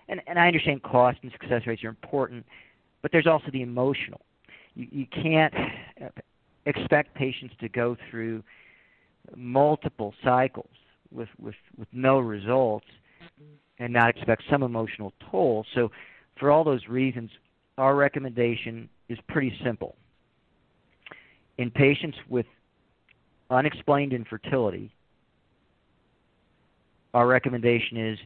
And, 0.08 0.20
and 0.26 0.38
I 0.38 0.46
understand 0.46 0.82
cost 0.82 1.18
and 1.22 1.32
success 1.32 1.62
rates 1.66 1.84
are 1.84 1.88
important, 1.88 2.44
but 3.00 3.12
there's 3.12 3.26
also 3.26 3.46
the 3.52 3.62
emotional. 3.62 4.20
You, 4.74 4.88
you 4.90 5.06
can't 5.06 5.54
expect 6.66 7.14
patients 7.14 7.54
to 7.60 7.68
go 7.68 7.96
through 8.10 8.42
multiple 9.36 10.14
cycles 10.24 10.70
with, 11.10 11.28
with, 11.38 11.54
with 11.76 11.88
no 11.92 12.18
results 12.18 12.86
and 13.78 13.92
not 13.92 14.10
expect 14.10 14.42
some 14.50 14.62
emotional 14.62 15.12
toll. 15.30 15.64
So 15.74 15.90
for 16.38 16.50
all 16.50 16.64
those 16.64 16.86
reasons, 16.88 17.30
our 17.78 17.94
recommendation 17.94 18.88
is 19.08 19.18
pretty 19.28 19.52
simple. 19.64 19.96
In 21.58 21.70
patients 21.70 22.16
with 22.28 22.46
unexplained 23.50 24.12
infertility, 24.12 24.92
our 27.14 27.26
recommendation 27.26 27.98
is 27.98 28.18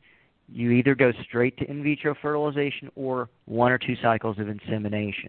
you 0.48 0.70
either 0.70 0.94
go 0.94 1.12
straight 1.28 1.56
to 1.58 1.68
in 1.68 1.82
vitro 1.82 2.14
fertilization 2.22 2.90
or 2.94 3.28
one 3.46 3.72
or 3.72 3.78
two 3.78 3.96
cycles 4.00 4.38
of 4.38 4.48
insemination. 4.48 5.28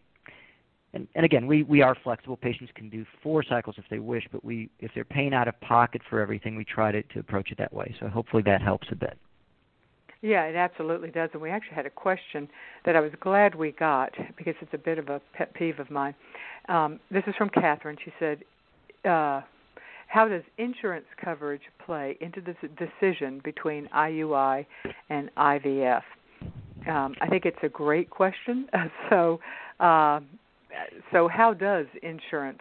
And, 0.94 1.08
and 1.16 1.26
again, 1.26 1.48
we, 1.48 1.64
we 1.64 1.82
are 1.82 1.96
flexible. 2.04 2.38
Patients 2.38 2.72
can 2.76 2.90
do 2.90 3.06
four 3.22 3.44
cycles 3.44 3.76
if 3.78 3.86
they 3.90 4.00
wish, 4.00 4.24
but 4.32 4.44
we 4.44 4.70
if 4.80 4.92
they're 4.96 5.04
paying 5.04 5.34
out 5.34 5.48
of 5.48 5.60
pocket 5.62 6.02
for 6.10 6.22
everything, 6.22 6.56
we 6.56 6.64
try 6.64 6.92
to, 6.92 7.04
to 7.04 7.20
approach 7.20 7.52
it 7.52 7.58
that 7.58 7.74
way. 7.74 7.94
So 8.00 8.08
hopefully 8.08 8.44
that 8.44 8.62
helps 8.62 8.88
a 8.92 8.96
bit. 8.96 9.18
Yeah, 10.22 10.46
it 10.46 10.56
absolutely 10.56 11.10
does. 11.10 11.30
And 11.34 11.42
we 11.42 11.50
actually 11.50 11.76
had 11.76 11.86
a 11.86 11.92
question 11.92 12.48
that 12.86 12.96
I 12.96 13.02
was 13.02 13.12
glad 13.20 13.54
we 13.54 13.72
got 13.72 14.12
because 14.38 14.56
it's 14.62 14.74
a 14.74 14.78
bit 14.78 14.98
of 14.98 15.10
a 15.10 15.22
pet 15.34 15.54
peeve 15.54 15.80
of 15.80 15.92
mine. 15.92 16.16
Um, 16.70 17.00
this 17.12 17.24
is 17.28 17.36
from 17.38 17.50
Catherine. 17.50 17.98
She 18.04 18.12
said, 18.20 18.40
uh, 19.06 19.42
How 20.08 20.28
does 20.28 20.42
insurance 20.58 21.06
coverage 21.24 21.62
play 21.86 22.18
into 22.20 22.42
the 22.42 22.56
decision 22.70 23.42
between 23.44 23.88
IUI 23.96 24.66
and 25.10 25.30
IVF? 25.38 26.02
Um, 26.90 27.16
I 27.22 27.28
think 27.30 27.46
it's 27.46 27.58
a 27.64 27.70
great 27.70 28.10
question. 28.10 28.68
so, 29.10 29.40
uh, 29.80 30.22
so 31.12 31.28
how 31.28 31.54
does 31.54 31.86
insurance 32.02 32.60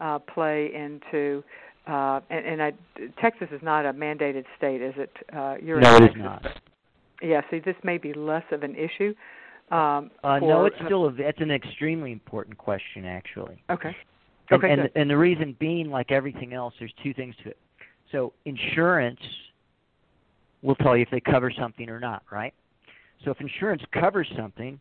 uh, 0.00 0.18
play 0.18 0.70
into 0.74 1.42
uh, 1.86 2.20
and, 2.30 2.46
and 2.46 2.62
I, 2.62 2.72
Texas 3.20 3.48
is 3.52 3.60
not 3.62 3.84
a 3.84 3.92
mandated 3.92 4.44
state, 4.56 4.80
is 4.80 4.94
it? 4.96 5.10
Uh, 5.36 5.56
you're 5.62 5.80
no, 5.80 5.96
it 5.96 6.04
is 6.04 6.16
not. 6.16 6.46
Yeah, 7.22 7.42
see, 7.50 7.58
this 7.58 7.76
may 7.82 7.98
be 7.98 8.14
less 8.14 8.44
of 8.52 8.62
an 8.62 8.74
issue. 8.74 9.14
Um, 9.70 10.10
uh, 10.22 10.40
for, 10.40 10.48
no, 10.48 10.64
it's 10.66 10.76
still 10.84 11.06
a, 11.06 11.14
it's 11.18 11.40
an 11.40 11.50
extremely 11.50 12.12
important 12.12 12.56
question, 12.56 13.04
actually. 13.04 13.62
Okay. 13.70 13.94
And, 14.50 14.64
okay. 14.64 14.72
And, 14.72 14.90
and 14.94 15.10
the 15.10 15.16
reason 15.16 15.56
being, 15.58 15.90
like 15.90 16.10
everything 16.10 16.54
else, 16.54 16.74
there's 16.78 16.92
two 17.02 17.12
things 17.12 17.34
to 17.42 17.50
it. 17.50 17.58
So 18.12 18.32
insurance 18.44 19.20
will 20.62 20.76
tell 20.76 20.96
you 20.96 21.02
if 21.02 21.10
they 21.10 21.20
cover 21.20 21.50
something 21.50 21.88
or 21.90 22.00
not, 22.00 22.22
right? 22.30 22.54
So 23.24 23.30
if 23.30 23.40
insurance 23.40 23.82
covers 23.92 24.30
something, 24.36 24.80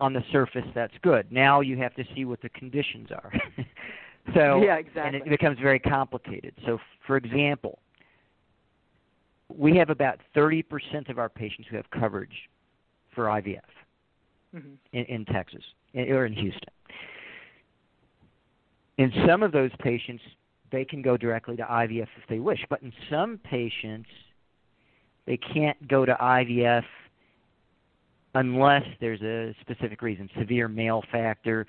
on 0.00 0.12
the 0.12 0.22
surface 0.32 0.64
that's 0.74 0.94
good. 1.02 1.30
Now 1.30 1.60
you 1.60 1.76
have 1.76 1.94
to 1.94 2.04
see 2.14 2.24
what 2.24 2.40
the 2.40 2.48
conditions 2.50 3.08
are. 3.10 3.32
so 4.34 4.62
yeah, 4.62 4.76
exactly. 4.76 5.02
and 5.02 5.14
it 5.16 5.28
becomes 5.28 5.58
very 5.60 5.78
complicated. 5.78 6.54
So 6.66 6.78
for 7.06 7.16
example, 7.16 7.78
we 9.56 9.76
have 9.76 9.90
about 9.90 10.18
30% 10.36 11.08
of 11.08 11.18
our 11.18 11.28
patients 11.28 11.68
who 11.70 11.76
have 11.76 11.90
coverage 11.90 12.48
for 13.14 13.24
IVF 13.24 13.60
mm-hmm. 14.54 14.68
in, 14.92 15.04
in 15.06 15.24
Texas 15.26 15.62
or 15.94 16.26
in 16.26 16.32
Houston. 16.32 16.72
In 18.98 19.12
some 19.26 19.42
of 19.42 19.52
those 19.52 19.70
patients, 19.80 20.22
they 20.70 20.84
can 20.84 21.02
go 21.02 21.16
directly 21.16 21.56
to 21.56 21.62
IVF 21.62 22.02
if 22.02 22.28
they 22.28 22.38
wish, 22.38 22.64
but 22.68 22.82
in 22.82 22.92
some 23.10 23.40
patients, 23.42 24.08
they 25.26 25.36
can't 25.36 25.88
go 25.88 26.04
to 26.04 26.14
IVF 26.14 26.84
unless 28.34 28.84
there's 29.00 29.20
a 29.22 29.54
specific 29.60 30.02
reason, 30.02 30.28
severe 30.38 30.68
male 30.68 31.02
factor, 31.10 31.66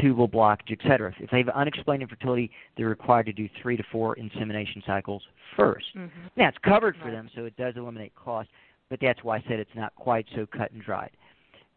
tubal 0.00 0.28
blockage, 0.28 0.72
etc. 0.72 1.14
If 1.20 1.30
they 1.30 1.38
have 1.38 1.48
unexplained 1.50 2.02
infertility, 2.02 2.50
they're 2.76 2.88
required 2.88 3.26
to 3.26 3.32
do 3.32 3.48
three 3.62 3.76
to 3.76 3.84
four 3.92 4.16
insemination 4.16 4.82
cycles 4.86 5.22
1st 5.58 5.76
mm-hmm. 5.96 6.26
Now 6.36 6.48
it's 6.48 6.58
covered 6.64 6.96
for 7.02 7.10
them, 7.10 7.28
so 7.34 7.44
it 7.44 7.56
does 7.56 7.74
eliminate 7.76 8.12
cost, 8.14 8.48
but 8.90 8.98
that's 9.00 9.22
why 9.22 9.36
I 9.36 9.44
said 9.48 9.60
it's 9.60 9.70
not 9.74 9.94
quite 9.94 10.26
so 10.34 10.46
cut 10.46 10.72
and 10.72 10.82
dried. 10.82 11.10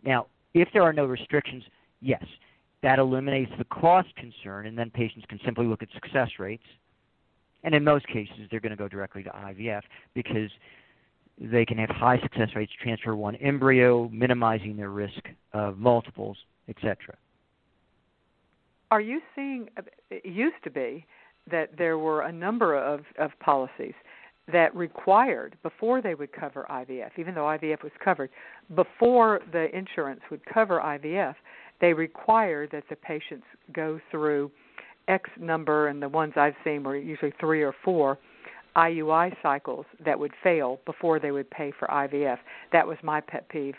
Now, 0.03 0.27
if 0.53 0.67
there 0.73 0.83
are 0.83 0.93
no 0.93 1.05
restrictions, 1.05 1.63
yes, 2.01 2.23
that 2.83 2.99
eliminates 2.99 3.51
the 3.57 3.65
cost 3.65 4.09
concern, 4.15 4.67
and 4.67 4.77
then 4.77 4.89
patients 4.89 5.25
can 5.29 5.39
simply 5.45 5.65
look 5.65 5.83
at 5.83 5.89
success 5.93 6.29
rates. 6.39 6.63
And 7.63 7.73
in 7.73 7.83
most 7.83 8.07
cases, 8.07 8.47
they're 8.49 8.59
going 8.59 8.71
to 8.71 8.77
go 8.77 8.87
directly 8.87 9.23
to 9.23 9.29
IVF 9.29 9.81
because 10.13 10.49
they 11.39 11.65
can 11.65 11.77
have 11.77 11.89
high 11.89 12.19
success 12.21 12.49
rates, 12.55 12.71
transfer 12.81 13.15
one 13.15 13.35
embryo, 13.35 14.09
minimizing 14.09 14.75
their 14.75 14.89
risk 14.89 15.21
of 15.53 15.77
multiples, 15.77 16.37
etc. 16.67 17.15
Are 18.89 19.01
you 19.01 19.21
seeing? 19.35 19.69
It 20.09 20.25
used 20.25 20.63
to 20.63 20.69
be 20.69 21.05
that 21.49 21.77
there 21.77 21.97
were 21.97 22.21
a 22.21 22.31
number 22.31 22.75
of 22.75 23.01
of 23.19 23.31
policies 23.39 23.93
that 24.51 24.73
required 24.75 25.57
before 25.61 26.01
they 26.01 26.15
would 26.15 26.31
cover 26.31 26.65
IVF, 26.69 27.11
even 27.17 27.35
though 27.35 27.41
IVF 27.41 27.83
was 27.83 27.91
covered, 28.03 28.29
before 28.75 29.41
the 29.51 29.67
insurance 29.77 30.21
would 30.31 30.45
cover 30.45 30.79
IVF, 30.79 31.35
they 31.81 31.93
required 31.93 32.69
that 32.71 32.85
the 32.89 32.95
patients 32.95 33.45
go 33.73 33.99
through 34.09 34.49
X 35.09 35.29
number, 35.39 35.87
and 35.87 36.01
the 36.01 36.09
ones 36.09 36.33
I've 36.37 36.55
seen 36.63 36.83
were 36.83 36.95
usually 36.95 37.33
three 37.39 37.61
or 37.61 37.73
four 37.83 38.17
IUI 38.77 39.35
cycles 39.41 39.85
that 40.05 40.17
would 40.17 40.31
fail 40.43 40.79
before 40.85 41.19
they 41.19 41.31
would 41.31 41.49
pay 41.49 41.73
for 41.77 41.87
IVF. 41.87 42.37
That 42.71 42.87
was 42.87 42.97
my 43.03 43.19
pet 43.19 43.49
peeve. 43.49 43.75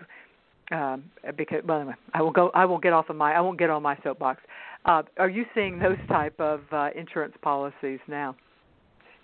Um, 0.70 1.04
because 1.36 1.62
well, 1.66 1.80
anyway, 1.80 1.94
I 2.12 2.20
will 2.20 2.30
go. 2.30 2.50
I 2.54 2.66
won't 2.66 2.82
get 2.82 2.92
off 2.92 3.08
of 3.08 3.16
my. 3.16 3.32
I 3.32 3.40
won't 3.40 3.58
get 3.58 3.70
on 3.70 3.82
my 3.82 3.96
soapbox. 4.02 4.42
Uh, 4.84 5.02
are 5.18 5.30
you 5.30 5.46
seeing 5.54 5.78
those 5.78 5.96
type 6.08 6.38
of 6.38 6.60
uh, 6.72 6.90
insurance 6.94 7.34
policies 7.40 8.00
now? 8.06 8.36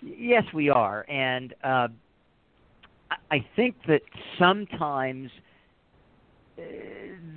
Yes, 0.01 0.43
we 0.53 0.69
are, 0.69 1.05
and 1.07 1.53
uh, 1.63 1.87
I 3.29 3.45
think 3.55 3.75
that 3.87 4.01
sometimes 4.39 5.29
uh, 6.57 6.61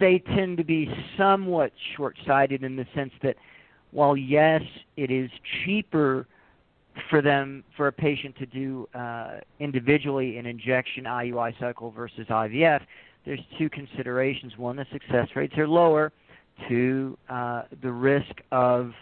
they 0.00 0.22
tend 0.34 0.56
to 0.56 0.64
be 0.64 0.90
somewhat 1.18 1.72
short-sighted 1.96 2.62
in 2.62 2.76
the 2.76 2.86
sense 2.94 3.12
that 3.22 3.36
while 3.90 4.16
yes, 4.16 4.62
it 4.96 5.10
is 5.10 5.30
cheaper 5.64 6.26
for 7.10 7.22
them 7.22 7.64
for 7.76 7.88
a 7.88 7.92
patient 7.92 8.36
to 8.38 8.46
do 8.46 8.88
uh, 8.94 9.38
individually 9.60 10.38
an 10.38 10.46
injection 10.46 11.04
IUI 11.04 11.58
cycle 11.58 11.90
versus 11.90 12.26
IVF, 12.28 12.80
there's 13.24 13.40
two 13.58 13.68
considerations. 13.68 14.56
One, 14.56 14.76
the 14.76 14.86
success 14.92 15.28
rates 15.34 15.56
are 15.58 15.68
lower. 15.68 16.12
Two, 16.68 17.16
uh, 17.28 17.62
the 17.82 17.92
risk 17.92 18.40
of 18.50 18.92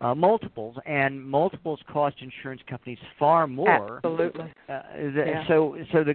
uh, 0.00 0.14
multiples, 0.14 0.76
and 0.84 1.24
multiples 1.24 1.80
cost 1.90 2.16
insurance 2.20 2.60
companies 2.68 2.98
far 3.18 3.46
more. 3.46 3.96
Absolutely. 3.96 4.52
Uh, 4.68 4.80
yeah. 5.14 5.46
So, 5.48 5.76
so 5.92 6.04
the 6.04 6.14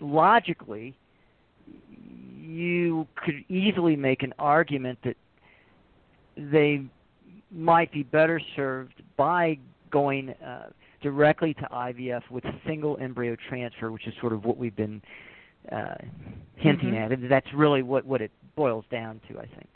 logically, 0.00 0.94
you 2.40 3.06
could 3.16 3.44
easily 3.48 3.96
make 3.96 4.22
an 4.22 4.32
argument 4.38 4.98
that 5.04 5.16
they 6.36 6.84
might 7.50 7.90
be 7.92 8.02
better 8.02 8.40
served 8.56 9.02
by 9.16 9.58
going 9.90 10.30
uh, 10.30 10.68
directly 11.02 11.54
to 11.54 11.62
IVF 11.72 12.22
with 12.30 12.44
single 12.66 12.98
embryo 13.00 13.36
transfer, 13.48 13.90
which 13.90 14.06
is 14.06 14.14
sort 14.20 14.32
of 14.32 14.44
what 14.44 14.56
we've 14.56 14.76
been 14.76 15.00
uh, 15.72 15.94
hinting 16.56 16.90
mm-hmm. 16.90 17.12
at. 17.12 17.28
That's 17.28 17.46
really 17.54 17.82
what 17.82 18.04
what 18.04 18.20
it 18.20 18.30
boils 18.56 18.84
down 18.90 19.20
to, 19.28 19.38
I 19.38 19.46
think. 19.46 19.68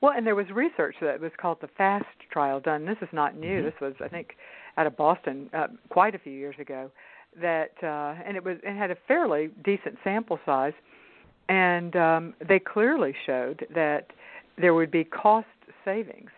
Well, 0.00 0.12
and 0.16 0.26
there 0.26 0.34
was 0.34 0.46
research 0.52 0.96
that 1.00 1.20
was 1.20 1.30
called 1.40 1.58
the 1.60 1.68
FAST 1.78 2.06
trial 2.30 2.60
done. 2.60 2.84
This 2.84 2.96
is 3.02 3.08
not 3.12 3.36
new. 3.36 3.58
Mm-hmm. 3.58 3.64
This 3.66 3.74
was, 3.80 3.94
I 4.04 4.08
think, 4.08 4.36
out 4.76 4.86
of 4.86 4.96
Boston 4.96 5.48
uh, 5.54 5.68
quite 5.90 6.14
a 6.14 6.18
few 6.18 6.32
years 6.32 6.56
ago. 6.58 6.90
That 7.40 7.72
uh, 7.82 8.20
and 8.26 8.36
it 8.36 8.44
was 8.44 8.58
it 8.62 8.76
had 8.76 8.90
a 8.90 8.96
fairly 9.08 9.50
decent 9.64 9.96
sample 10.04 10.38
size, 10.44 10.74
and 11.48 11.96
um, 11.96 12.34
they 12.46 12.58
clearly 12.58 13.14
showed 13.24 13.66
that 13.74 14.08
there 14.58 14.74
would 14.74 14.90
be 14.90 15.04
cost 15.04 15.46
savings. 15.84 16.30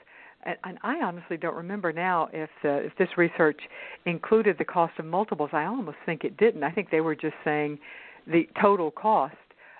And, 0.44 0.78
I 0.82 1.00
honestly 1.02 1.36
don't 1.36 1.56
remember 1.56 1.92
now 1.92 2.28
if 2.32 2.50
uh, 2.64 2.68
if 2.68 2.92
this 2.98 3.08
research 3.16 3.60
included 4.06 4.56
the 4.58 4.64
cost 4.64 4.92
of 4.98 5.06
multiples. 5.06 5.50
I 5.52 5.64
almost 5.64 5.96
think 6.04 6.24
it 6.24 6.36
didn't. 6.36 6.62
I 6.62 6.70
think 6.70 6.90
they 6.90 7.00
were 7.00 7.14
just 7.14 7.36
saying 7.44 7.78
the 8.26 8.48
total 8.60 8.90
cost 8.90 9.36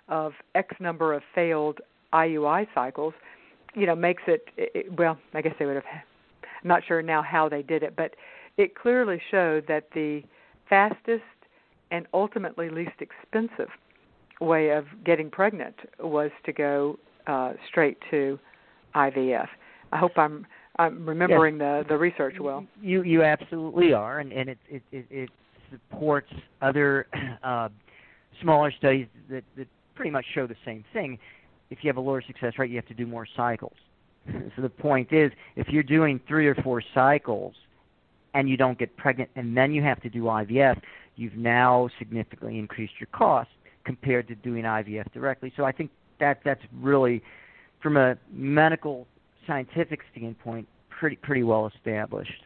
of 0.08 0.32
X 0.54 0.74
number 0.80 1.12
of 1.12 1.22
failed 1.34 1.80
IUI 2.12 2.66
cycles, 2.74 3.14
you 3.74 3.86
know, 3.86 3.94
makes 3.94 4.22
it, 4.26 4.44
it 4.56 4.96
well, 4.96 5.18
I 5.34 5.42
guess 5.42 5.54
they 5.58 5.66
would 5.66 5.74
have 5.76 5.84
I'm 5.84 6.68
not 6.68 6.82
sure 6.86 7.02
now 7.02 7.22
how 7.22 7.48
they 7.48 7.62
did 7.62 7.82
it, 7.82 7.94
but 7.96 8.14
it 8.56 8.74
clearly 8.74 9.20
showed 9.30 9.66
that 9.68 9.88
the 9.94 10.22
fastest 10.68 11.22
and 11.90 12.06
ultimately 12.14 12.70
least 12.70 13.00
expensive 13.00 13.68
way 14.40 14.70
of 14.70 14.86
getting 15.04 15.30
pregnant 15.30 15.74
was 16.00 16.30
to 16.46 16.52
go 16.52 16.98
uh, 17.26 17.52
straight 17.68 17.98
to 18.10 18.38
IVF. 18.94 19.48
I 19.94 19.98
hope 19.98 20.18
I'm 20.18 20.44
I'm 20.76 21.08
remembering 21.08 21.54
yes. 21.58 21.84
the 21.86 21.94
the 21.94 21.96
research 21.96 22.34
well. 22.40 22.66
You 22.82 23.02
you 23.02 23.22
absolutely 23.22 23.92
are, 23.92 24.18
and 24.18 24.32
and 24.32 24.50
it 24.50 24.58
it 24.68 24.82
it, 24.92 25.06
it 25.10 25.30
supports 25.70 26.30
other 26.60 27.06
uh, 27.42 27.68
smaller 28.42 28.72
studies 28.76 29.06
that 29.30 29.44
that 29.56 29.68
pretty 29.94 30.10
much 30.10 30.26
show 30.34 30.46
the 30.46 30.56
same 30.64 30.84
thing. 30.92 31.18
If 31.70 31.78
you 31.82 31.88
have 31.88 31.96
a 31.96 32.00
lower 32.00 32.22
success 32.22 32.54
rate, 32.58 32.70
you 32.70 32.76
have 32.76 32.88
to 32.88 32.94
do 32.94 33.06
more 33.06 33.26
cycles. 33.36 33.76
so 34.26 34.62
the 34.62 34.68
point 34.68 35.12
is, 35.12 35.30
if 35.54 35.68
you're 35.68 35.84
doing 35.84 36.20
three 36.26 36.48
or 36.48 36.56
four 36.56 36.82
cycles 36.92 37.54
and 38.34 38.48
you 38.48 38.56
don't 38.56 38.78
get 38.78 38.96
pregnant, 38.96 39.30
and 39.36 39.56
then 39.56 39.72
you 39.72 39.80
have 39.82 40.02
to 40.02 40.10
do 40.10 40.24
IVF, 40.24 40.80
you've 41.14 41.36
now 41.36 41.88
significantly 42.00 42.58
increased 42.58 42.94
your 42.98 43.06
cost 43.12 43.48
compared 43.84 44.26
to 44.26 44.34
doing 44.34 44.64
IVF 44.64 45.12
directly. 45.12 45.52
So 45.56 45.64
I 45.64 45.70
think 45.70 45.90
that 46.18 46.40
that's 46.44 46.62
really, 46.80 47.22
from 47.80 47.96
a 47.96 48.16
medical 48.32 49.06
scientific 49.46 50.00
standpoint, 50.12 50.66
pretty 50.90 51.16
pretty 51.16 51.42
well 51.42 51.70
established. 51.74 52.42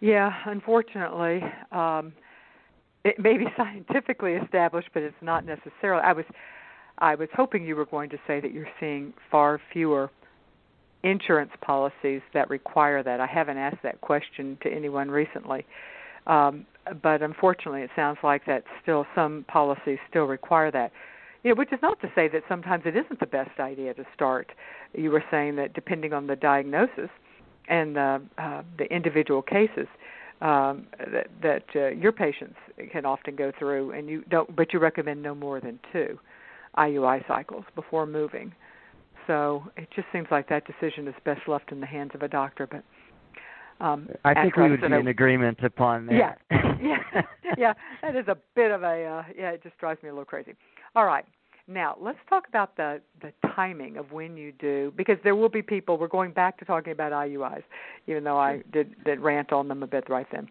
Yeah, 0.00 0.32
unfortunately, 0.46 1.42
um, 1.72 2.12
it 3.04 3.18
may 3.18 3.36
be 3.36 3.46
scientifically 3.56 4.34
established, 4.34 4.88
but 4.94 5.02
it's 5.02 5.16
not 5.22 5.44
necessarily. 5.44 6.02
I 6.02 6.12
was 6.12 6.24
I 6.98 7.14
was 7.14 7.28
hoping 7.34 7.64
you 7.64 7.76
were 7.76 7.86
going 7.86 8.10
to 8.10 8.18
say 8.26 8.40
that 8.40 8.52
you're 8.52 8.68
seeing 8.80 9.12
far 9.30 9.60
fewer 9.72 10.10
insurance 11.04 11.52
policies 11.60 12.20
that 12.34 12.50
require 12.50 13.02
that. 13.02 13.20
I 13.20 13.26
haven't 13.26 13.56
asked 13.56 13.82
that 13.84 14.00
question 14.00 14.58
to 14.62 14.68
anyone 14.68 15.10
recently. 15.10 15.64
Um, 16.26 16.66
but 17.02 17.22
unfortunately, 17.22 17.82
it 17.82 17.90
sounds 17.94 18.18
like 18.22 18.44
that 18.46 18.64
still 18.82 19.06
some 19.14 19.44
policies 19.48 19.98
still 20.10 20.24
require 20.24 20.70
that. 20.72 20.92
You 21.48 21.54
know, 21.54 21.60
which 21.60 21.72
is 21.72 21.78
not 21.80 21.98
to 22.02 22.12
say 22.14 22.28
that 22.28 22.42
sometimes 22.46 22.82
it 22.84 22.94
isn't 22.94 23.20
the 23.20 23.26
best 23.26 23.58
idea 23.58 23.94
to 23.94 24.04
start. 24.12 24.52
You 24.92 25.10
were 25.10 25.24
saying 25.30 25.56
that 25.56 25.72
depending 25.72 26.12
on 26.12 26.26
the 26.26 26.36
diagnosis 26.36 27.08
and 27.70 27.96
the 27.96 28.20
uh, 28.36 28.62
the 28.76 28.84
individual 28.94 29.40
cases, 29.40 29.86
um, 30.42 30.88
that 30.98 31.28
that 31.42 31.64
uh, 31.74 31.86
your 31.86 32.12
patients 32.12 32.56
can 32.92 33.06
often 33.06 33.34
go 33.34 33.50
through, 33.58 33.92
and 33.92 34.10
you 34.10 34.24
don't, 34.28 34.54
but 34.54 34.74
you 34.74 34.78
recommend 34.78 35.22
no 35.22 35.34
more 35.34 35.58
than 35.58 35.80
two 35.90 36.18
IUI 36.76 37.26
cycles 37.26 37.64
before 37.74 38.04
moving. 38.04 38.52
So 39.26 39.64
it 39.78 39.88
just 39.96 40.08
seems 40.12 40.26
like 40.30 40.50
that 40.50 40.64
decision 40.66 41.08
is 41.08 41.14
best 41.24 41.48
left 41.48 41.72
in 41.72 41.80
the 41.80 41.86
hands 41.86 42.10
of 42.12 42.20
a 42.20 42.28
doctor. 42.28 42.66
But 42.66 42.84
um, 43.82 44.10
I 44.26 44.34
think 44.34 44.54
we 44.54 44.68
would 44.68 44.82
be 44.82 44.86
in 44.86 45.08
agreement 45.08 45.64
upon 45.64 46.08
that. 46.08 46.38
Yeah, 46.50 46.60
yeah, 46.82 47.22
yeah. 47.56 47.72
That 48.02 48.16
is 48.16 48.28
a 48.28 48.36
bit 48.54 48.70
of 48.70 48.82
a 48.82 49.04
uh, 49.06 49.22
yeah. 49.34 49.52
It 49.52 49.62
just 49.62 49.78
drives 49.78 50.02
me 50.02 50.10
a 50.10 50.12
little 50.12 50.26
crazy. 50.26 50.52
All 50.94 51.06
right. 51.06 51.24
Now 51.68 51.96
let's 52.00 52.18
talk 52.30 52.48
about 52.48 52.76
the 52.76 53.00
the 53.20 53.32
timing 53.54 53.98
of 53.98 54.10
when 54.10 54.36
you 54.38 54.52
do, 54.52 54.92
because 54.96 55.18
there 55.22 55.36
will 55.36 55.50
be 55.50 55.60
people. 55.60 55.98
We're 55.98 56.08
going 56.08 56.32
back 56.32 56.58
to 56.58 56.64
talking 56.64 56.92
about 56.92 57.12
IUIs, 57.12 57.62
even 58.06 58.24
though 58.24 58.38
I 58.38 58.62
did 58.72 58.94
did 59.04 59.20
rant 59.20 59.52
on 59.52 59.68
them 59.68 59.82
a 59.82 59.86
bit 59.86 60.08
right 60.08 60.26
then. 60.32 60.48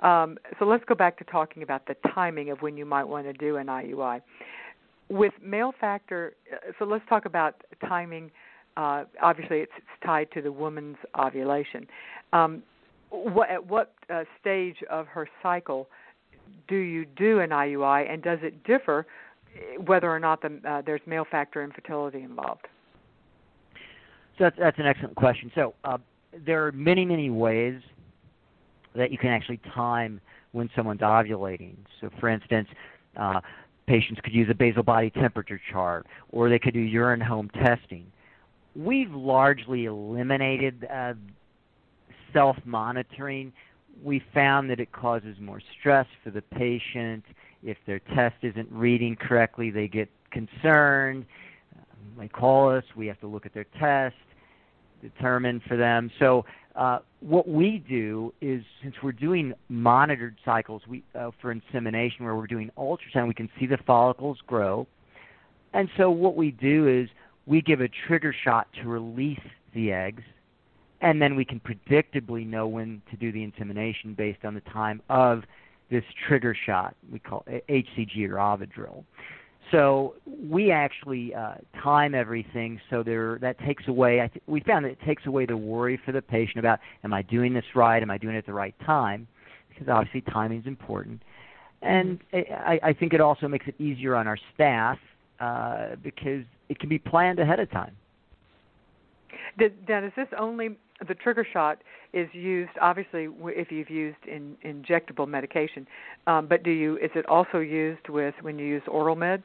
Um, 0.00 0.38
so 0.58 0.66
let's 0.66 0.84
go 0.84 0.94
back 0.94 1.18
to 1.18 1.24
talking 1.24 1.62
about 1.62 1.86
the 1.86 1.96
timing 2.14 2.50
of 2.50 2.60
when 2.60 2.76
you 2.76 2.84
might 2.84 3.04
want 3.04 3.26
to 3.26 3.32
do 3.32 3.56
an 3.56 3.66
IUI. 3.66 4.20
With 5.08 5.32
male 5.42 5.72
factor, 5.80 6.34
uh, 6.52 6.72
so 6.78 6.84
let's 6.84 7.04
talk 7.08 7.24
about 7.24 7.62
timing. 7.88 8.30
Uh, 8.76 9.04
obviously, 9.20 9.58
it's, 9.58 9.72
it's, 9.76 9.86
tied 10.04 10.30
to 10.32 10.42
the 10.42 10.52
woman's 10.52 10.98
ovulation. 11.18 11.86
Um, 12.32 12.62
what, 13.10 13.50
at 13.50 13.66
what 13.66 13.94
uh, 14.08 14.22
stage 14.40 14.76
of 14.88 15.06
her 15.08 15.28
cycle 15.42 15.88
do 16.68 16.76
you 16.76 17.04
do 17.04 17.40
an 17.40 17.50
IUI, 17.50 18.08
and 18.12 18.22
does 18.22 18.38
it 18.42 18.62
differ 18.64 19.06
whether 19.84 20.10
or 20.10 20.18
not 20.18 20.42
the, 20.42 20.60
uh, 20.68 20.82
there's 20.84 21.00
male 21.06 21.26
factor 21.30 21.62
infertility 21.62 22.22
involved? 22.22 22.66
So 24.36 24.44
that's, 24.44 24.56
that's 24.58 24.78
an 24.78 24.86
excellent 24.86 25.16
question. 25.16 25.50
So 25.54 25.74
uh, 25.84 25.98
there 26.46 26.66
are 26.66 26.72
many, 26.72 27.04
many 27.04 27.30
ways 27.30 27.80
that 28.94 29.10
you 29.10 29.18
can 29.18 29.30
actually 29.30 29.60
time 29.74 30.20
when 30.52 30.70
someone's 30.74 31.00
ovulating. 31.00 31.76
So, 32.00 32.10
for 32.20 32.28
instance, 32.28 32.68
uh, 33.16 33.40
patients 33.86 34.20
could 34.22 34.32
use 34.32 34.48
a 34.50 34.54
basal 34.54 34.82
body 34.82 35.10
temperature 35.10 35.60
chart, 35.72 36.06
or 36.30 36.48
they 36.48 36.58
could 36.58 36.74
do 36.74 36.80
urine 36.80 37.20
home 37.20 37.50
testing. 37.62 38.06
We've 38.76 39.10
largely 39.10 39.86
eliminated 39.86 40.86
uh, 40.92 41.14
self 42.32 42.56
monitoring. 42.64 43.52
We 44.02 44.22
found 44.32 44.70
that 44.70 44.78
it 44.78 44.92
causes 44.92 45.36
more 45.40 45.60
stress 45.80 46.06
for 46.22 46.30
the 46.30 46.42
patient 46.42 47.24
if 47.62 47.76
their 47.86 48.00
test 48.14 48.36
isn't 48.42 48.70
reading 48.70 49.16
correctly, 49.16 49.70
they 49.70 49.88
get 49.88 50.08
concerned. 50.30 51.26
They 52.18 52.28
call 52.28 52.70
us. 52.70 52.84
We 52.96 53.06
have 53.06 53.20
to 53.20 53.26
look 53.26 53.46
at 53.46 53.54
their 53.54 53.66
test, 53.78 54.16
determine 55.02 55.60
for 55.66 55.76
them. 55.76 56.10
So 56.18 56.44
uh, 56.76 57.00
what 57.20 57.48
we 57.48 57.84
do 57.88 58.32
is, 58.40 58.62
since 58.82 58.94
we're 59.02 59.12
doing 59.12 59.52
monitored 59.68 60.36
cycles 60.44 60.82
we, 60.88 61.02
uh, 61.18 61.30
for 61.40 61.50
insemination, 61.50 62.24
where 62.24 62.36
we're 62.36 62.46
doing 62.46 62.70
ultrasound, 62.78 63.28
we 63.28 63.34
can 63.34 63.50
see 63.58 63.66
the 63.66 63.78
follicles 63.86 64.38
grow. 64.46 64.86
And 65.72 65.88
so 65.96 66.10
what 66.10 66.36
we 66.36 66.52
do 66.52 66.86
is 66.88 67.08
we 67.46 67.60
give 67.62 67.80
a 67.80 67.88
trigger 68.06 68.34
shot 68.44 68.68
to 68.82 68.88
release 68.88 69.40
the 69.74 69.92
eggs, 69.92 70.22
and 71.00 71.20
then 71.20 71.36
we 71.36 71.44
can 71.44 71.60
predictably 71.60 72.46
know 72.46 72.66
when 72.66 73.02
to 73.10 73.16
do 73.16 73.32
the 73.32 73.42
insemination 73.42 74.14
based 74.14 74.44
on 74.44 74.54
the 74.54 74.60
time 74.62 75.02
of 75.08 75.42
this 75.90 76.04
trigger 76.26 76.56
shot 76.66 76.94
we 77.10 77.18
call 77.18 77.44
HCG 77.68 78.28
or 78.28 78.36
Ovidrel. 78.36 79.04
So 79.70 80.14
we 80.26 80.70
actually 80.70 81.34
uh, 81.34 81.54
time 81.82 82.14
everything 82.14 82.80
so 82.88 83.02
there 83.02 83.38
that 83.40 83.58
takes 83.60 83.86
away. 83.86 84.22
I 84.22 84.28
th- 84.28 84.42
we 84.46 84.60
found 84.60 84.84
that 84.86 84.90
it 84.90 84.98
takes 85.04 85.26
away 85.26 85.44
the 85.46 85.56
worry 85.56 86.00
for 86.04 86.12
the 86.12 86.22
patient 86.22 86.58
about 86.58 86.78
am 87.04 87.12
I 87.12 87.22
doing 87.22 87.52
this 87.52 87.64
right? 87.74 88.02
Am 88.02 88.10
I 88.10 88.16
doing 88.18 88.34
it 88.34 88.38
at 88.38 88.46
the 88.46 88.52
right 88.54 88.74
time? 88.84 89.26
Because 89.68 89.88
obviously 89.88 90.22
timing 90.22 90.60
is 90.60 90.66
important, 90.66 91.22
and 91.82 92.18
I, 92.32 92.80
I 92.82 92.92
think 92.92 93.12
it 93.12 93.20
also 93.20 93.46
makes 93.46 93.66
it 93.68 93.80
easier 93.80 94.16
on 94.16 94.26
our 94.26 94.38
staff 94.54 94.98
uh, 95.38 95.96
because 96.02 96.44
it 96.68 96.78
can 96.80 96.88
be 96.88 96.98
planned 96.98 97.38
ahead 97.38 97.60
of 97.60 97.70
time. 97.70 97.94
Did, 99.58 99.88
now, 99.88 100.04
is 100.04 100.12
this 100.16 100.28
only 100.38 100.76
the 101.06 101.14
trigger 101.14 101.46
shot 101.50 101.78
is 102.12 102.28
used 102.32 102.70
obviously 102.80 103.28
if 103.44 103.70
you've 103.70 103.90
used 103.90 104.18
in, 104.26 104.56
injectable 104.64 105.28
medication, 105.28 105.86
um, 106.26 106.46
but 106.46 106.62
do 106.62 106.70
you 106.70 106.96
is 106.98 107.10
it 107.14 107.26
also 107.26 107.58
used 107.58 108.08
with 108.08 108.34
when 108.40 108.58
you 108.58 108.66
use 108.66 108.82
oral 108.88 109.16
meds? 109.16 109.44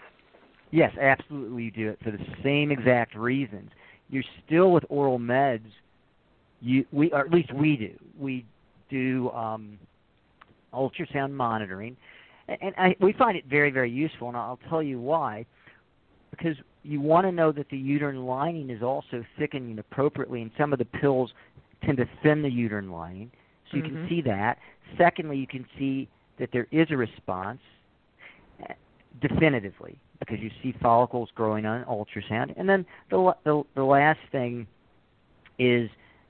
Yes, 0.71 0.91
absolutely. 0.99 1.63
You 1.65 1.71
do 1.71 1.89
it 1.89 1.99
for 2.03 2.11
the 2.11 2.25
same 2.43 2.71
exact 2.71 3.15
reasons. 3.15 3.69
You're 4.09 4.23
still 4.45 4.71
with 4.71 4.83
oral 4.89 5.19
meds. 5.19 5.67
You 6.61 6.85
we 6.91 7.11
or 7.11 7.19
at 7.19 7.31
least 7.31 7.53
we 7.53 7.77
do. 7.77 7.93
We 8.19 8.45
do 8.89 9.29
um, 9.31 9.77
ultrasound 10.73 11.31
monitoring, 11.31 11.95
and 12.47 12.73
I, 12.77 12.95
we 12.99 13.13
find 13.13 13.37
it 13.37 13.45
very 13.45 13.69
very 13.69 13.91
useful. 13.91 14.29
And 14.29 14.37
I'll 14.37 14.59
tell 14.69 14.81
you 14.81 14.99
why. 14.99 15.45
Because 16.31 16.55
you 16.83 17.01
want 17.01 17.25
to 17.25 17.31
know 17.31 17.51
that 17.51 17.69
the 17.69 17.77
uterine 17.77 18.25
lining 18.25 18.69
is 18.69 18.83
also 18.83 19.23
thickening 19.37 19.79
appropriately, 19.79 20.41
and 20.41 20.51
some 20.57 20.73
of 20.73 20.79
the 20.79 20.85
pills 20.85 21.31
tend 21.83 21.97
to 21.97 22.05
thin 22.21 22.41
the 22.41 22.49
uterine 22.49 22.91
lining, 22.91 23.31
so 23.71 23.77
you 23.77 23.83
mm-hmm. 23.83 23.95
can 23.95 24.09
see 24.09 24.21
that. 24.21 24.57
Secondly, 24.97 25.37
you 25.37 25.47
can 25.47 25.65
see 25.77 26.09
that 26.39 26.49
there 26.51 26.67
is 26.71 26.87
a 26.91 26.97
response 26.97 27.59
eh, 28.67 28.73
definitively 29.21 29.97
because 30.19 30.39
you 30.39 30.49
see 30.61 30.73
follicles 30.81 31.29
growing 31.35 31.65
on 31.65 31.83
ultrasound. 31.85 32.53
And 32.57 32.67
then 32.67 32.85
the 33.09 33.33
the, 33.43 33.63
the 33.75 33.83
last 33.83 34.19
thing 34.31 34.67
is 35.59 35.89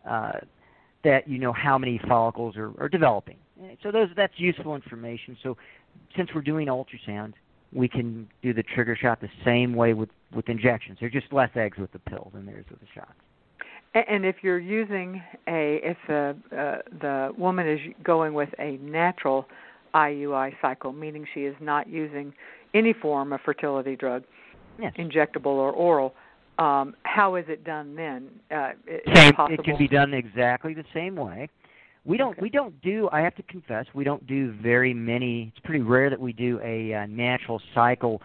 uh, 0.09 0.33
that 1.03 1.27
you 1.27 1.37
know 1.39 1.53
how 1.53 1.77
many 1.77 1.99
follicles 2.07 2.57
are, 2.57 2.71
are 2.79 2.89
developing. 2.89 3.37
So 3.81 3.91
those 3.91 4.09
that's 4.15 4.33
useful 4.37 4.75
information. 4.75 5.37
So 5.43 5.57
since 6.17 6.29
we're 6.33 6.41
doing 6.41 6.67
ultrasound, 6.67 7.33
we 7.74 7.88
can 7.88 8.28
do 8.41 8.53
the 8.53 8.63
trigger 8.63 8.95
shot 8.95 9.21
the 9.21 9.30
same 9.43 9.74
way 9.74 9.93
with 9.93 10.09
with 10.36 10.49
injections. 10.49 10.97
There's 10.99 11.13
just 11.13 11.32
less 11.32 11.49
eggs 11.55 11.78
with 11.78 11.91
the 11.91 11.99
pill 11.99 12.32
than 12.34 12.45
there 12.45 12.59
is 12.59 12.65
with 12.69 12.80
the 12.80 12.88
shots. 12.93 13.13
And 13.93 14.26
if 14.26 14.38
you're 14.41 14.59
using 14.59 15.21
a, 15.47 15.80
if 15.84 15.97
the 16.07 16.36
uh, 16.51 16.89
the 16.99 17.32
woman 17.38 17.67
is 17.67 17.80
going 18.03 18.34
with 18.34 18.49
a 18.57 18.78
natural 18.78 19.45
IUI 19.93 20.53
cycle, 20.61 20.91
meaning 20.93 21.26
she 21.34 21.41
is 21.41 21.55
not 21.59 21.88
using 21.88 22.34
any 22.74 22.93
form 22.93 23.34
of 23.34 23.41
fertility 23.41 23.95
drug, 23.95 24.24
yes. 24.80 24.93
injectable 24.97 25.45
or 25.45 25.71
oral, 25.71 26.15
um, 26.57 26.95
how 27.03 27.36
is 27.36 27.45
it 27.47 27.63
done 27.63 27.95
then? 27.95 28.30
Uh, 28.49 28.71
same, 29.13 29.34
it, 29.38 29.59
it 29.59 29.63
can 29.63 29.78
be 29.78 29.88
done 29.88 30.13
exactly 30.13 30.74
the 30.74 30.86
same 30.91 31.15
way. 31.15 31.49
We 32.05 32.17
don't. 32.17 32.33
Okay. 32.33 32.41
We 32.41 32.49
don't 32.49 32.79
do. 32.81 33.09
I 33.11 33.21
have 33.21 33.35
to 33.35 33.43
confess, 33.43 33.85
we 33.93 34.03
don't 34.03 34.25
do 34.27 34.53
very 34.61 34.93
many. 34.93 35.53
It's 35.55 35.65
pretty 35.65 35.83
rare 35.83 36.09
that 36.09 36.19
we 36.19 36.33
do 36.33 36.59
a 36.63 36.93
uh, 36.93 37.05
natural 37.05 37.61
cycle 37.73 38.21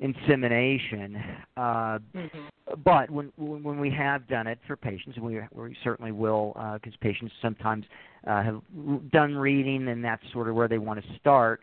insemination. 0.00 1.16
Uh, 1.56 1.98
mm-hmm. 2.14 2.38
But 2.84 3.10
when 3.10 3.32
when 3.36 3.80
we 3.80 3.90
have 3.90 4.28
done 4.28 4.46
it 4.46 4.58
for 4.66 4.76
patients, 4.76 5.16
and 5.16 5.24
we 5.24 5.40
we 5.52 5.76
certainly 5.82 6.12
will, 6.12 6.52
because 6.74 6.94
uh, 6.94 7.02
patients 7.02 7.32
sometimes 7.42 7.84
uh, 8.26 8.42
have 8.42 8.62
done 9.10 9.34
reading, 9.34 9.88
and 9.88 10.04
that's 10.04 10.22
sort 10.32 10.48
of 10.48 10.54
where 10.54 10.68
they 10.68 10.78
want 10.78 11.02
to 11.02 11.18
start. 11.18 11.60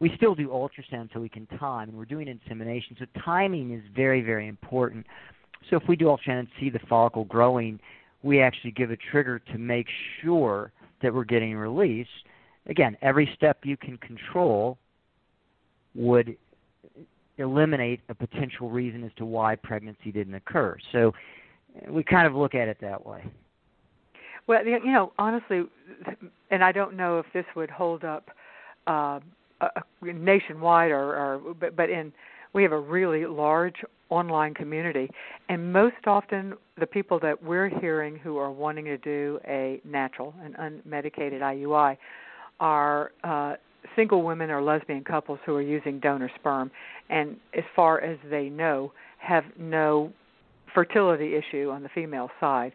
We 0.00 0.12
still 0.16 0.34
do 0.34 0.48
ultrasound 0.48 1.10
so 1.12 1.20
we 1.20 1.28
can 1.28 1.46
time, 1.58 1.88
and 1.88 1.98
we're 1.98 2.04
doing 2.04 2.28
insemination. 2.28 2.96
So 2.98 3.06
timing 3.24 3.72
is 3.72 3.82
very 3.94 4.22
very 4.22 4.48
important. 4.48 5.06
So 5.70 5.76
if 5.76 5.82
we 5.88 5.96
do 5.96 6.06
ultrasound 6.06 6.40
and 6.40 6.48
see 6.58 6.70
the 6.70 6.80
follicle 6.88 7.24
growing, 7.24 7.78
we 8.22 8.40
actually 8.40 8.70
give 8.72 8.90
a 8.90 8.96
trigger 9.10 9.38
to 9.38 9.58
make 9.58 9.86
sure 10.22 10.72
that 11.02 11.12
we're 11.12 11.24
getting 11.24 11.56
released, 11.56 12.10
Again, 12.68 12.96
every 13.00 13.30
step 13.34 13.60
you 13.64 13.76
can 13.76 13.96
control 13.98 14.78
would 15.94 16.36
eliminate 17.38 18.00
a 18.08 18.14
potential 18.14 18.68
reason 18.68 19.04
as 19.04 19.10
to 19.16 19.24
why 19.24 19.56
pregnancy 19.56 20.12
didn't 20.12 20.34
occur. 20.34 20.76
So 20.92 21.12
we 21.88 22.04
kind 22.04 22.26
of 22.26 22.34
look 22.34 22.54
at 22.54 22.68
it 22.68 22.78
that 22.80 23.04
way. 23.04 23.24
Well, 24.46 24.64
you 24.66 24.92
know, 24.92 25.12
honestly, 25.18 25.62
and 26.50 26.62
I 26.62 26.72
don't 26.72 26.96
know 26.96 27.18
if 27.18 27.26
this 27.32 27.44
would 27.56 27.70
hold 27.70 28.04
up 28.04 28.30
uh, 28.86 29.20
nationwide 30.02 30.90
or, 30.90 31.14
or 31.14 31.54
but, 31.58 31.74
but 31.76 31.90
in 31.90 32.12
we 32.54 32.62
have 32.62 32.72
a 32.72 32.80
really 32.80 33.26
large 33.26 33.76
online 34.10 34.54
community, 34.54 35.10
and 35.48 35.72
most 35.72 36.06
often 36.06 36.54
the 36.78 36.86
people 36.86 37.18
that 37.20 37.42
we're 37.42 37.68
hearing 37.80 38.16
who 38.16 38.38
are 38.38 38.50
wanting 38.50 38.84
to 38.86 38.98
do 38.98 39.38
a 39.46 39.80
natural 39.84 40.34
and 40.42 40.54
unmedicated 40.56 41.40
IUI 41.40 41.96
are 42.60 43.12
uh, 43.24 43.54
single 43.94 44.22
women 44.22 44.50
or 44.50 44.62
lesbian 44.62 45.04
couples 45.04 45.38
who 45.44 45.54
are 45.54 45.62
using 45.62 46.00
donor 46.00 46.30
sperm, 46.38 46.70
and 47.10 47.36
as 47.56 47.64
far 47.76 48.00
as 48.00 48.18
they 48.30 48.48
know, 48.48 48.92
have 49.18 49.44
no 49.58 50.12
fertility 50.74 51.34
issue 51.34 51.70
on 51.70 51.82
the 51.82 51.88
female 51.94 52.30
side. 52.40 52.72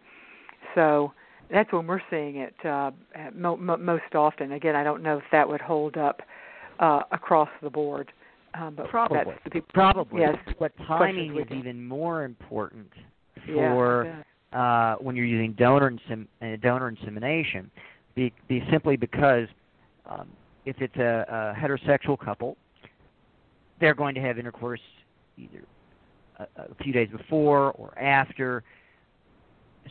So 0.75 1.13
that's 1.51 1.71
when 1.71 1.87
we're 1.87 2.01
seeing 2.09 2.37
it 2.37 2.53
uh, 2.65 2.91
mo- 3.35 3.57
mo- 3.57 3.77
most 3.77 4.15
often. 4.15 4.53
Again, 4.53 4.75
I 4.75 4.83
don't 4.83 5.03
know 5.03 5.17
if 5.17 5.23
that 5.31 5.47
would 5.47 5.61
hold 5.61 5.97
up 5.97 6.21
uh, 6.79 7.01
across 7.11 7.49
the 7.61 7.69
board. 7.69 8.11
Um, 8.55 8.75
but 8.75 8.87
probably, 8.89 9.33
people, 9.51 9.67
probably. 9.73 10.21
Yes, 10.21 10.37
but 10.59 10.71
timing 10.85 11.35
is 11.37 11.47
even 11.51 11.83
more 11.83 12.23
important 12.23 12.91
for 13.47 14.05
yeah, 14.05 14.21
uh, 14.59 14.95
when 14.97 15.15
you're 15.15 15.25
using 15.25 15.53
donor 15.53 15.91
insim- 15.91 16.27
uh, 16.41 16.57
donor 16.61 16.89
insemination, 16.89 17.71
be, 18.15 18.31
be 18.47 18.63
simply 18.71 18.95
because 18.95 19.47
um, 20.05 20.29
if 20.65 20.75
it's 20.79 20.95
a, 20.97 21.25
a 21.57 21.59
heterosexual 21.59 22.19
couple, 22.23 22.57
they're 23.79 23.95
going 23.95 24.13
to 24.15 24.21
have 24.21 24.37
intercourse 24.37 24.79
either 25.37 25.63
a, 26.37 26.43
a 26.61 26.75
few 26.83 26.93
days 26.93 27.09
before 27.09 27.71
or 27.71 27.97
after. 27.97 28.63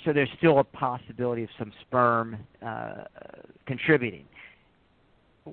So 0.04 0.12
there's 0.12 0.30
still 0.38 0.60
a 0.60 0.64
possibility 0.64 1.42
of 1.42 1.50
some 1.58 1.72
sperm 1.82 2.38
uh, 2.64 3.04
contributing. 3.66 4.24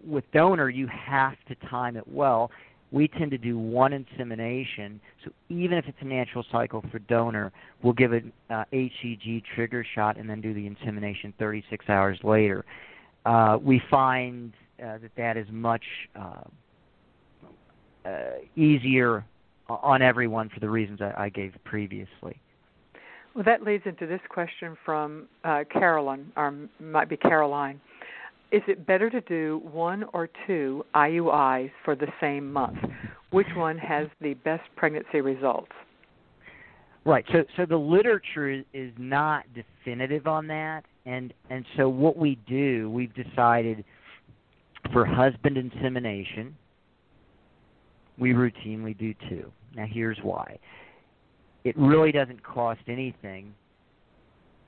With 0.05 0.24
donor, 0.32 0.70
you 0.70 0.88
have 0.88 1.34
to 1.47 1.55
time 1.68 1.97
it 1.97 2.07
well 2.07 2.51
we 2.92 3.08
tend 3.08 3.32
to 3.32 3.38
do 3.38 3.58
one 3.58 3.94
insemination. 3.94 5.00
So 5.24 5.32
even 5.50 5.78
if 5.78 5.86
it's 5.88 5.98
a 6.02 6.06
natural 6.06 6.46
cycle 6.52 6.84
for 6.92 7.00
donor, 7.00 7.52
we'll 7.84 7.94
give 7.94 8.14
an 8.14 8.32
uh, 8.50 8.64
HCG 8.74 9.44
trigger 9.56 9.86
shot 9.96 10.18
and 10.18 10.30
then 10.30 10.42
do 10.42 10.54
the 10.54 10.66
insemination 10.66 11.34
36 11.38 11.88
hours 11.88 12.18
later. 12.24 12.66
Uh, 13.26 13.58
we 13.62 13.82
find 13.92 14.54
uh, 14.84 14.98
that 15.00 15.12
that 15.18 15.38
is 15.38 15.46
much 15.52 15.84
uh, 16.16 16.42
uh, 18.06 18.10
easier 18.56 19.26
on 19.68 20.02
everyone 20.02 20.50
for 20.50 20.60
the 20.60 20.70
reasons 20.70 21.00
I, 21.02 21.26
I 21.26 21.30
gave 21.30 21.54
previously. 21.64 22.40
Well, 23.36 23.44
that 23.44 23.62
leads 23.62 23.84
into 23.86 24.08
this 24.08 24.22
question 24.30 24.76
from 24.84 25.28
uh, 25.44 25.64
Carolyn, 25.72 26.32
or 26.36 26.56
might 26.80 27.08
be 27.08 27.18
Caroline 27.18 27.80
is 28.52 28.62
it 28.68 28.86
better 28.86 29.10
to 29.10 29.22
do 29.22 29.62
one 29.72 30.06
or 30.14 30.30
two 30.47 30.84
IUIs 30.95 31.72
for 31.86 31.95
the 31.95 32.08
same 32.20 32.52
month? 32.52 32.80
Which 33.32 33.47
one 33.56 33.78
has 33.78 34.08
the 34.22 34.34
best 34.34 34.64
pregnancy 34.76 35.22
results? 35.22 35.72
Right. 37.06 37.24
So, 37.32 37.43
so 37.58 37.66
the 37.66 37.78
literature 37.78 38.64
is, 38.74 38.91
not 38.97 39.45
definitive 39.54 40.28
on 40.28 40.47
that, 40.47 40.84
and 41.06 41.34
and 41.50 41.66
so 41.78 41.88
what 41.88 42.18
we 42.18 42.38
do, 42.47 42.89
we've 42.89 43.14
decided 43.14 43.86
for 44.91 45.06
husband 45.06 45.58
insemination, 45.58 46.56
we 48.18 48.34
routinely 48.34 48.97
do 48.97 49.14
two. 49.30 49.52
Now, 49.76 49.86
here's 49.89 50.18
why. 50.24 50.58
It 51.64 51.78
really 51.78 52.12
doesn't 52.12 52.43
cost 52.43 52.82
anything 52.88 53.54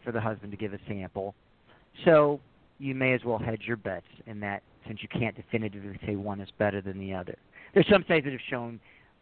for 0.03 0.11
the 0.11 0.21
husband 0.21 0.51
to 0.51 0.57
give 0.57 0.73
a 0.73 0.79
sample. 0.87 1.35
So 2.05 2.39
you 2.81 2.95
may 2.95 3.13
as 3.13 3.23
well 3.23 3.37
hedge 3.37 3.63
your 3.65 3.77
bets 3.77 4.05
in 4.25 4.39
that 4.39 4.63
since 4.87 4.99
you 5.01 5.07
can't 5.07 5.35
definitively 5.35 5.99
say 6.05 6.15
one 6.15 6.41
is 6.41 6.49
better 6.57 6.81
than 6.81 6.99
the 6.99 7.13
other. 7.13 7.37
There's 7.73 7.87
some 7.87 8.03
studies 8.03 8.23
that 8.25 8.31
have 8.31 8.41
shown 8.49 8.79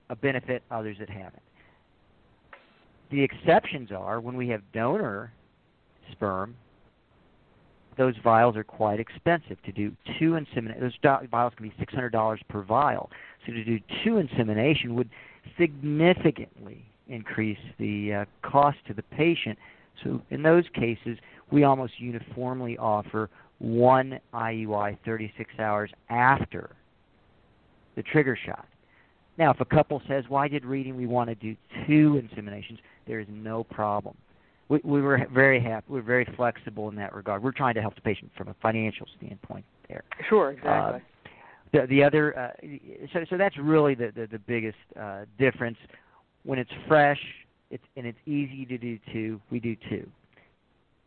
a 0.09 0.15
benefit, 0.15 0.63
others 0.71 0.97
that 0.99 1.09
haven't. 1.09 1.43
The 3.11 3.21
exceptions 3.21 3.91
are 3.91 4.21
when 4.21 4.37
we 4.37 4.47
have 4.49 4.61
donor 4.73 5.33
sperm, 6.11 6.55
those 7.97 8.15
vials 8.23 8.55
are 8.55 8.63
quite 8.63 8.99
expensive. 8.99 9.61
To 9.63 9.71
do 9.71 9.91
two 10.17 10.35
insemination, 10.35 10.81
those 10.81 10.97
do- 11.01 11.27
vials 11.27 11.53
can 11.57 11.67
be 11.67 11.85
$600 11.85 12.39
per 12.47 12.63
vial. 12.63 13.09
So 13.45 13.51
to 13.51 13.63
do 13.63 13.79
two 14.03 14.17
insemination 14.17 14.95
would 14.95 15.09
significantly 15.59 16.85
increase 17.09 17.59
the 17.77 18.13
uh, 18.13 18.25
cost 18.41 18.77
to 18.87 18.93
the 18.93 19.03
patient. 19.03 19.59
So 20.03 20.21
in 20.29 20.43
those 20.43 20.63
cases, 20.73 21.17
we 21.51 21.63
almost 21.63 21.99
uniformly 21.99 22.77
offer 22.77 23.29
one 23.59 24.19
IUI 24.33 24.97
36 25.05 25.51
hours 25.59 25.91
after 26.09 26.75
the 27.95 28.03
trigger 28.03 28.37
shot. 28.45 28.67
Now, 29.37 29.51
if 29.51 29.59
a 29.61 29.65
couple 29.65 30.01
says, 30.07 30.25
"Why 30.27 30.47
did 30.47 30.65
reading 30.65 30.97
we 30.97 31.05
want 31.05 31.29
to 31.29 31.35
do 31.35 31.55
two 31.87 32.21
inseminations?" 32.21 32.79
there 33.07 33.19
is 33.19 33.27
no 33.29 33.63
problem. 33.63 34.15
We, 34.69 34.79
we 34.83 35.01
were 35.01 35.27
very 35.33 35.59
happy. 35.59 35.85
We 35.89 35.99
are 35.99 36.03
very 36.03 36.25
flexible 36.37 36.87
in 36.89 36.95
that 36.95 37.13
regard. 37.13 37.41
We're 37.41 37.51
trying 37.51 37.73
to 37.73 37.81
help 37.81 37.95
the 37.95 38.01
patient 38.01 38.31
from 38.37 38.49
a 38.49 38.55
financial 38.61 39.07
standpoint 39.17 39.65
there. 39.89 40.03
Sure, 40.29 40.51
exactly. 40.51 41.01
Uh, 41.01 41.29
the 41.71 41.87
the 41.87 42.03
other 42.03 42.37
uh, 42.37 42.51
so 43.13 43.25
so 43.29 43.37
that's 43.37 43.57
really 43.57 43.95
the 43.95 44.11
the, 44.15 44.27
the 44.27 44.39
biggest 44.39 44.77
uh, 44.99 45.25
difference. 45.37 45.77
When 46.43 46.57
it's 46.57 46.71
fresh, 46.87 47.19
it's 47.69 47.83
and 47.97 48.05
it's 48.05 48.17
easy 48.25 48.65
to 48.65 48.77
do 48.77 48.97
two. 49.11 49.41
We 49.51 49.59
do 49.59 49.75
two. 49.89 50.09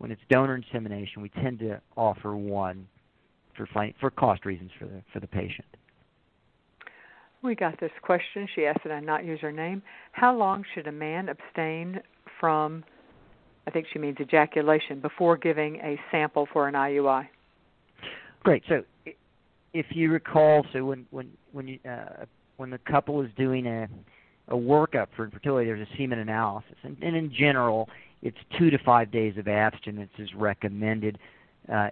When 0.03 0.11
it's 0.11 0.21
donor 0.29 0.57
insemination, 0.57 1.23
we 1.23 1.29
tend 1.29 1.61
to 1.61 1.81
offer 1.97 2.35
one 2.35 2.89
for 3.57 3.69
for 4.01 4.11
cost 4.11 4.45
reasons 4.45 4.73
for 4.77 4.87
the 4.87 5.01
for 5.13 5.21
the 5.21 5.29
patient. 5.29 5.69
We 7.41 7.55
got 7.55 7.79
this 7.79 7.93
question. 8.03 8.49
She 8.53 8.67
asked 8.67 8.81
that 8.83 8.93
I 8.93 8.99
not 8.99 9.25
use 9.25 9.39
her 9.43 9.53
name. 9.53 9.81
How 10.11 10.37
long 10.37 10.65
should 10.75 10.89
a 10.89 10.93
man 10.93 11.29
abstain 11.29 12.01
from, 12.41 12.83
I 13.69 13.71
think 13.71 13.87
she 13.93 14.01
means 14.01 14.17
ejaculation, 14.19 14.99
before 14.99 15.37
giving 15.37 15.77
a 15.77 15.97
sample 16.11 16.49
for 16.53 16.67
an 16.67 16.75
IUI? 16.75 17.29
Great. 18.43 18.65
So, 18.69 18.83
if 19.73 19.87
you 19.91 20.11
recall, 20.11 20.67
so 20.73 20.85
when 20.85 21.07
when 21.13 21.31
when 21.53 21.69
you 21.69 21.79
uh, 21.89 22.25
when 22.57 22.71
the 22.71 22.79
couple 22.79 23.23
is 23.23 23.31
doing 23.37 23.69
a 23.69 23.89
a 24.49 24.57
workup 24.57 25.07
for 25.15 25.25
infertility, 25.25 25.67
there's 25.67 25.87
a 25.87 25.97
semen 25.97 26.19
analysis, 26.19 26.75
and, 26.83 26.97
and 27.01 27.15
in 27.15 27.33
general, 27.33 27.89
it's 28.23 28.39
two 28.59 28.71
to 28.71 28.79
five 28.79 29.11
days 29.11 29.37
of 29.37 29.49
abstinence 29.49 30.13
is 30.19 30.29
recommended 30.35 31.19
uh, 31.73 31.89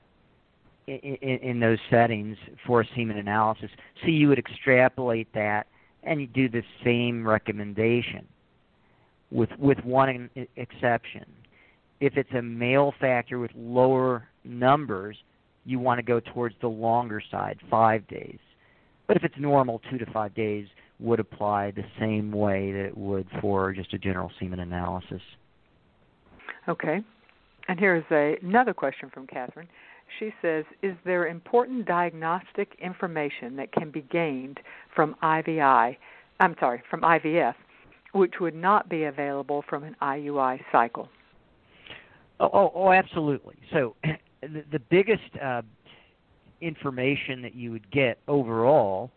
in, 0.87 1.39
in 1.43 1.61
those 1.61 1.79
settings 1.91 2.37
for 2.67 2.81
a 2.83 2.85
semen 2.95 3.19
analysis. 3.19 3.71
So 4.03 4.09
you 4.09 4.29
would 4.29 4.39
extrapolate 4.39 5.33
that 5.35 5.67
and 6.03 6.21
you 6.21 6.27
do 6.27 6.49
the 6.49 6.63
same 6.85 7.27
recommendation 7.27 8.27
with 9.31 9.51
with 9.59 9.79
one 9.85 10.31
exception. 10.57 11.25
If 12.01 12.17
it's 12.17 12.33
a 12.33 12.43
male 12.43 12.95
factor 12.99 13.39
with 13.39 13.51
lower 13.55 14.29
numbers, 14.45 15.17
you 15.65 15.79
want 15.79 15.99
to 15.99 16.03
go 16.03 16.19
towards 16.19 16.55
the 16.61 16.69
longer 16.69 17.23
side, 17.31 17.59
five 17.71 18.07
days. 18.09 18.39
But 19.07 19.17
if 19.17 19.25
it's 19.25 19.35
normal, 19.39 19.83
two 19.91 19.99
to 19.99 20.07
five 20.07 20.35
days 20.35 20.67
would 20.99 21.21
apply 21.21 21.73
the 21.73 21.85
same 21.99 22.33
way 22.33 22.73
that 22.73 22.87
it 22.87 22.97
would 22.97 23.27
for 23.41 23.73
just 23.73 23.93
a 23.93 23.99
general 23.99 24.31
semen 24.39 24.61
analysis. 24.61 25.21
Okay. 26.69 27.01
And 27.69 27.79
here's 27.79 28.05
a, 28.11 28.37
another 28.43 28.75
question 28.75 29.11
from 29.13 29.27
Catherine 29.27 29.69
she 30.19 30.33
says, 30.43 30.65
Is 30.83 30.97
there 31.05 31.27
important 31.27 31.87
diagnostic 31.87 32.77
information 32.81 33.57
that 33.57 33.73
can 33.73 33.91
be 33.91 34.03
gained 34.03 34.59
from 34.95 35.15
IVI, 35.23 35.99
I'm 36.41 36.57
sorry, 36.59 36.83
from 36.91 37.03
IVF, 37.03 37.55
which 38.13 38.35
would 38.41 38.55
not 38.55 38.89
be 38.89 39.05
available 39.05 39.65
from 39.69 39.85
an 39.85 39.97
IUI 40.03 40.61
cycle? 40.73 41.09
Oh, 42.41 42.51
oh, 42.53 42.73
oh 42.75 42.93
absolutely. 42.93 43.57
So 43.73 43.95
the, 44.43 44.65
the 44.73 44.81
biggest 44.91 45.23
uh, 45.43 45.63
information 46.61 47.43
that 47.43 47.55
you 47.55 47.71
would 47.73 47.91
get 47.91 48.19
overall 48.27 49.11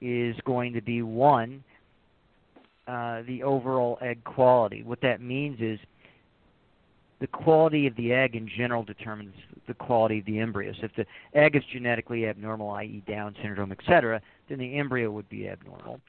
is 0.00 0.34
going 0.44 0.72
to 0.72 0.82
be 0.82 1.02
one, 1.02 1.62
uh, 2.88 3.22
the 3.26 3.42
overall 3.42 3.98
egg 4.00 4.24
quality. 4.24 4.82
What 4.82 5.00
that 5.02 5.20
means 5.20 5.60
is 5.60 5.78
the 7.22 7.28
quality 7.28 7.86
of 7.86 7.94
the 7.94 8.12
egg 8.12 8.34
in 8.34 8.48
general 8.48 8.82
determines 8.82 9.32
the 9.68 9.74
quality 9.74 10.18
of 10.18 10.24
the 10.24 10.40
embryo. 10.40 10.72
So 10.72 10.86
if 10.86 10.90
the 10.96 11.06
egg 11.38 11.54
is 11.54 11.62
genetically 11.72 12.26
abnormal, 12.26 12.70
i.e., 12.70 13.00
Down 13.06 13.36
syndrome, 13.40 13.70
etc., 13.70 14.20
then 14.48 14.58
the 14.58 14.76
embryo 14.76 15.08
would 15.12 15.28
be 15.28 15.48
abnormal. 15.48 16.00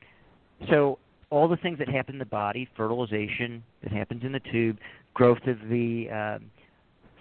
So 0.72 0.98
all 1.30 1.48
the 1.48 1.58
things 1.58 1.78
that 1.78 1.88
happen 1.88 2.16
in 2.16 2.20
the 2.20 2.26
body, 2.26 2.68
fertilization 2.76 3.64
that 3.84 3.92
happens 3.92 4.24
in 4.24 4.32
the 4.32 4.40
tube, 4.52 4.80
growth 5.14 5.46
of 5.46 5.58
the 5.70 6.08
uh, 6.12 6.40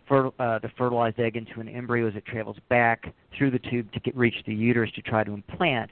fer- 0.09 0.33
uh, 0.39 0.59
the 0.61 0.71
fertilized 0.79 1.21
egg 1.21 1.37
into 1.37 1.61
an 1.61 1.69
embryo 1.69 2.09
as 2.09 2.17
it 2.17 2.25
travels 2.25 2.57
back 2.71 3.13
through 3.37 3.51
the 3.51 3.59
tube 3.59 3.93
to 3.93 4.01
get, 4.01 4.17
reach 4.17 4.37
the 4.47 4.55
uterus 4.55 4.91
to 4.95 5.03
try 5.03 5.23
to 5.23 5.35
implant. 5.35 5.91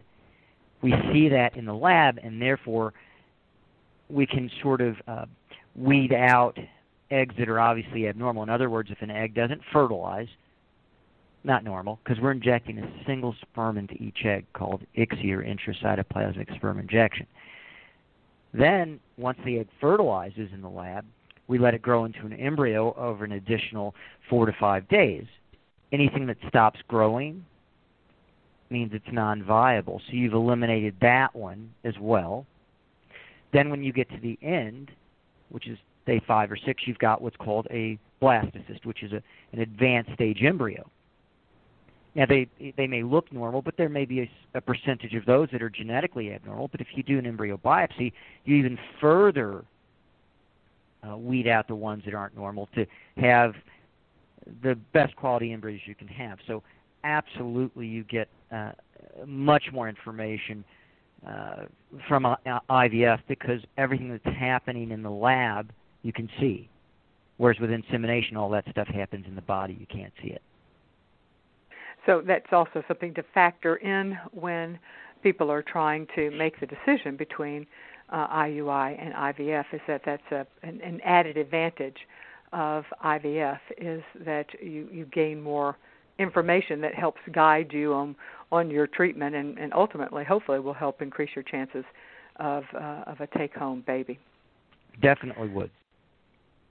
We 0.81 0.95
see 1.13 1.29
that 1.29 1.55
in 1.55 1.67
the 1.67 1.75
lab, 1.75 2.19
and 2.23 2.41
therefore 2.41 2.95
we 4.09 4.25
can 4.25 4.51
sort 4.63 4.81
of 4.81 4.97
uh, 5.07 5.27
weed 5.77 6.15
out 6.15 6.59
eggs 7.11 7.35
that 7.39 7.49
are 7.49 7.61
obviously 7.61 8.09
abnormal. 8.09 8.43
In 8.43 8.49
other 8.49 8.71
words, 8.71 8.91
if 8.91 9.03
an 9.03 9.11
egg 9.11 9.35
doesn't 9.35 9.61
fertilize, 9.73 10.29
not 11.45 11.65
normal, 11.65 11.99
because 12.05 12.21
we're 12.21 12.33
injecting 12.33 12.79
a 12.79 13.05
single 13.07 13.35
sperm 13.41 13.79
into 13.79 13.95
each 13.95 14.25
egg 14.25 14.45
called 14.53 14.83
ICSI 14.97 15.33
or 15.33 15.43
intracytoplasmic 15.43 16.55
sperm 16.57 16.79
injection. 16.79 17.27
Then, 18.53 19.01
once 19.17 19.39
the 19.45 19.59
egg 19.59 19.69
fertilizes 19.81 20.51
in 20.53 20.61
the 20.61 20.69
lab, 20.69 21.05
we 21.47 21.59
let 21.59 21.75
it 21.75 21.83
grow 21.83 22.05
into 22.05 22.27
an 22.27 22.33
embryo 22.33 22.95
over 22.95 23.25
an 23.25 23.33
additional 23.33 23.95
four 24.29 24.47
to 24.47 24.53
five 24.59 24.89
days. 24.89 25.25
Anything 25.93 26.27
that 26.27 26.37
stops 26.49 26.81
growing 26.87 27.45
means 28.71 28.93
it's 28.95 29.05
non 29.11 29.43
viable. 29.43 30.01
So 30.07 30.13
you've 30.13 30.35
eliminated 30.35 30.95
that 31.01 31.35
one 31.35 31.71
as 31.85 31.95
well. 32.01 32.47
Then, 33.53 33.71
when 33.71 33.83
you 33.83 33.93
get 33.93 34.09
to 34.11 34.19
the 34.19 34.39
end, 34.43 34.91
which 35.49 35.67
is 35.67 35.79
day 36.07 36.21
five 36.27 36.51
or 36.51 36.57
six, 36.57 36.83
you've 36.87 36.99
got 36.99 37.21
what's 37.21 37.37
called 37.37 37.67
a 37.71 37.99
blastocyst, 38.23 38.85
which 38.85 39.03
is 39.03 39.13
a, 39.13 39.23
an 39.53 39.61
advanced 39.61 40.13
stage 40.15 40.43
embryo. 40.43 40.89
Now 42.15 42.27
they 42.27 42.49
they 42.77 42.87
may 42.87 43.03
look 43.03 43.33
normal, 43.33 43.63
but 43.63 43.77
there 43.77 43.89
may 43.89 44.05
be 44.05 44.21
a, 44.21 44.31
a 44.55 44.61
percentage 44.61 45.15
of 45.15 45.25
those 45.27 45.49
that 45.53 45.63
are 45.63 45.71
genetically 45.71 46.33
abnormal. 46.33 46.69
But 46.69 46.81
if 46.81 46.89
you 46.95 47.03
do 47.03 47.19
an 47.19 47.27
embryo 47.27 47.57
biopsy, 47.57 48.13
you 48.45 48.57
even 48.57 48.79
further 49.01 49.65
uh, 51.09 51.17
weed 51.17 51.47
out 51.47 51.69
the 51.69 51.75
ones 51.75 52.03
that 52.05 52.15
aren't 52.15 52.37
normal 52.37 52.69
to 52.75 52.85
have 53.17 53.55
the 54.63 54.75
best 54.93 55.15
quality 55.17 55.53
embryos 55.53 55.81
you 55.87 55.95
can 55.95 56.09
have. 56.09 56.39
So 56.47 56.63
absolutely, 57.05 57.87
you 57.87 58.03
get 58.05 58.29
uh, 58.51 58.73
much 59.25 59.65
more 59.73 59.89
information 59.89 60.65
uh, 61.27 61.65
from 62.09 62.27
uh, 62.27 62.37
IVF 62.71 63.21
because 63.29 63.61
everything 63.79 64.11
that's 64.11 64.37
happening 64.37 64.91
in 64.91 65.03
the 65.03 65.11
lab 65.11 65.71
you 66.03 66.13
can 66.13 66.29
see. 66.39 66.69
Whereas 67.37 67.59
with 67.59 67.71
insemination, 67.71 68.37
all 68.37 68.51
that 68.51 68.65
stuff 68.71 68.89
happens 68.89 69.25
in 69.27 69.35
the 69.35 69.43
body, 69.43 69.77
you 69.79 69.87
can't 69.87 70.13
see 70.23 70.29
it. 70.29 70.43
So 72.07 72.23
that's 72.27 72.53
also 72.53 72.83
something 72.89 73.15
to 73.15 73.23
factor 73.35 73.77
in 73.77 74.19
when 74.33 74.79
people 75.23 75.51
are 75.51 75.63
trying 75.63 76.07
to 76.17 76.31
make 76.31 76.59
the 76.61 76.67
decision 76.67 77.17
between 77.17 77.67
uh, 78.11 78.29
IUI 78.29 78.97
and 79.01 79.15
IVF. 79.15 79.65
Is 79.73 79.81
that 79.87 80.03
that's 80.05 80.23
a, 80.33 80.47
an, 80.63 80.81
an 80.83 81.01
added 81.05 81.37
advantage 81.37 81.99
of 82.53 82.85
IVF 83.05 83.59
is 83.79 84.03
that 84.25 84.47
you 84.61 84.89
you 84.93 85.07
gain 85.07 85.41
more 85.41 85.77
information 86.19 86.81
that 86.81 86.95
helps 86.95 87.21
guide 87.33 87.71
you 87.73 87.93
on 87.95 88.17
on 88.53 88.71
your 88.71 88.87
treatment 88.87 89.37
and, 89.37 89.59
and 89.59 89.73
ultimately, 89.73 90.25
hopefully, 90.25 90.59
will 90.59 90.75
help 90.75 91.01
increase 91.01 91.31
your 91.35 91.45
chances 91.45 91.85
of 92.37 92.65
uh, 92.75 93.05
of 93.07 93.21
a 93.21 93.29
take 93.39 93.55
home 93.55 93.85
baby. 93.87 94.19
Definitely 95.01 95.49
would. 95.49 95.71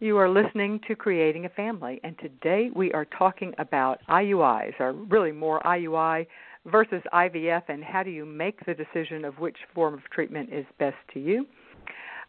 You 0.01 0.15
are 0.15 0.29
listening 0.29 0.79
to 0.87 0.95
Creating 0.95 1.43
a 1.43 1.49
Family, 1.49 1.99
and 2.05 2.17
today 2.19 2.69
we 2.73 2.89
are 2.93 3.03
talking 3.03 3.53
about 3.57 3.99
IUIs, 4.07 4.79
or 4.79 4.93
really 4.93 5.33
more 5.33 5.59
IUI 5.65 6.25
versus 6.67 7.01
IVF, 7.13 7.63
and 7.67 7.83
how 7.83 8.01
do 8.03 8.09
you 8.09 8.25
make 8.25 8.65
the 8.65 8.73
decision 8.73 9.25
of 9.25 9.37
which 9.39 9.57
form 9.75 9.95
of 9.95 9.99
treatment 10.09 10.53
is 10.53 10.65
best 10.79 10.95
to 11.13 11.19
you. 11.19 11.45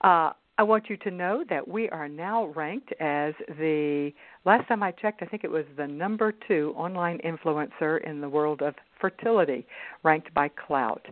Uh, 0.00 0.32
I 0.58 0.64
want 0.64 0.90
you 0.90 0.96
to 0.96 1.12
know 1.12 1.44
that 1.48 1.68
we 1.68 1.88
are 1.90 2.08
now 2.08 2.46
ranked 2.56 2.92
as 2.98 3.34
the, 3.46 4.10
last 4.44 4.66
time 4.66 4.82
I 4.82 4.90
checked, 4.90 5.22
I 5.22 5.26
think 5.26 5.44
it 5.44 5.50
was 5.50 5.64
the 5.76 5.86
number 5.86 6.32
two 6.48 6.74
online 6.76 7.20
influencer 7.24 8.02
in 8.02 8.20
the 8.20 8.28
world 8.28 8.62
of 8.62 8.74
fertility, 9.00 9.64
ranked 10.02 10.34
by 10.34 10.48
Klout. 10.48 11.02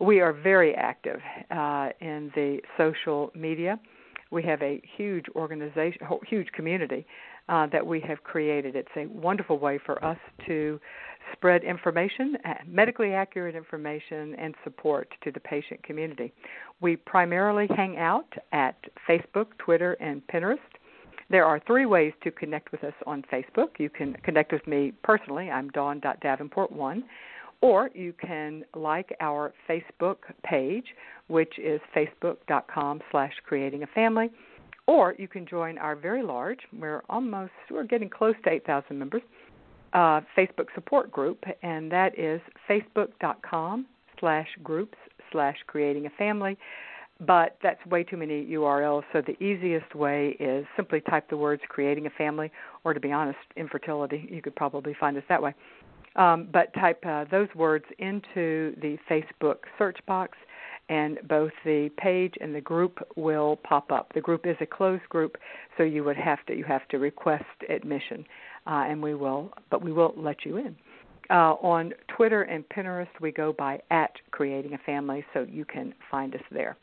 We 0.00 0.18
are 0.18 0.32
very 0.32 0.74
active 0.74 1.20
uh, 1.52 1.90
in 2.00 2.32
the 2.34 2.58
social 2.76 3.30
media 3.36 3.78
we 4.30 4.42
have 4.44 4.62
a 4.62 4.80
huge 4.96 5.26
organization, 5.34 6.00
huge 6.26 6.48
community 6.52 7.06
uh, 7.48 7.66
that 7.68 7.84
we 7.84 8.00
have 8.00 8.22
created. 8.22 8.76
It's 8.76 8.88
a 8.96 9.06
wonderful 9.06 9.58
way 9.58 9.78
for 9.84 10.02
us 10.04 10.18
to 10.46 10.80
spread 11.32 11.64
information, 11.64 12.36
uh, 12.44 12.54
medically 12.66 13.12
accurate 13.12 13.54
information, 13.54 14.34
and 14.36 14.54
support 14.64 15.08
to 15.22 15.30
the 15.30 15.40
patient 15.40 15.82
community. 15.82 16.32
We 16.80 16.96
primarily 16.96 17.68
hang 17.74 17.98
out 17.98 18.32
at 18.52 18.76
Facebook, 19.08 19.46
Twitter, 19.58 19.94
and 20.00 20.22
Pinterest. 20.28 20.58
There 21.28 21.44
are 21.44 21.60
three 21.66 21.86
ways 21.86 22.12
to 22.24 22.30
connect 22.30 22.72
with 22.72 22.82
us 22.82 22.94
on 23.06 23.24
Facebook. 23.32 23.78
You 23.78 23.88
can 23.88 24.14
connect 24.24 24.52
with 24.52 24.66
me 24.66 24.92
personally. 25.02 25.50
I'm 25.50 25.68
dawn.davenport1. 25.70 27.02
Or 27.62 27.90
you 27.94 28.14
can 28.14 28.64
like 28.74 29.14
our 29.20 29.52
Facebook 29.68 30.16
page, 30.42 30.86
which 31.28 31.58
is 31.58 31.80
facebook.com 31.94 33.00
slash 33.10 33.32
creating 33.46 33.82
a 33.82 33.86
family. 33.88 34.30
or 34.86 35.14
you 35.18 35.28
can 35.28 35.46
join 35.46 35.78
our 35.78 35.94
very 35.94 36.22
large, 36.22 36.58
we're 36.76 37.02
almost, 37.08 37.52
we're 37.70 37.84
getting 37.84 38.10
close 38.10 38.34
to 38.42 38.50
8,000 38.50 38.98
members, 38.98 39.22
uh, 39.92 40.20
Facebook 40.36 40.66
support 40.74 41.12
group, 41.12 41.44
and 41.62 41.92
that 41.92 42.18
is 42.18 42.40
facebook.com 42.68 43.86
slash 44.18 44.48
groups 44.64 44.98
slash 45.30 45.56
creating 45.68 46.06
a 46.06 46.10
family. 46.10 46.58
But 47.20 47.58
that's 47.62 47.84
way 47.86 48.02
too 48.02 48.16
many 48.16 48.46
URLs, 48.46 49.04
so 49.12 49.20
the 49.20 49.40
easiest 49.44 49.94
way 49.94 50.36
is 50.40 50.64
simply 50.74 51.02
type 51.02 51.28
the 51.28 51.36
words 51.36 51.62
creating 51.68 52.06
a 52.06 52.10
family, 52.10 52.50
or 52.82 52.94
to 52.94 52.98
be 52.98 53.12
honest, 53.12 53.38
infertility. 53.56 54.26
You 54.28 54.40
could 54.40 54.56
probably 54.56 54.96
find 54.98 55.16
us 55.18 55.24
that 55.28 55.42
way. 55.42 55.54
Um, 56.16 56.48
but 56.52 56.74
type 56.74 57.04
uh, 57.06 57.24
those 57.30 57.48
words 57.54 57.84
into 57.98 58.74
the 58.80 58.98
Facebook 59.08 59.58
search 59.78 59.98
box, 60.06 60.36
and 60.88 61.18
both 61.28 61.52
the 61.64 61.88
page 61.96 62.34
and 62.40 62.52
the 62.52 62.60
group 62.60 62.98
will 63.16 63.56
pop 63.62 63.92
up. 63.92 64.12
The 64.12 64.20
group 64.20 64.44
is 64.44 64.56
a 64.60 64.66
closed 64.66 65.08
group, 65.08 65.36
so 65.76 65.84
you 65.84 66.02
would 66.02 66.16
have 66.16 66.44
to 66.46 66.56
you 66.56 66.64
have 66.64 66.86
to 66.88 66.98
request 66.98 67.44
admission, 67.68 68.26
uh, 68.66 68.86
and 68.88 69.00
we 69.00 69.14
will, 69.14 69.52
but 69.70 69.82
we 69.82 69.92
will 69.92 70.12
let 70.16 70.44
you 70.44 70.56
in. 70.56 70.76
Uh, 71.30 71.54
on 71.62 71.92
Twitter 72.08 72.42
and 72.42 72.68
Pinterest, 72.70 73.08
we 73.20 73.30
go 73.30 73.52
by 73.52 73.80
at 73.92 74.10
Creating 74.32 74.74
a 74.74 74.78
Family, 74.78 75.24
so 75.32 75.46
you 75.48 75.64
can 75.64 75.94
find 76.10 76.34
us 76.34 76.42
there. 76.50 76.76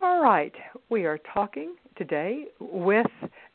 All 0.00 0.22
right, 0.22 0.54
we 0.88 1.04
are 1.04 1.18
talking 1.34 1.74
today 1.96 2.44
with, 2.60 3.08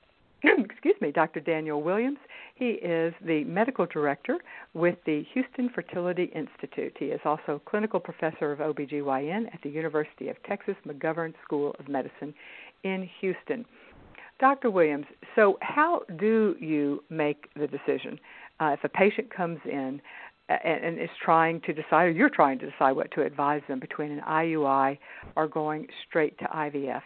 excuse 0.43 0.95
me, 0.99 1.13
Dr. 1.13 1.39
Daniel 1.39 1.81
Williams. 1.81 2.17
He 2.63 2.79
is 2.81 3.13
the 3.19 3.43
medical 3.43 3.85
director 3.85 4.37
with 4.73 4.95
the 5.05 5.25
Houston 5.33 5.67
Fertility 5.75 6.31
Institute. 6.33 6.95
He 6.97 7.07
is 7.07 7.19
also 7.25 7.61
clinical 7.65 7.99
professor 7.99 8.53
of 8.53 8.59
OBGYN 8.59 9.53
at 9.53 9.59
the 9.63 9.69
University 9.69 10.29
of 10.29 10.41
Texas 10.43 10.75
McGovern 10.87 11.33
School 11.43 11.75
of 11.77 11.89
Medicine 11.89 12.33
in 12.85 13.09
Houston. 13.19 13.65
Dr. 14.39 14.71
Williams, 14.71 15.07
so 15.35 15.57
how 15.61 16.03
do 16.17 16.55
you 16.57 17.03
make 17.09 17.49
the 17.55 17.67
decision? 17.67 18.17
Uh, 18.61 18.67
if 18.67 18.83
a 18.85 18.89
patient 18.89 19.29
comes 19.29 19.59
in 19.65 19.99
and, 20.47 20.85
and 20.85 21.01
is 21.01 21.09
trying 21.21 21.59
to 21.65 21.73
decide, 21.73 22.05
or 22.05 22.11
you're 22.11 22.29
trying 22.29 22.59
to 22.59 22.71
decide 22.71 22.93
what 22.93 23.11
to 23.11 23.23
advise 23.23 23.61
them 23.67 23.81
between 23.81 24.09
an 24.09 24.21
IUI 24.21 24.97
or 25.35 25.49
going 25.49 25.87
straight 26.07 26.37
to 26.39 26.45
IVF, 26.45 27.01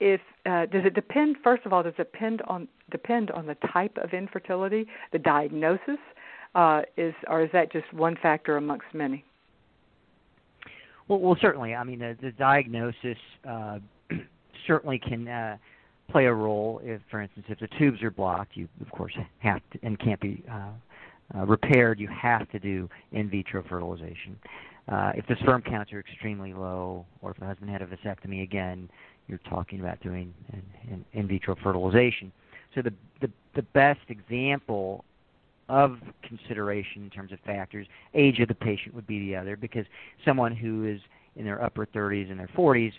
if 0.00 0.20
uh, 0.44 0.66
does 0.66 0.84
it 0.84 0.94
depend? 0.94 1.36
First 1.42 1.64
of 1.64 1.72
all, 1.72 1.82
does 1.82 1.94
it 1.98 2.12
depend 2.12 2.42
on 2.42 2.68
depend 2.90 3.30
on 3.30 3.46
the 3.46 3.56
type 3.72 3.96
of 4.02 4.12
infertility, 4.12 4.86
the 5.12 5.18
diagnosis, 5.18 5.98
uh, 6.54 6.82
is 6.96 7.14
or 7.28 7.42
is 7.42 7.50
that 7.52 7.72
just 7.72 7.92
one 7.92 8.16
factor 8.20 8.56
amongst 8.56 8.86
many? 8.92 9.24
Well, 11.08 11.20
well, 11.20 11.36
certainly. 11.40 11.74
I 11.74 11.84
mean, 11.84 12.00
the, 12.00 12.16
the 12.20 12.32
diagnosis 12.32 13.18
uh, 13.48 13.78
certainly 14.66 14.98
can 14.98 15.28
uh, 15.28 15.56
play 16.10 16.26
a 16.26 16.32
role. 16.32 16.80
If, 16.82 17.00
for 17.10 17.20
instance, 17.20 17.46
if 17.48 17.60
the 17.60 17.68
tubes 17.78 18.02
are 18.02 18.10
blocked, 18.10 18.56
you 18.56 18.68
of 18.80 18.90
course 18.90 19.12
have 19.38 19.60
to 19.72 19.78
and 19.82 19.98
can't 19.98 20.20
be 20.20 20.42
uh, 20.50 20.70
uh, 21.36 21.46
repaired. 21.46 22.00
You 22.00 22.08
have 22.08 22.50
to 22.50 22.58
do 22.58 22.88
in 23.12 23.30
vitro 23.30 23.64
fertilization. 23.68 24.38
If 24.88 25.26
the 25.26 25.36
sperm 25.40 25.62
counts 25.62 25.92
are 25.92 26.00
extremely 26.00 26.52
low, 26.52 27.06
or 27.20 27.32
if 27.32 27.38
the 27.38 27.46
husband 27.46 27.70
had 27.70 27.82
a 27.82 27.86
vasectomy 27.86 28.42
again, 28.44 28.88
you're 29.28 29.40
talking 29.48 29.80
about 29.80 30.00
doing 30.00 30.32
in, 30.52 30.62
in, 30.92 31.04
in 31.12 31.28
vitro 31.28 31.56
fertilization. 31.62 32.32
So 32.74 32.82
the, 32.82 32.92
the 33.20 33.30
the 33.54 33.62
best 33.62 34.00
example 34.08 35.04
of 35.68 35.98
consideration 36.22 37.02
in 37.02 37.10
terms 37.10 37.32
of 37.32 37.40
factors, 37.40 37.86
age 38.14 38.38
of 38.38 38.48
the 38.48 38.54
patient 38.54 38.94
would 38.94 39.06
be 39.06 39.18
the 39.20 39.34
other, 39.34 39.56
because 39.56 39.84
someone 40.24 40.54
who 40.54 40.84
is 40.84 41.00
in 41.34 41.44
their 41.44 41.62
upper 41.62 41.86
30s 41.86 42.30
and 42.30 42.38
their 42.38 42.48
40s 42.48 42.92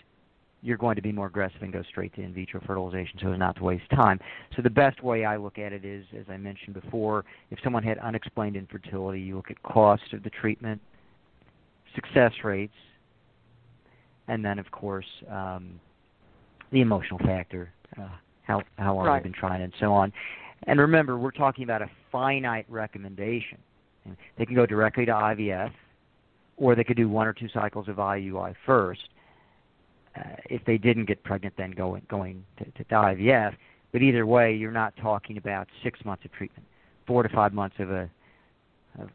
you're 0.60 0.76
going 0.76 0.96
to 0.96 1.02
be 1.02 1.12
more 1.12 1.26
aggressive 1.26 1.62
and 1.62 1.72
go 1.72 1.82
straight 1.88 2.12
to 2.14 2.20
in 2.20 2.34
vitro 2.34 2.60
fertilization 2.66 3.18
so 3.22 3.32
as 3.32 3.38
not 3.38 3.56
to 3.56 3.62
waste 3.62 3.88
time. 3.90 4.18
So 4.56 4.62
the 4.62 4.70
best 4.70 5.02
way 5.02 5.24
I 5.24 5.36
look 5.36 5.58
at 5.58 5.72
it 5.72 5.84
is, 5.84 6.04
as 6.18 6.24
I 6.28 6.36
mentioned 6.36 6.74
before, 6.74 7.24
if 7.50 7.58
someone 7.62 7.82
had 7.82 7.98
unexplained 7.98 8.56
infertility, 8.56 9.20
you 9.20 9.36
look 9.36 9.50
at 9.50 9.62
cost 9.62 10.12
of 10.12 10.22
the 10.24 10.30
treatment, 10.30 10.80
success 11.94 12.32
rates, 12.42 12.74
and 14.26 14.44
then 14.44 14.58
of 14.58 14.70
course 14.72 15.06
um, 15.30 15.78
the 16.72 16.80
emotional 16.80 17.18
factor, 17.20 17.72
uh, 18.00 18.08
how 18.42 18.62
how 18.78 18.94
long 18.94 19.06
right. 19.06 19.22
they've 19.22 19.32
been 19.32 19.38
trying, 19.38 19.62
and 19.62 19.72
so 19.78 19.92
on. 19.92 20.12
And 20.64 20.80
remember, 20.80 21.18
we're 21.18 21.30
talking 21.30 21.64
about 21.64 21.82
a 21.82 21.90
finite 22.10 22.66
recommendation. 22.68 23.58
They 24.38 24.46
can 24.46 24.54
go 24.54 24.64
directly 24.64 25.04
to 25.04 25.12
IVF, 25.12 25.70
or 26.56 26.74
they 26.74 26.84
could 26.84 26.96
do 26.96 27.08
one 27.08 27.26
or 27.26 27.32
two 27.34 27.48
cycles 27.52 27.88
of 27.88 27.96
IUI 27.96 28.54
first 28.64 29.02
uh, 30.16 30.36
if 30.50 30.64
they 30.64 30.78
didn't 30.78 31.04
get 31.04 31.22
pregnant, 31.22 31.54
then 31.56 31.70
going 31.70 32.02
going 32.08 32.44
to, 32.58 32.64
to 32.64 32.84
IVF. 32.84 33.54
But 33.92 34.02
either 34.02 34.26
way, 34.26 34.54
you're 34.54 34.70
not 34.70 34.94
talking 34.96 35.36
about 35.36 35.68
six 35.82 36.02
months 36.04 36.24
of 36.24 36.32
treatment, 36.32 36.66
four 37.06 37.22
to 37.22 37.28
five 37.28 37.52
months 37.52 37.76
of 37.78 37.90
a 37.90 38.10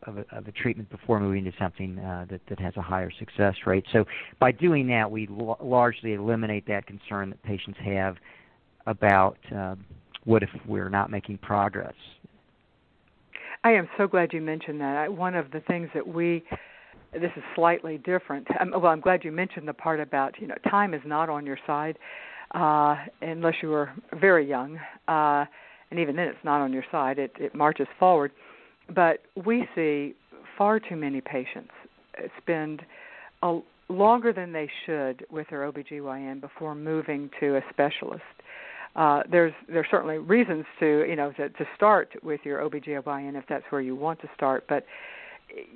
of, 0.07 0.17
a, 0.17 0.25
of 0.35 0.47
a 0.47 0.51
treatment 0.51 0.89
before 0.89 1.19
moving 1.19 1.43
to 1.45 1.51
something 1.59 1.99
uh, 1.99 2.25
that, 2.29 2.41
that 2.49 2.59
has 2.59 2.75
a 2.77 2.81
higher 2.81 3.11
success 3.19 3.55
rate. 3.65 3.85
So 3.91 4.05
by 4.39 4.51
doing 4.51 4.87
that, 4.87 5.09
we 5.09 5.27
l- 5.27 5.57
largely 5.61 6.13
eliminate 6.13 6.67
that 6.67 6.85
concern 6.87 7.29
that 7.31 7.41
patients 7.43 7.79
have 7.83 8.15
about 8.85 9.37
uh, 9.55 9.75
what 10.25 10.43
if 10.43 10.49
we're 10.67 10.89
not 10.89 11.09
making 11.09 11.37
progress. 11.39 11.93
I 13.63 13.71
am 13.71 13.87
so 13.97 14.07
glad 14.07 14.33
you 14.33 14.41
mentioned 14.41 14.81
that. 14.81 14.97
I, 14.97 15.07
one 15.07 15.35
of 15.35 15.51
the 15.51 15.61
things 15.61 15.89
that 15.93 16.05
we 16.05 16.43
this 17.13 17.31
is 17.37 17.43
slightly 17.55 17.99
different. 17.99 18.47
Well, 18.71 18.87
I'm 18.87 18.99
glad 18.99 19.23
you 19.23 19.31
mentioned 19.31 19.67
the 19.67 19.73
part 19.73 19.99
about 19.99 20.39
you 20.39 20.47
know 20.47 20.55
time 20.69 20.93
is 20.93 21.01
not 21.05 21.29
on 21.29 21.45
your 21.45 21.59
side 21.65 21.97
uh, 22.53 22.95
unless 23.21 23.55
you 23.61 23.73
are 23.73 23.93
very 24.19 24.47
young, 24.47 24.79
uh, 25.07 25.45
and 25.91 25.99
even 25.99 26.15
then 26.15 26.27
it's 26.27 26.43
not 26.43 26.61
on 26.61 26.73
your 26.73 26.83
side. 26.91 27.19
It 27.19 27.31
it 27.39 27.55
marches 27.55 27.87
forward. 27.99 28.31
But 28.93 29.21
we 29.45 29.67
see 29.75 30.15
far 30.57 30.79
too 30.79 30.95
many 30.95 31.21
patients 31.21 31.71
spend 32.37 32.81
a, 33.41 33.59
longer 33.89 34.33
than 34.33 34.51
they 34.51 34.69
should 34.85 35.25
with 35.31 35.47
their 35.49 35.71
OBGYN 35.71 36.41
before 36.41 36.75
moving 36.75 37.29
to 37.39 37.57
a 37.57 37.61
specialist. 37.69 38.23
Uh, 38.95 39.23
there's 39.31 39.53
there's 39.67 39.87
certainly 39.89 40.19
reasons 40.19 40.65
to 40.79 41.03
you 41.09 41.15
know 41.15 41.31
to, 41.31 41.49
to 41.49 41.65
start 41.75 42.13
with 42.21 42.41
your 42.43 42.59
OBGYN 42.59 43.35
if 43.35 43.43
that's 43.49 43.65
where 43.69 43.81
you 43.81 43.95
want 43.95 44.21
to 44.21 44.29
start, 44.35 44.65
but 44.69 44.85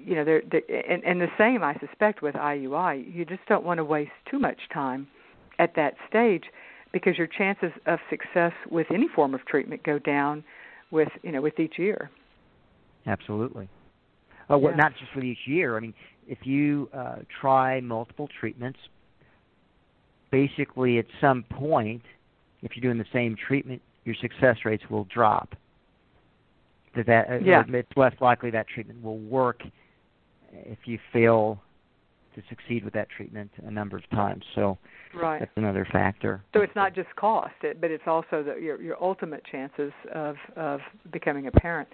you 0.03 0.15
know, 0.15 0.25
they're 0.25 0.41
and, 0.89 1.03
and 1.03 1.21
the 1.21 1.27
same 1.37 1.63
I 1.63 1.75
suspect 1.79 2.21
with 2.21 2.35
IUI. 2.35 3.13
You 3.13 3.25
just 3.25 3.45
don't 3.47 3.63
want 3.63 3.77
to 3.77 3.83
waste 3.83 4.11
too 4.29 4.39
much 4.39 4.57
time 4.73 5.07
at 5.59 5.75
that 5.75 5.95
stage 6.09 6.45
because 6.93 7.17
your 7.17 7.27
chances 7.27 7.71
of 7.85 7.99
success 8.09 8.53
with 8.69 8.87
any 8.91 9.07
form 9.13 9.33
of 9.33 9.45
treatment 9.45 9.83
go 9.83 9.99
down 9.99 10.43
with 10.91 11.09
you 11.21 11.31
know 11.31 11.41
with 11.41 11.59
each 11.59 11.77
year. 11.77 12.09
Absolutely. 13.07 13.69
Oh, 14.49 14.57
well, 14.57 14.75
not 14.75 14.93
just 14.97 15.11
for 15.13 15.21
each 15.21 15.39
year. 15.45 15.77
I 15.77 15.79
mean, 15.79 15.93
if 16.27 16.39
you 16.43 16.89
uh, 16.93 17.17
try 17.41 17.81
multiple 17.81 18.29
treatments, 18.39 18.79
basically 20.31 20.99
at 20.99 21.05
some 21.19 21.43
point, 21.43 22.03
if 22.61 22.71
you're 22.75 22.81
doing 22.81 22.97
the 22.97 23.09
same 23.13 23.35
treatment, 23.35 23.81
your 24.05 24.15
success 24.15 24.57
rates 24.65 24.83
will 24.89 25.05
drop 25.05 25.55
that 26.95 27.05
that 27.05 27.29
uh, 27.29 27.37
yeah. 27.43 27.63
it's 27.67 27.91
less 27.95 28.13
likely 28.21 28.49
that 28.51 28.67
treatment 28.67 29.01
will 29.03 29.19
work 29.19 29.61
if 30.51 30.79
you 30.85 30.97
fail 31.13 31.61
to 32.35 32.41
succeed 32.49 32.83
with 32.83 32.93
that 32.93 33.07
treatment 33.15 33.49
a 33.65 33.71
number 33.71 33.97
of 33.97 34.09
times. 34.11 34.43
So 34.55 34.77
right. 35.15 35.39
that's 35.39 35.51
another 35.55 35.87
factor. 35.91 36.43
So 36.53 36.61
it's 36.61 36.75
not 36.75 36.93
just 36.93 37.07
cost, 37.15 37.53
but 37.61 37.91
it's 37.91 38.03
also 38.05 38.43
the, 38.43 38.55
your 38.61 38.81
your 38.81 39.01
ultimate 39.01 39.43
chances 39.51 39.91
of 40.13 40.35
of 40.55 40.79
becoming 41.11 41.47
a 41.47 41.51
parent. 41.51 41.89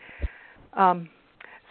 Um, 0.76 1.10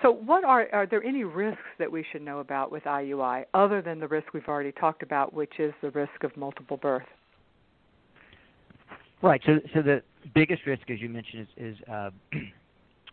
so, 0.03 0.11
what 0.11 0.45
are 0.45 0.69
are 0.73 0.87
there 0.87 1.03
any 1.05 1.25
risks 1.25 1.63
that 1.79 1.91
we 1.91 2.05
should 2.11 2.23
know 2.23 2.41
about 2.41 2.73
with 2.73 2.85
IUI 2.85 3.45
other 3.55 3.81
than 3.81 4.01
the 4.01 4.09
risk 4.09 4.33
we've 4.35 4.49
already 4.49 4.73
talked 4.73 5.03
about, 5.03 5.33
which 5.33 5.61
is 5.61 5.73
the 5.81 5.91
risk 5.91 6.25
of 6.25 6.37
multiple 6.37 6.77
birth? 6.77 7.07
Right. 9.23 9.41
So, 9.47 9.61
so 9.73 9.83
the 9.83 10.03
biggest 10.35 10.67
risk, 10.67 10.91
as 10.91 11.01
you 11.01 11.09
mentioned, 11.09 11.47
is, 11.57 11.77
is 11.77 11.89
uh, 11.89 12.11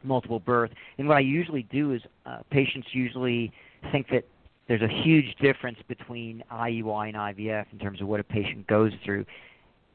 multiple 0.04 0.40
birth. 0.40 0.72
And 0.98 1.08
what 1.08 1.18
I 1.18 1.22
usually 1.22 1.64
do 1.72 1.94
is 1.94 2.02
uh, 2.26 2.40
patients 2.50 2.88
usually 2.92 3.52
think 3.92 4.08
that 4.10 4.26
there's 4.68 4.82
a 4.82 5.04
huge 5.04 5.36
difference 5.42 5.78
between 5.88 6.44
IUI 6.52 7.10
and 7.10 7.16
IVF 7.16 7.66
in 7.72 7.80
terms 7.80 8.02
of 8.02 8.08
what 8.08 8.20
a 8.20 8.24
patient 8.24 8.66
goes 8.68 8.92
through. 9.06 9.26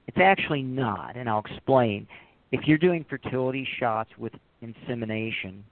It's 0.07 0.19
actually 0.19 0.63
not, 0.63 1.17
and 1.17 1.29
I'll 1.29 1.45
explain. 1.45 2.07
If 2.53 2.67
you're 2.67 2.79
doing 2.79 3.05
fertility 3.09 3.67
shots 3.79 4.11
with 4.19 4.33
insemination, 4.61 5.65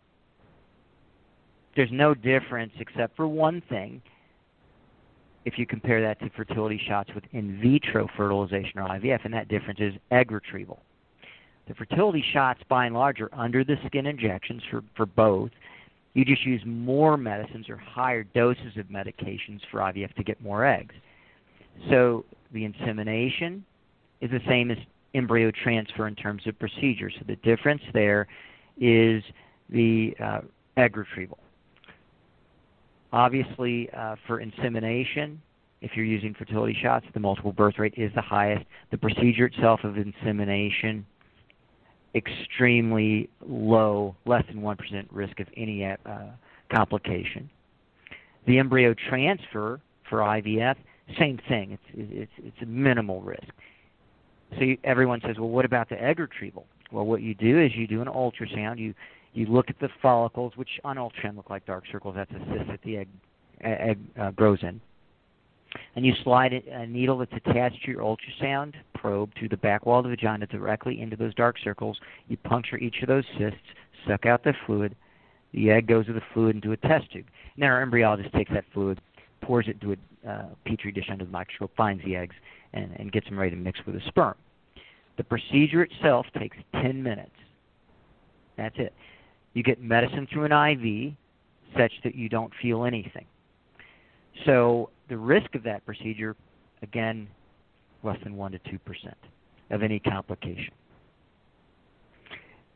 there's 1.76 1.90
no 1.92 2.14
difference 2.14 2.72
except 2.78 3.16
for 3.16 3.26
one 3.26 3.62
thing 3.68 4.02
if 5.44 5.58
you 5.58 5.66
compare 5.66 6.00
that 6.00 6.20
to 6.20 6.30
fertility 6.30 6.80
shots 6.86 7.10
with 7.14 7.24
in 7.32 7.60
vitro 7.60 8.08
fertilization 8.16 8.78
or 8.78 8.88
IVF, 8.88 9.24
and 9.24 9.34
that 9.34 9.48
difference 9.48 9.80
is 9.80 9.94
egg 10.10 10.30
retrieval. 10.30 10.80
The 11.68 11.74
fertility 11.74 12.24
shots, 12.32 12.60
by 12.68 12.86
and 12.86 12.94
large, 12.94 13.20
are 13.20 13.30
under 13.32 13.64
the 13.64 13.76
skin 13.86 14.06
injections 14.06 14.62
for, 14.70 14.82
for 14.96 15.06
both. 15.06 15.50
You 16.14 16.24
just 16.24 16.44
use 16.44 16.62
more 16.66 17.16
medicines 17.16 17.68
or 17.68 17.76
higher 17.76 18.22
doses 18.22 18.76
of 18.76 18.86
medications 18.86 19.60
for 19.70 19.80
IVF 19.80 20.14
to 20.14 20.22
get 20.22 20.40
more 20.42 20.64
eggs. 20.66 20.94
So 21.88 22.24
the 22.52 22.64
insemination 22.64 23.64
is 24.20 24.30
the 24.30 24.40
same 24.46 24.70
as 24.70 24.78
embryo 25.14 25.50
transfer 25.50 26.06
in 26.06 26.14
terms 26.14 26.46
of 26.46 26.58
procedure. 26.58 27.10
So 27.10 27.24
the 27.26 27.36
difference 27.36 27.82
there 27.92 28.26
is 28.78 29.22
the 29.70 30.14
uh, 30.22 30.40
egg 30.76 30.96
retrieval. 30.96 31.38
Obviously, 33.12 33.90
uh, 33.96 34.16
for 34.26 34.40
insemination, 34.40 35.40
if 35.82 35.92
you're 35.94 36.06
using 36.06 36.34
fertility 36.34 36.76
shots, 36.80 37.04
the 37.12 37.20
multiple 37.20 37.52
birth 37.52 37.78
rate 37.78 37.94
is 37.96 38.10
the 38.14 38.22
highest. 38.22 38.64
The 38.90 38.98
procedure 38.98 39.46
itself 39.46 39.80
of 39.84 39.96
insemination, 39.98 41.04
extremely 42.14 43.28
low, 43.46 44.16
less 44.24 44.44
than 44.46 44.62
1% 44.62 45.06
risk 45.10 45.40
of 45.40 45.46
any 45.56 45.84
uh, 45.84 45.96
complication. 46.72 47.50
The 48.46 48.58
embryo 48.58 48.94
transfer 49.08 49.80
for 50.08 50.18
IVF, 50.18 50.76
same 51.18 51.38
thing. 51.48 51.72
It's 51.72 51.82
it's 51.94 52.32
it's 52.38 52.62
a 52.62 52.66
minimal 52.66 53.20
risk. 53.22 53.52
So 54.56 54.64
you, 54.64 54.78
everyone 54.84 55.20
says, 55.26 55.36
well, 55.38 55.48
what 55.48 55.64
about 55.64 55.88
the 55.88 56.02
egg 56.02 56.18
retrieval? 56.18 56.66
Well, 56.90 57.06
what 57.06 57.22
you 57.22 57.34
do 57.34 57.60
is 57.60 57.72
you 57.74 57.86
do 57.86 58.02
an 58.02 58.08
ultrasound. 58.08 58.78
You 58.78 58.94
you 59.32 59.46
look 59.46 59.70
at 59.70 59.78
the 59.80 59.88
follicles, 60.00 60.52
which 60.56 60.68
on 60.84 60.96
ultrasound 60.96 61.36
look 61.36 61.50
like 61.50 61.64
dark 61.66 61.84
circles. 61.90 62.14
That's 62.16 62.30
a 62.32 62.38
cyst 62.38 62.68
that 62.68 62.80
the 62.84 62.98
egg 62.98 63.08
egg 63.62 63.98
uh, 64.20 64.30
grows 64.32 64.58
in. 64.62 64.80
And 65.96 66.04
you 66.04 66.12
slide 66.22 66.52
a 66.52 66.86
needle 66.86 67.18
that's 67.18 67.32
attached 67.32 67.82
to 67.84 67.90
your 67.90 68.02
ultrasound 68.02 68.74
probe 68.94 69.30
through 69.38 69.48
the 69.48 69.56
back 69.56 69.86
wall 69.86 70.00
of 70.00 70.04
the 70.04 70.10
vagina 70.10 70.46
directly 70.46 71.00
into 71.00 71.16
those 71.16 71.34
dark 71.34 71.56
circles. 71.62 71.98
You 72.28 72.36
puncture 72.38 72.76
each 72.76 72.96
of 73.02 73.08
those 73.08 73.24
cysts, 73.38 73.58
suck 74.06 74.26
out 74.26 74.44
the 74.44 74.54
fluid. 74.66 74.94
The 75.52 75.70
egg 75.70 75.86
goes 75.86 76.06
with 76.06 76.16
the 76.16 76.22
fluid 76.34 76.56
into 76.56 76.72
a 76.72 76.76
test 76.76 77.10
tube. 77.12 77.26
Then 77.56 77.70
our 77.70 77.84
embryologist 77.84 78.32
takes 78.32 78.52
that 78.52 78.64
fluid, 78.72 79.00
pours 79.42 79.66
it 79.68 79.76
into 79.80 79.92
a 79.92 80.28
uh, 80.28 80.46
petri 80.64 80.92
dish 80.92 81.08
under 81.10 81.24
the 81.24 81.30
microscope, 81.30 81.70
finds 81.76 82.04
the 82.04 82.16
eggs, 82.16 82.34
and, 82.74 82.90
and 82.96 83.12
gets 83.12 83.28
them 83.28 83.38
ready 83.38 83.50
to 83.50 83.56
mix 83.56 83.80
with 83.86 83.94
the 83.94 84.02
sperm. 84.08 84.34
The 85.16 85.24
procedure 85.24 85.82
itself 85.82 86.26
takes 86.38 86.56
10 86.74 87.02
minutes. 87.02 87.30
That's 88.56 88.76
it. 88.78 88.94
You 89.54 89.62
get 89.62 89.80
medicine 89.82 90.26
through 90.32 90.44
an 90.44 90.52
IV 90.52 91.14
such 91.76 91.92
that 92.04 92.14
you 92.14 92.28
don't 92.28 92.52
feel 92.60 92.84
anything. 92.84 93.26
So 94.46 94.90
the 95.08 95.16
risk 95.16 95.54
of 95.54 95.62
that 95.64 95.84
procedure, 95.84 96.36
again, 96.82 97.28
less 98.02 98.18
than 98.24 98.36
1 98.36 98.52
to 98.52 98.58
2% 98.58 98.78
of 99.70 99.82
any 99.82 99.98
complication. 99.98 100.72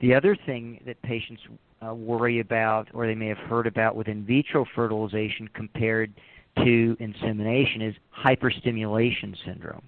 The 0.00 0.14
other 0.14 0.36
thing 0.46 0.80
that 0.86 1.00
patients 1.02 1.42
uh, 1.86 1.94
worry 1.94 2.40
about 2.40 2.88
or 2.92 3.06
they 3.06 3.14
may 3.14 3.28
have 3.28 3.38
heard 3.38 3.66
about 3.66 3.96
with 3.96 4.08
in 4.08 4.24
vitro 4.24 4.66
fertilization 4.74 5.48
compared 5.54 6.12
to 6.58 6.96
insemination 7.00 7.82
is 7.82 7.94
hyperstimulation 8.16 9.34
syndrome. 9.44 9.82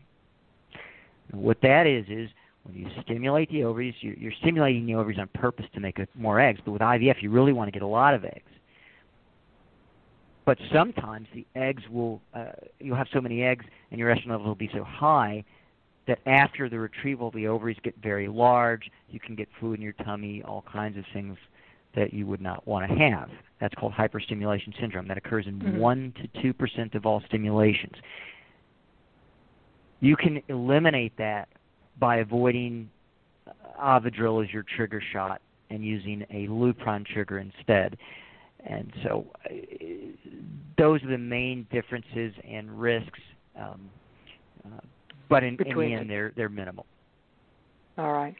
What 1.33 1.59
that 1.63 1.87
is 1.87 2.07
is 2.09 2.31
when 2.69 2.79
you 2.79 2.87
stimulate 3.03 3.51
the 3.51 3.65
ovaries, 3.65 3.95
you're, 4.01 4.15
you're 4.15 4.33
stimulating 4.41 4.87
the 4.87 4.95
ovaries 4.95 5.19
on 5.19 5.29
purpose 5.29 5.67
to 5.75 5.81
make 5.81 5.99
more 6.15 6.39
eggs. 6.39 6.61
But 6.65 6.73
with 6.73 6.83
IVF, 6.83 7.23
you 7.23 7.31
really 7.31 7.53
want 7.53 7.69
to 7.69 7.73
get 7.73 7.83
a 7.83 7.87
lot 7.87 8.15
of 8.15 8.25
eggs. 8.25 8.43
But 10.45 10.59
sometimes 10.73 11.29
the 11.35 11.47
eggs 11.57 11.83
will, 11.91 12.21
uh, 12.35 12.53
you'll 12.79 12.97
have 12.97 13.09
so 13.13 13.21
many 13.21 13.43
eggs, 13.43 13.65
and 13.91 13.99
your 13.99 14.15
estrogen 14.15 14.29
level 14.29 14.47
will 14.47 14.55
be 14.55 14.71
so 14.73 14.85
high 14.85 15.45
that 16.07 16.19
after 16.27 16.69
the 16.69 16.79
retrieval, 16.79 17.31
the 17.31 17.47
ovaries 17.47 17.77
get 17.83 17.95
very 18.03 18.29
large. 18.29 18.91
You 19.11 19.21
can 19.21 19.35
get 19.35 19.49
fluid 19.61 19.79
in 19.79 19.83
your 19.83 19.93
tummy, 20.05 20.43
all 20.43 20.65
kinds 20.71 20.97
of 20.97 21.05
things 21.13 21.37
that 21.95 22.15
you 22.15 22.27
would 22.27 22.41
not 22.41 22.67
want 22.67 22.89
to 22.91 22.97
have. 22.97 23.29
That's 23.61 23.75
called 23.75 23.93
hyperstimulation 23.93 24.79
syndrome. 24.81 25.09
That 25.09 25.19
occurs 25.19 25.47
in 25.47 25.59
mm-hmm. 25.59 25.79
1 25.79 26.15
to 26.35 26.53
2% 26.55 26.95
of 26.95 27.07
all 27.07 27.23
stimulations. 27.27 27.95
You 30.01 30.17
can 30.17 30.43
eliminate 30.49 31.13
that 31.19 31.49
by 31.99 32.17
avoiding 32.17 32.89
Ovidrel 33.81 34.45
as 34.45 34.53
your 34.53 34.65
trigger 34.77 35.03
shot 35.13 35.41
and 35.71 35.85
using 35.85 36.25
a 36.31 36.47
Lupron 36.47 37.07
trigger 37.07 37.39
instead. 37.39 37.97
And 38.67 38.93
so 39.03 39.27
uh, 39.45 39.55
those 40.77 41.03
are 41.05 41.11
the 41.11 41.19
main 41.19 41.67
differences 41.71 42.33
and 42.49 42.81
risks. 42.81 43.21
Um, 43.59 43.89
uh, 44.65 44.81
but 45.29 45.45
in, 45.45 45.57
in 45.65 45.79
the 45.79 45.95
end, 45.95 46.11
they're, 46.11 46.33
they're 46.37 46.49
minimal. 46.49 46.87
All 47.97 48.13
right. 48.13 48.35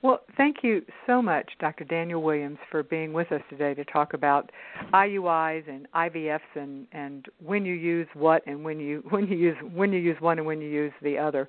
Well, 0.00 0.20
thank 0.36 0.58
you 0.62 0.82
so 1.08 1.20
much, 1.20 1.50
Dr. 1.58 1.82
Daniel 1.82 2.22
Williams, 2.22 2.58
for 2.70 2.84
being 2.84 3.12
with 3.12 3.32
us 3.32 3.40
today 3.50 3.74
to 3.74 3.84
talk 3.84 4.14
about 4.14 4.48
IUIs 4.94 5.68
and 5.68 5.88
IVFs 5.92 6.38
and, 6.54 6.86
and 6.92 7.26
when 7.44 7.64
you 7.64 7.74
use 7.74 8.06
what 8.14 8.46
and 8.46 8.64
when 8.64 8.78
you 8.78 9.02
when 9.10 9.26
you 9.26 9.36
use 9.36 9.56
when 9.74 9.92
you 9.92 9.98
use 9.98 10.16
one 10.20 10.38
and 10.38 10.46
when 10.46 10.60
you 10.60 10.68
use 10.68 10.92
the 11.02 11.18
other. 11.18 11.48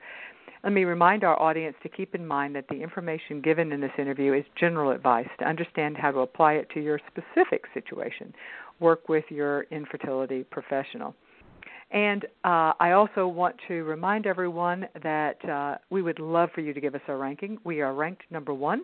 Let 0.64 0.74
me 0.74 0.84
remind 0.84 1.24
our 1.24 1.41
audience 1.41 1.76
to 1.84 1.89
keep 1.89 2.16
in 2.16 2.26
mind 2.26 2.56
that 2.56 2.68
the 2.70 2.82
information 2.82 3.41
given 3.41 3.72
in 3.72 3.82
this 3.82 3.91
interview 3.97 4.34
is 4.34 4.45
general 4.60 4.91
advice 4.91 5.28
to 5.39 5.45
understand 5.45 5.97
how 5.97 6.12
to 6.12 6.20
apply 6.20 6.54
it 6.54 6.70
to 6.74 6.82
your 6.82 7.00
specific 7.08 7.64
situation. 7.74 8.34
Work 8.80 9.10
with 9.10 9.26
your 9.30 9.64
infertility 9.72 10.43
professional. 10.43 11.16
And 11.91 12.26
uh, 12.43 12.74
I 12.80 12.91
also 12.91 13.28
want 13.28 13.56
to 13.68 13.84
remind 13.84 14.28
everyone 14.28 14.88
that 15.02 15.43
uh, 15.50 15.78
we 15.89 16.02
would 16.02 16.20
love 16.20 16.50
for 16.54 16.62
you 16.62 16.74
to 16.74 16.80
give 16.80 16.93
us 16.93 17.02
a 17.08 17.16
ranking. 17.16 17.58
We 17.64 17.82
are 17.82 17.93
ranked 17.93 18.24
number 18.30 18.54
one 18.54 18.84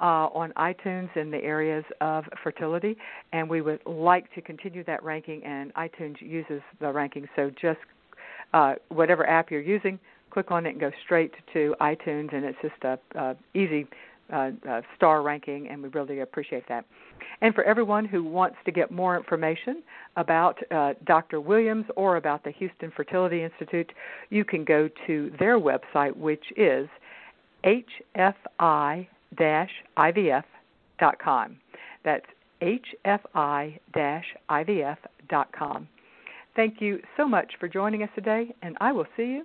uh, 0.00 0.28
on 0.34 0.52
iTunes 0.58 1.14
in 1.16 1.30
the 1.30 1.38
areas 1.38 1.84
of 2.00 2.24
fertility, 2.42 2.96
and 3.32 3.48
we 3.48 3.62
would 3.62 3.80
like 3.86 4.32
to 4.34 4.42
continue 4.42 4.84
that 4.84 5.02
ranking. 5.02 5.42
And 5.44 5.72
iTunes 5.74 6.20
uses 6.20 6.60
the 6.80 6.92
ranking, 6.92 7.26
so 7.36 7.50
just 7.50 7.78
uh, 8.52 8.74
whatever 8.88 9.26
app 9.26 9.50
you're 9.50 9.60
using, 9.60 9.98
click 10.32 10.50
on 10.50 10.66
it 10.66 10.70
and 10.70 10.80
go 10.80 10.90
straight 11.04 11.32
to 11.52 11.74
iTunes, 11.80 12.34
and 12.34 12.44
it's 12.44 12.58
just 12.62 12.74
a, 12.84 12.98
easy 13.54 13.86
uh, 14.32 14.50
uh, 14.68 14.80
star 14.96 15.22
ranking, 15.22 15.68
and 15.68 15.82
we 15.82 15.88
really 15.90 16.20
appreciate 16.20 16.64
that. 16.68 16.86
And 17.40 17.54
for 17.54 17.64
everyone 17.64 18.04
who 18.06 18.24
wants 18.24 18.56
to 18.64 18.72
get 18.72 18.90
more 18.90 19.16
information 19.16 19.82
about 20.16 20.58
uh, 20.70 20.94
Dr. 21.04 21.40
Williams 21.40 21.84
or 21.96 22.16
about 22.16 22.42
the 22.44 22.50
Houston 22.52 22.90
Fertility 22.96 23.42
Institute, 23.42 23.92
you 24.30 24.44
can 24.44 24.64
go 24.64 24.88
to 25.06 25.30
their 25.38 25.58
website, 25.58 26.16
which 26.16 26.44
is 26.56 26.88
hfi-ivf.com. 27.64 29.06
That's 32.04 32.26
hfi-ivf.com. 32.62 33.48
Thank 36.54 36.82
you 36.82 37.00
so 37.16 37.26
much 37.26 37.52
for 37.58 37.66
joining 37.68 38.02
us 38.02 38.10
today, 38.14 38.54
and 38.62 38.76
I 38.80 38.92
will 38.92 39.06
see 39.16 39.24
you 39.24 39.44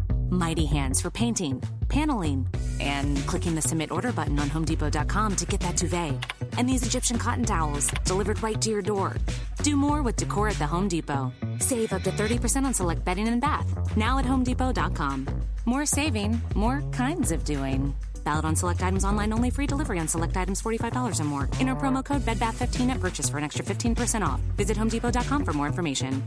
Mighty 0.31 0.65
hands 0.65 1.01
for 1.01 1.11
painting, 1.11 1.61
paneling, 1.89 2.47
and 2.79 3.17
clicking 3.27 3.53
the 3.53 3.61
submit 3.61 3.91
order 3.91 4.13
button 4.13 4.39
on 4.39 4.47
HomeDepot.com 4.47 5.35
to 5.35 5.45
get 5.45 5.59
that 5.59 5.75
duvet. 5.75 6.23
And 6.57 6.69
these 6.69 6.85
Egyptian 6.85 7.17
cotton 7.17 7.43
towels 7.43 7.91
delivered 8.05 8.41
right 8.41 8.59
to 8.61 8.69
your 8.69 8.81
door. 8.81 9.17
Do 9.61 9.75
more 9.75 10.01
with 10.01 10.15
decor 10.15 10.47
at 10.47 10.55
the 10.55 10.65
Home 10.65 10.87
Depot. 10.87 11.33
Save 11.59 11.91
up 11.91 12.03
to 12.03 12.11
30% 12.11 12.63
on 12.63 12.73
select 12.73 13.03
bedding 13.03 13.27
and 13.27 13.41
bath. 13.41 13.67
Now 13.97 14.19
at 14.19 14.25
HomeDepot.com. 14.25 15.27
More 15.65 15.85
saving, 15.85 16.41
more 16.55 16.81
kinds 16.93 17.33
of 17.33 17.43
doing. 17.43 17.93
Valid 18.23 18.45
on 18.45 18.55
select 18.55 18.81
items 18.81 19.03
online 19.03 19.33
only. 19.33 19.49
Free 19.49 19.67
delivery 19.67 19.99
on 19.99 20.07
select 20.07 20.37
items 20.37 20.61
$45 20.61 21.19
or 21.19 21.23
more. 21.25 21.49
Enter 21.59 21.75
promo 21.75 22.05
code 22.05 22.21
BEDBATH15 22.21 22.89
at 22.89 23.01
purchase 23.01 23.27
for 23.27 23.37
an 23.37 23.43
extra 23.43 23.65
15% 23.65 24.25
off. 24.25 24.39
Visit 24.55 24.77
HomeDepot.com 24.77 25.43
for 25.43 25.51
more 25.51 25.67
information. 25.67 26.23